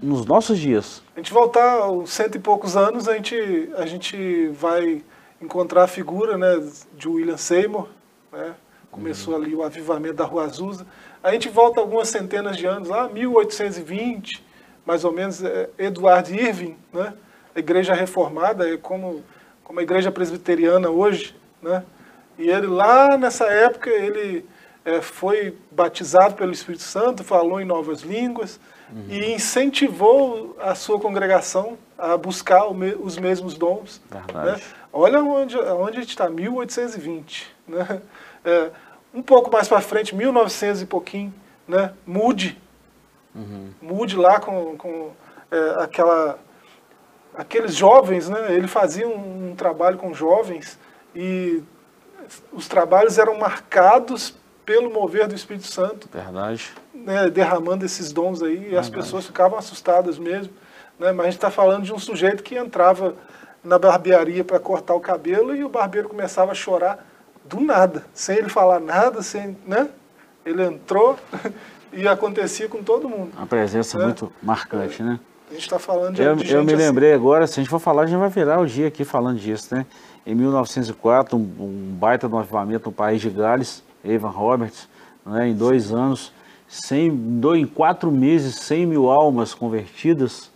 nos 0.01 0.25
nossos 0.25 0.57
dias. 0.57 1.01
A 1.15 1.19
gente 1.19 1.33
voltar 1.33 1.79
aos 1.79 2.09
cento 2.09 2.35
e 2.35 2.39
poucos 2.39 2.75
anos, 2.75 3.07
a 3.07 3.15
gente, 3.15 3.69
a 3.75 3.85
gente 3.85 4.47
vai 4.49 5.03
encontrar 5.41 5.83
a 5.83 5.87
figura 5.87 6.37
né, 6.37 6.63
de 6.95 7.07
William 7.07 7.37
Seymour, 7.37 7.87
né, 8.31 8.53
começou 8.91 9.33
uhum. 9.35 9.41
ali 9.41 9.55
o 9.55 9.63
avivamento 9.63 10.15
da 10.15 10.25
Rua 10.25 10.45
Azusa. 10.45 10.85
A 11.23 11.31
gente 11.31 11.49
volta 11.49 11.79
algumas 11.79 12.09
centenas 12.09 12.57
de 12.57 12.65
anos, 12.65 12.89
lá 12.89 13.07
1820, 13.07 14.43
mais 14.85 15.03
ou 15.03 15.11
menos, 15.11 15.43
é, 15.43 15.69
Edward 15.77 16.33
Irving, 16.33 16.77
né, 16.93 17.13
a 17.55 17.59
igreja 17.59 17.93
reformada, 17.93 18.69
é 18.69 18.77
como, 18.77 19.23
como 19.63 19.79
a 19.79 19.83
igreja 19.83 20.11
presbiteriana 20.11 20.89
hoje, 20.89 21.35
né, 21.61 21.83
e 22.41 22.49
ele 22.49 22.65
lá 22.65 23.17
nessa 23.17 23.45
época, 23.45 23.89
ele 23.89 24.43
é, 24.83 24.99
foi 24.99 25.55
batizado 25.69 26.33
pelo 26.33 26.51
Espírito 26.51 26.83
Santo, 26.83 27.23
falou 27.23 27.61
em 27.61 27.65
novas 27.65 28.01
línguas 28.01 28.59
uhum. 28.91 29.05
e 29.07 29.33
incentivou 29.33 30.57
a 30.59 30.73
sua 30.73 30.99
congregação 30.99 31.77
a 31.97 32.17
buscar 32.17 32.73
me, 32.73 32.95
os 32.95 33.17
mesmos 33.17 33.53
dons. 33.55 34.01
Né? 34.11 34.59
Olha 34.91 35.21
onde, 35.21 35.55
onde 35.55 35.97
a 35.97 36.01
gente 36.01 36.09
está, 36.09 36.29
1820. 36.29 37.55
Né? 37.67 38.01
É, 38.43 38.71
um 39.13 39.21
pouco 39.21 39.51
mais 39.51 39.67
para 39.67 39.81
frente, 39.81 40.15
1900 40.15 40.81
e 40.81 40.85
pouquinho, 40.87 41.31
né? 41.67 41.93
mude. 42.07 42.59
Uhum. 43.35 43.69
Mude 43.79 44.17
lá 44.17 44.39
com, 44.39 44.75
com 44.77 45.11
é, 45.51 45.83
aquela, 45.83 46.39
aqueles 47.35 47.75
jovens, 47.75 48.27
né? 48.27 48.47
ele 48.55 48.67
fazia 48.67 49.07
um, 49.07 49.51
um 49.51 49.55
trabalho 49.55 49.99
com 49.99 50.11
jovens 50.11 50.79
e 51.15 51.61
os 52.51 52.67
trabalhos 52.67 53.17
eram 53.17 53.37
marcados 53.37 54.35
pelo 54.65 54.91
mover 54.91 55.27
do 55.27 55.35
Espírito 55.35 55.67
Santo. 55.67 56.07
Verdade. 56.11 56.71
Né, 56.93 57.29
derramando 57.29 57.85
esses 57.85 58.11
dons 58.11 58.41
aí, 58.41 58.69
e 58.71 58.77
as 58.77 58.89
pessoas 58.89 59.25
ficavam 59.25 59.57
assustadas 59.57 60.19
mesmo. 60.19 60.53
Né, 60.99 61.11
mas 61.11 61.19
a 61.19 61.29
gente 61.29 61.37
está 61.37 61.49
falando 61.49 61.83
de 61.83 61.93
um 61.93 61.99
sujeito 61.99 62.43
que 62.43 62.55
entrava 62.55 63.15
na 63.63 63.77
barbearia 63.77 64.43
para 64.43 64.59
cortar 64.59 64.93
o 64.93 64.99
cabelo 64.99 65.55
e 65.55 65.63
o 65.63 65.69
barbeiro 65.69 66.09
começava 66.09 66.51
a 66.51 66.55
chorar 66.55 67.05
do 67.43 67.59
nada, 67.59 68.05
sem 68.13 68.37
ele 68.37 68.49
falar 68.49 68.79
nada, 68.79 69.21
sem, 69.21 69.57
né? 69.65 69.89
Ele 70.45 70.63
entrou 70.63 71.17
e 71.91 72.07
acontecia 72.07 72.67
com 72.67 72.83
todo 72.83 73.09
mundo. 73.09 73.31
A 73.37 73.45
presença 73.45 73.97
né? 73.97 74.05
muito 74.05 74.31
marcante, 74.41 75.03
né? 75.03 75.19
A 75.49 75.53
gente 75.53 75.63
está 75.63 75.77
falando 75.77 76.15
de, 76.15 76.21
eu, 76.21 76.35
de 76.35 76.53
eu 76.53 76.63
me 76.63 76.73
assim. 76.73 76.83
lembrei 76.83 77.13
agora, 77.13 77.45
se 77.45 77.59
a 77.59 77.63
gente 77.63 77.69
for 77.69 77.79
falar, 77.79 78.03
a 78.03 78.05
gente 78.05 78.17
vai 78.17 78.29
virar 78.29 78.59
o 78.59 78.65
dia 78.65 78.87
aqui 78.87 79.03
falando 79.03 79.37
disso, 79.37 79.75
né? 79.75 79.85
Em 80.25 80.35
1904, 80.35 81.37
um, 81.37 81.41
um 81.41 81.95
baita 81.99 82.29
do 82.29 82.37
avivamento 82.37 82.89
no 82.89 82.91
país 82.91 83.21
de 83.21 83.29
Gales, 83.29 83.83
Evan 84.03 84.29
Roberts, 84.29 84.87
né? 85.25 85.49
em 85.49 85.55
dois 85.55 85.91
anos, 85.91 86.31
100, 86.67 87.41
em 87.57 87.65
quatro 87.65 88.11
meses, 88.11 88.55
100 88.55 88.85
mil 88.85 89.09
almas 89.09 89.53
convertidas, 89.53 90.51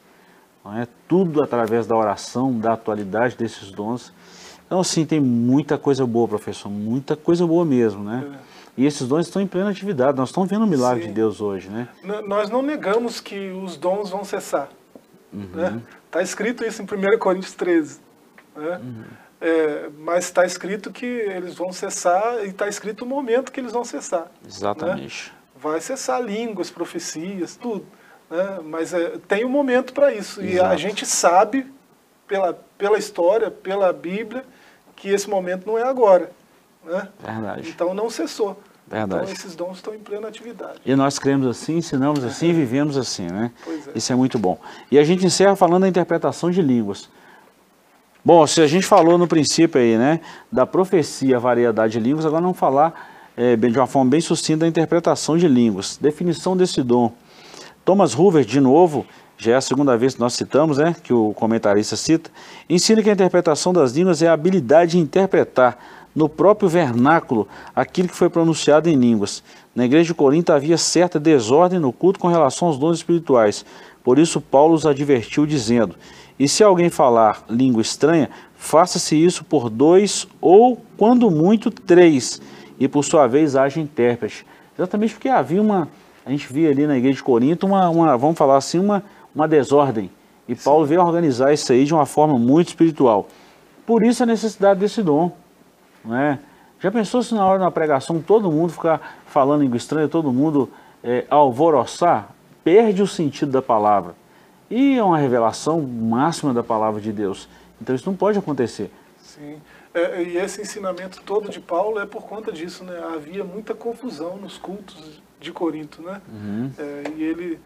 é? 0.80 0.88
tudo 1.07 1.43
através 1.43 1.86
da 1.86 1.95
oração, 1.95 2.57
da 2.57 2.74
atualidade 2.74 3.36
desses 3.36 3.72
dons. 3.72 4.13
Então, 4.66 4.80
assim, 4.80 5.05
tem 5.05 5.20
muita 5.20 5.78
coisa 5.78 6.05
boa, 6.05 6.28
professor, 6.28 6.70
muita 6.70 7.16
coisa 7.16 7.45
boa 7.45 7.63
mesmo, 7.63 8.03
né? 8.03 8.39
É. 8.41 8.55
E 8.78 8.86
esses 8.86 9.07
dons 9.07 9.28
estão 9.28 9.41
em 9.41 9.47
plena 9.47 9.70
atividade, 9.70 10.18
nós 10.18 10.30
estamos 10.30 10.49
vendo 10.49 10.63
o 10.63 10.68
milagre 10.68 11.03
Sim. 11.03 11.09
de 11.09 11.13
Deus 11.13 11.39
hoje, 11.39 11.70
né? 11.70 11.88
N 12.03 12.28
nós 12.28 12.49
não 12.49 12.61
negamos 12.61 13.22
que 13.22 13.51
os 13.51 13.78
dons 13.78 14.09
vão 14.09 14.26
cessar. 14.26 14.70
Está 15.34 15.70
uhum. 15.70 15.82
né? 16.13 16.24
escrito 16.24 16.66
isso 16.66 16.82
em 16.82 16.86
1 16.86 17.20
Coríntios 17.20 17.53
13. 17.53 17.99
Né? 18.55 18.80
Uhum. 18.84 19.03
É, 19.41 19.89
mas 19.97 20.25
está 20.25 20.45
escrito 20.45 20.91
que 20.91 21.05
eles 21.05 21.55
vão 21.55 21.71
cessar 21.71 22.43
e 22.45 22.49
está 22.49 22.67
escrito 22.67 23.03
o 23.03 23.07
momento 23.07 23.51
que 23.51 23.59
eles 23.59 23.73
vão 23.73 23.83
cessar. 23.83 24.21
Né? 24.21 24.47
Exatamente. 24.47 25.31
Né? 25.31 25.38
Vai 25.55 25.81
cessar 25.81 26.21
línguas, 26.21 26.69
profecias, 26.69 27.55
tudo. 27.55 27.86
Né? 28.29 28.59
Mas 28.63 28.93
é, 28.93 29.17
tem 29.27 29.45
um 29.45 29.49
momento 29.49 29.93
para 29.93 30.13
isso. 30.13 30.41
Exato. 30.41 30.55
E 30.55 30.59
a 30.59 30.75
gente 30.77 31.05
sabe, 31.05 31.71
pela, 32.27 32.53
pela 32.77 32.97
história, 32.97 33.51
pela 33.51 33.91
Bíblia, 33.91 34.45
que 34.95 35.09
esse 35.09 35.29
momento 35.29 35.67
não 35.67 35.77
é 35.77 35.83
agora. 35.83 36.31
Né? 36.83 37.07
Verdade. 37.19 37.69
Então 37.69 37.93
não 37.93 38.09
cessou. 38.09 38.59
Verdade. 38.88 39.23
Então 39.23 39.33
esses 39.33 39.55
dons 39.55 39.77
estão 39.77 39.95
em 39.95 39.99
plena 39.99 40.27
atividade. 40.27 40.79
E 40.86 40.95
nós 40.95 41.17
cremos 41.17 41.47
assim, 41.47 41.77
ensinamos 41.77 42.23
assim 42.23 42.49
e 42.49 42.53
vivemos 42.53 42.97
assim, 42.97 43.25
né? 43.25 43.51
Pois 43.63 43.88
é. 43.88 43.91
Isso 43.95 44.13
é 44.13 44.15
muito 44.15 44.38
bom. 44.38 44.59
E 44.91 44.99
a 44.99 45.03
gente 45.03 45.25
encerra 45.25 45.55
falando 45.55 45.81
da 45.81 45.88
interpretação 45.88 46.51
de 46.51 46.61
línguas. 46.61 47.09
Bom, 48.26 48.47
se 48.47 48.59
a 48.59 48.65
gente 48.65 48.88
falou 48.88 49.19
no 49.19 49.28
princípio 49.28 49.80
aí, 49.80 49.99
né, 49.99 50.19
da 50.51 50.65
profecia, 50.65 51.39
variedade 51.39 51.93
de 51.93 51.99
línguas, 51.99 52.26
agora 52.26 52.41
vamos 52.41 52.57
falar 52.57 53.30
é, 53.38 53.55
de 53.55 53.78
uma 53.78 53.86
forma 53.86 54.09
bem 54.09 54.19
sucinta 54.19 54.61
da 54.61 54.67
interpretação 54.67 55.38
de 55.38 55.47
línguas. 55.47 55.99
Definição 56.01 56.57
desse 56.57 56.82
dom. 56.82 57.11
Thomas 57.86 58.17
Hoover, 58.17 58.43
de 58.43 58.59
novo, 58.59 59.05
já 59.38 59.51
é 59.51 59.55
a 59.55 59.61
segunda 59.61 59.95
vez 59.95 60.15
que 60.15 60.19
nós 60.19 60.34
citamos, 60.34 60.80
né, 60.80 60.95
que 61.03 61.13
o 61.13 61.36
comentarista 61.36 61.95
cita, 61.95 62.32
ensina 62.67 63.03
que 63.03 63.11
a 63.11 63.13
interpretação 63.13 63.71
das 63.71 63.91
línguas 63.91 64.23
é 64.23 64.28
a 64.28 64.34
habilidade 64.34 64.93
de 64.93 64.97
interpretar 64.97 65.78
no 66.15 66.28
próprio 66.28 66.67
vernáculo 66.67 67.47
aquilo 67.76 68.07
que 68.07 68.15
foi 68.15 68.32
pronunciado 68.32 68.89
em 68.89 68.95
línguas. 68.95 69.43
Na 69.76 69.86
igreja 69.86 70.07
de 70.07 70.13
Corinto 70.15 70.51
havia 70.51 70.80
certa 70.80 71.19
desordem 71.19 71.78
no 71.78 71.93
culto 71.93 72.19
com 72.19 72.28
relação 72.28 72.69
aos 72.69 72.80
dons 72.80 72.97
espirituais. 72.97 73.63
Por 74.03 74.17
isso 74.17 74.41
Paulo 74.41 74.73
os 74.73 74.86
advertiu 74.86 75.45
dizendo: 75.45 75.95
e 76.38 76.47
se 76.47 76.63
alguém 76.63 76.89
falar 76.89 77.43
língua 77.49 77.81
estranha, 77.81 78.29
faça-se 78.55 79.15
isso 79.15 79.43
por 79.45 79.69
dois 79.69 80.27
ou, 80.41 80.81
quando 80.97 81.31
muito, 81.31 81.71
três, 81.71 82.41
e 82.79 82.88
por 82.88 83.03
sua 83.03 83.25
vez 83.27 83.55
haja 83.55 83.79
intérprete. 83.79 84.45
Exatamente 84.77 85.13
porque 85.13 85.29
havia 85.29 85.61
uma, 85.61 85.88
a 86.25 86.29
gente 86.31 86.51
via 86.51 86.69
ali 86.69 86.86
na 86.86 86.97
igreja 86.97 87.17
de 87.17 87.23
Corinto, 87.23 87.65
uma, 87.65 87.89
uma 87.89 88.17
vamos 88.17 88.38
falar 88.38 88.57
assim, 88.57 88.79
uma, 88.79 89.03
uma 89.33 89.47
desordem. 89.47 90.09
E 90.47 90.55
Paulo 90.55 90.86
veio 90.86 91.01
organizar 91.01 91.53
isso 91.53 91.71
aí 91.71 91.86
de 91.86 91.93
uma 91.93 92.05
forma 92.05 92.38
muito 92.38 92.67
espiritual. 92.67 93.27
Por 93.86 94.03
isso 94.03 94.21
a 94.23 94.25
necessidade 94.25 94.79
desse 94.79 95.01
dom. 95.01 95.31
Né? 96.03 96.39
Já 96.79 96.91
pensou 96.91 97.23
se 97.23 97.33
na 97.33 97.45
hora 97.45 97.59
da 97.59 97.71
pregação 97.71 98.21
todo 98.21 98.51
mundo 98.51 98.73
ficar 98.73 99.17
falando 99.25 99.61
língua 99.61 99.77
estranha, 99.77 100.07
todo 100.07 100.31
mundo 100.31 100.69
é, 101.03 101.25
alvoroçar? 101.29 102.29
Perde 102.63 103.01
o 103.01 103.07
sentido 103.07 103.51
da 103.51 103.61
palavra. 103.61 104.15
E 104.70 104.97
é 104.97 105.03
uma 105.03 105.18
revelação 105.18 105.82
máxima 105.82 106.53
da 106.53 106.63
palavra 106.63 106.99
de 106.99 107.11
Deus. 107.11 107.47
Então 107.82 107.95
isso 107.95 108.09
não 108.09 108.16
pode 108.16 108.39
acontecer. 108.39 108.91
Sim. 109.20 109.61
É, 109.93 110.22
e 110.24 110.38
esse 110.38 110.61
ensinamento 110.61 111.22
todo 111.22 111.49
de 111.49 111.59
Paulo 111.59 111.99
é 111.99 112.05
por 112.05 112.24
conta 112.24 112.51
disso, 112.51 112.84
né? 112.84 113.01
Havia 113.13 113.43
muita 113.43 113.74
confusão 113.74 114.36
nos 114.36 114.57
cultos 114.57 115.22
de 115.39 115.51
Corinto, 115.51 116.01
né? 116.01 116.22
Uhum. 116.28 116.72
É, 116.78 117.03
e 117.16 117.24
ele, 117.24 117.59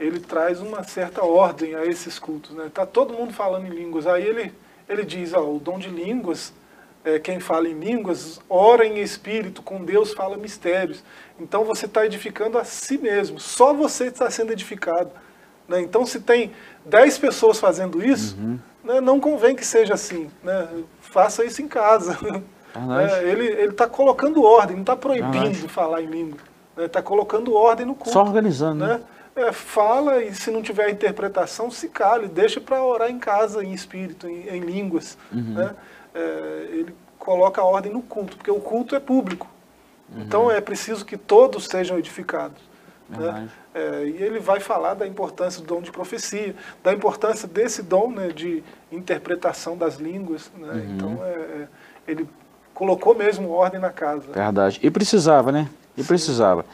ele 0.00 0.18
traz 0.18 0.60
uma 0.60 0.82
certa 0.82 1.24
ordem 1.24 1.76
a 1.76 1.86
esses 1.86 2.18
cultos, 2.18 2.56
né? 2.56 2.70
Tá 2.72 2.84
todo 2.84 3.14
mundo 3.14 3.32
falando 3.32 3.66
em 3.66 3.70
línguas. 3.70 4.06
Aí 4.06 4.26
ele, 4.26 4.52
ele 4.88 5.04
diz, 5.04 5.32
ó, 5.32 5.42
o 5.42 5.60
dom 5.60 5.78
de 5.78 5.88
línguas, 5.88 6.52
é, 7.04 7.20
quem 7.20 7.38
fala 7.38 7.68
em 7.68 7.78
línguas, 7.78 8.40
ora 8.48 8.84
em 8.84 8.98
espírito, 8.98 9.62
com 9.62 9.84
Deus 9.84 10.12
fala 10.12 10.36
mistérios. 10.36 11.04
Então 11.38 11.64
você 11.64 11.86
está 11.86 12.04
edificando 12.04 12.58
a 12.58 12.64
si 12.64 12.98
mesmo. 12.98 13.38
Só 13.38 13.72
você 13.72 14.06
está 14.06 14.28
sendo 14.28 14.52
edificado. 14.52 15.12
Né? 15.68 15.80
Então, 15.80 16.06
se 16.06 16.20
tem 16.20 16.52
10 16.84 17.18
pessoas 17.18 17.58
fazendo 17.58 18.04
isso, 18.04 18.36
uhum. 18.36 18.58
né, 18.84 19.00
não 19.00 19.18
convém 19.20 19.54
que 19.56 19.64
seja 19.64 19.94
assim. 19.94 20.30
Né? 20.42 20.68
Faça 21.00 21.44
isso 21.44 21.62
em 21.62 21.68
casa. 21.68 22.18
É, 23.00 23.30
ele 23.30 23.70
está 23.70 23.88
colocando 23.88 24.42
ordem, 24.42 24.76
não 24.76 24.82
está 24.82 24.94
proibindo 24.94 25.52
de 25.52 25.68
falar 25.68 26.02
em 26.02 26.06
língua. 26.06 26.38
Está 26.76 26.98
né? 26.98 27.04
colocando 27.04 27.54
ordem 27.54 27.86
no 27.86 27.94
culto. 27.94 28.12
Só 28.12 28.22
organizando. 28.22 28.84
Né? 28.84 29.00
É, 29.34 29.52
fala 29.52 30.22
e 30.22 30.34
se 30.34 30.50
não 30.50 30.62
tiver 30.62 30.90
interpretação, 30.90 31.70
se 31.70 31.88
cale, 31.88 32.28
deixa 32.28 32.60
para 32.60 32.82
orar 32.82 33.10
em 33.10 33.18
casa, 33.18 33.64
em 33.64 33.72
espírito, 33.72 34.28
em, 34.28 34.48
em 34.48 34.60
línguas. 34.60 35.16
Uhum. 35.32 35.54
Né? 35.54 35.74
É, 36.14 36.68
ele 36.70 36.94
coloca 37.18 37.60
a 37.60 37.64
ordem 37.64 37.92
no 37.92 38.02
culto, 38.02 38.36
porque 38.36 38.50
o 38.50 38.60
culto 38.60 38.94
é 38.94 39.00
público. 39.00 39.46
Uhum. 40.14 40.22
Então 40.22 40.50
é 40.50 40.60
preciso 40.60 41.04
que 41.04 41.16
todos 41.16 41.66
sejam 41.66 41.98
edificados. 41.98 42.62
Né? 43.08 43.48
É, 43.76 44.06
e 44.06 44.22
ele 44.22 44.40
vai 44.40 44.58
falar 44.58 44.94
da 44.94 45.06
importância 45.06 45.60
do 45.60 45.66
dom 45.66 45.82
de 45.82 45.92
profecia, 45.92 46.54
da 46.82 46.94
importância 46.94 47.46
desse 47.46 47.82
dom 47.82 48.10
né, 48.10 48.28
de 48.28 48.64
interpretação 48.90 49.76
das 49.76 49.96
línguas. 49.96 50.50
Né? 50.56 50.72
Uhum. 50.72 50.94
Então, 50.94 51.18
é, 51.22 51.28
é, 51.28 51.68
ele 52.08 52.26
colocou 52.72 53.14
mesmo 53.14 53.50
ordem 53.50 53.78
na 53.78 53.90
casa. 53.90 54.32
Verdade. 54.32 54.80
E 54.82 54.90
precisava, 54.90 55.52
né? 55.52 55.68
E 55.94 56.00
Sim. 56.00 56.08
precisava. 56.08 56.64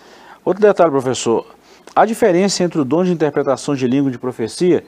Outro 0.44 0.62
detalhe, 0.62 0.92
professor. 0.92 1.44
A 1.94 2.07
diferença 2.07 2.62
entre 2.62 2.80
o 2.80 2.84
dom 2.84 3.03
de 3.03 3.11
interpretação 3.11 3.74
de 3.74 3.88
língua 3.88 4.09
e 4.09 4.12
de 4.12 4.18
profecia 4.18 4.84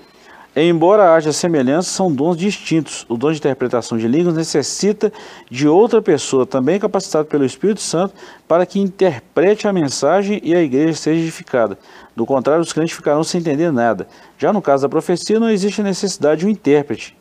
Embora 0.57 1.13
haja 1.13 1.33
semelhanças, 1.33 1.93
são 1.93 2.13
dons 2.13 2.37
distintos. 2.37 3.05
O 3.09 3.17
dom 3.17 3.33
de 3.33 3.39
interpretação 3.39 3.99
de 3.99 4.07
línguas 4.07 4.37
necessita 4.37 5.13
de 5.51 5.67
outra 5.67 6.01
pessoa, 6.01 6.47
também 6.47 6.79
capacitada 6.79 7.25
pelo 7.25 7.45
Espírito 7.45 7.81
Santo, 7.81 8.15
para 8.47 8.65
que 8.65 8.79
interprete 8.79 9.67
a 9.67 9.73
mensagem 9.73 10.41
e 10.45 10.55
a 10.55 10.63
igreja 10.63 10.95
seja 10.95 11.21
edificada. 11.21 11.77
Do 12.15 12.25
contrário, 12.25 12.63
os 12.63 12.73
crentes 12.73 12.95
ficarão 12.95 13.25
sem 13.25 13.41
entender 13.41 13.73
nada. 13.73 14.07
Já 14.39 14.53
no 14.53 14.63
caso 14.63 14.85
da 14.85 14.89
profecia, 14.89 15.41
não 15.41 15.51
existe 15.51 15.81
a 15.81 15.85
necessidade 15.85 16.43
de 16.43 16.47
um 16.47 16.51
intérprete. 16.51 17.17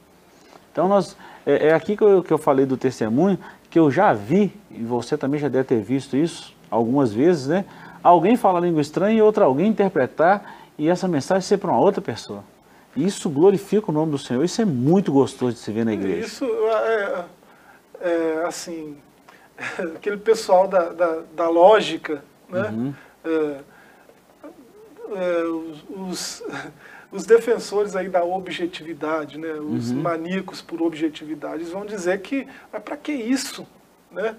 Então, 0.71 0.87
nós, 0.87 1.17
é, 1.43 1.69
é 1.69 1.73
aqui 1.73 1.97
que 1.97 2.03
eu, 2.03 2.21
que 2.21 2.31
eu 2.31 2.37
falei 2.37 2.67
do 2.67 2.77
testemunho, 2.77 3.39
que 3.67 3.79
eu 3.79 3.89
já 3.89 4.13
vi, 4.13 4.53
e 4.69 4.83
você 4.83 5.17
também 5.17 5.39
já 5.39 5.47
deve 5.47 5.63
ter 5.63 5.81
visto 5.81 6.15
isso 6.15 6.53
algumas 6.69 7.11
vezes, 7.11 7.47
né? 7.47 7.65
Alguém 8.03 8.37
fala 8.37 8.59
língua 8.59 8.81
estranha 8.81 9.17
e 9.17 9.21
outra 9.23 9.45
alguém 9.45 9.69
interpretar, 9.69 10.53
e 10.77 10.87
essa 10.87 11.07
mensagem 11.07 11.41
ser 11.41 11.57
para 11.57 11.71
uma 11.71 11.79
outra 11.79 11.99
pessoa. 11.99 12.52
Isso 12.95 13.29
glorifica 13.29 13.89
o 13.89 13.93
nome 13.93 14.11
do 14.11 14.17
Senhor. 14.17 14.43
Isso 14.43 14.61
é 14.61 14.65
muito 14.65 15.11
gostoso 15.11 15.53
de 15.53 15.59
se 15.59 15.71
ver 15.71 15.85
na 15.85 15.93
igreja. 15.93 16.27
Isso 16.27 16.45
é, 16.45 17.25
é 18.01 18.45
assim, 18.45 18.97
aquele 19.95 20.17
pessoal 20.17 20.67
da, 20.67 20.89
da, 20.89 21.21
da 21.35 21.49
lógica, 21.49 22.23
né? 22.49 22.69
Uhum. 22.69 22.93
É, 23.25 23.59
é, 25.15 25.43
os, 25.89 26.43
os, 27.11 27.25
defensores 27.25 27.95
aí 27.95 28.09
da 28.09 28.23
objetividade, 28.23 29.37
né? 29.37 29.53
Os 29.53 29.91
uhum. 29.91 30.01
maníacos 30.01 30.61
por 30.61 30.81
objetividade, 30.81 31.55
eles 31.55 31.69
vão 31.69 31.85
dizer 31.85 32.21
que, 32.21 32.47
mas 32.71 32.81
para 32.83 32.97
que 32.97 33.11
isso, 33.11 33.65
né? 34.11 34.35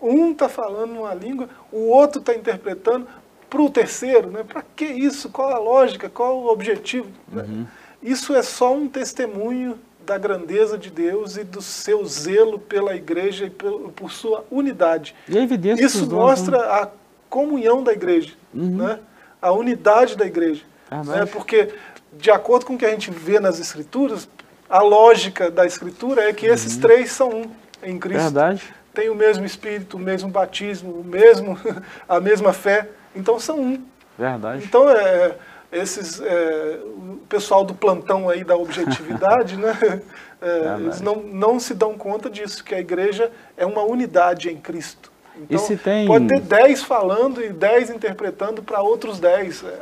Um 0.00 0.32
está 0.32 0.48
falando 0.48 0.98
uma 0.98 1.14
língua, 1.14 1.48
o 1.70 1.88
outro 1.88 2.18
está 2.20 2.34
interpretando 2.34 3.06
para 3.48 3.62
o 3.62 3.70
terceiro, 3.70 4.30
né? 4.30 4.42
Para 4.42 4.62
que 4.62 4.84
isso? 4.84 5.28
Qual 5.28 5.54
a 5.54 5.58
lógica? 5.58 6.08
Qual 6.08 6.38
o 6.38 6.48
objetivo? 6.48 7.08
Né? 7.28 7.42
Uhum. 7.42 7.60
Né? 7.60 7.66
Isso 8.02 8.34
é 8.34 8.42
só 8.42 8.74
um 8.74 8.88
testemunho 8.88 9.78
da 10.04 10.18
grandeza 10.18 10.76
de 10.76 10.90
Deus 10.90 11.36
e 11.36 11.44
do 11.44 11.62
seu 11.62 12.04
zelo 12.04 12.58
pela 12.58 12.94
igreja 12.94 13.46
e 13.46 13.50
por, 13.50 14.10
sua 14.10 14.44
unidade. 14.50 15.14
E 15.28 15.38
a 15.38 15.42
evidência 15.42 15.84
Isso 15.84 16.10
mostra 16.10 16.58
dons, 16.58 16.66
a 16.66 16.90
comunhão 17.30 17.82
da 17.82 17.92
igreja, 17.92 18.32
uhum. 18.52 18.76
né? 18.76 18.98
a 19.40 19.52
unidade 19.52 20.16
da 20.16 20.26
igreja. 20.26 20.64
Né? 20.90 21.24
Porque, 21.26 21.72
de 22.12 22.30
acordo 22.30 22.66
com 22.66 22.74
o 22.74 22.78
que 22.78 22.84
a 22.84 22.90
gente 22.90 23.10
vê 23.10 23.40
nas 23.40 23.58
Escrituras, 23.58 24.28
a 24.68 24.82
lógica 24.82 25.50
da 25.50 25.64
Escritura 25.64 26.28
é 26.28 26.32
que 26.32 26.48
uhum. 26.48 26.54
esses 26.54 26.76
três 26.76 27.12
são 27.12 27.30
um 27.30 27.50
em 27.82 27.98
Cristo. 27.98 28.24
Verdade. 28.24 28.62
Tem 28.92 29.08
o 29.08 29.14
mesmo 29.14 29.44
Espírito, 29.44 29.96
o 29.96 30.00
mesmo 30.00 30.28
batismo, 30.28 30.92
o 30.92 31.04
mesmo, 31.04 31.58
a 32.08 32.20
mesma 32.20 32.52
fé. 32.52 32.88
Então 33.14 33.38
são 33.38 33.60
um. 33.60 33.82
Verdade. 34.18 34.64
Então 34.64 34.90
é 34.90 35.34
esses, 35.72 36.20
é, 36.20 36.80
o 36.84 37.18
pessoal 37.28 37.64
do 37.64 37.74
plantão 37.74 38.28
aí 38.28 38.44
da 38.44 38.56
objetividade, 38.56 39.56
né? 39.56 39.72
É, 40.44 40.74
eles 40.80 41.00
não, 41.00 41.22
não 41.22 41.60
se 41.60 41.72
dão 41.72 41.94
conta 41.94 42.28
disso, 42.28 42.64
que 42.64 42.74
a 42.74 42.80
igreja 42.80 43.30
é 43.56 43.64
uma 43.64 43.82
unidade 43.84 44.50
em 44.50 44.56
Cristo. 44.56 45.12
Então, 45.48 45.76
tem... 45.76 46.04
pode 46.04 46.26
ter 46.26 46.40
10 46.40 46.82
falando 46.82 47.40
e 47.40 47.50
10 47.50 47.90
interpretando 47.90 48.60
para 48.60 48.82
outros 48.82 49.20
10. 49.20 49.62
É, 49.62 49.80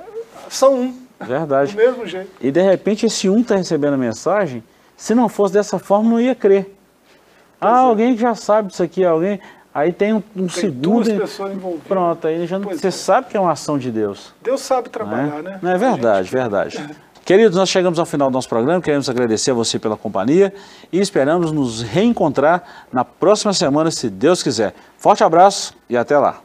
são 0.51 0.74
um. 0.74 1.07
Verdade. 1.18 1.72
Do 1.72 1.78
mesmo 1.78 2.07
jeito. 2.07 2.30
E 2.43 2.51
de 2.51 2.61
repente 2.61 3.07
esse 3.07 3.26
um 3.26 3.41
está 3.41 3.57
recebendo 3.57 3.95
a 3.95 3.97
mensagem, 3.97 4.62
se 4.99 5.14
não 5.14 5.30
fosse 5.30 5.55
dessa 5.55 5.78
forma, 5.78 6.11
não 6.11 6.20
ia 6.20 6.34
crer. 6.34 6.64
Pois 7.59 7.72
ah, 7.72 7.78
é. 7.78 7.86
alguém 7.86 8.14
que 8.14 8.20
já 8.20 8.34
sabe 8.34 8.68
disso 8.68 8.82
aqui, 8.82 9.03
alguém. 9.03 9.41
Aí 9.72 9.92
tem 9.92 10.12
um, 10.12 10.22
um 10.36 10.46
tem 10.46 10.48
segundo. 10.48 11.04
Duas 11.04 11.08
pessoas 11.08 11.52
envolvidas. 11.52 11.86
Pronto, 11.86 12.26
aí 12.26 12.46
já 12.46 12.58
não, 12.58 12.68
você 12.68 12.88
é. 12.88 12.90
sabe 12.90 13.28
que 13.28 13.36
é 13.36 13.40
uma 13.40 13.52
ação 13.52 13.78
de 13.78 13.90
Deus. 13.90 14.34
Deus 14.42 14.60
sabe 14.60 14.88
trabalhar, 14.88 15.26
não 15.26 15.38
é? 15.38 15.42
né? 15.42 15.58
Não 15.62 15.70
é 15.70 15.78
verdade, 15.78 16.24
gente... 16.24 16.32
verdade. 16.32 16.90
Queridos, 17.24 17.56
nós 17.56 17.68
chegamos 17.68 17.98
ao 17.98 18.06
final 18.06 18.28
do 18.28 18.34
nosso 18.34 18.48
programa, 18.48 18.80
queremos 18.82 19.08
agradecer 19.08 19.52
a 19.52 19.54
você 19.54 19.78
pela 19.78 19.96
companhia 19.96 20.52
e 20.90 20.98
esperamos 20.98 21.52
nos 21.52 21.80
reencontrar 21.80 22.86
na 22.92 23.04
próxima 23.04 23.52
semana, 23.52 23.90
se 23.92 24.10
Deus 24.10 24.42
quiser. 24.42 24.74
Forte 24.98 25.22
abraço 25.22 25.74
e 25.88 25.96
até 25.96 26.18
lá. 26.18 26.40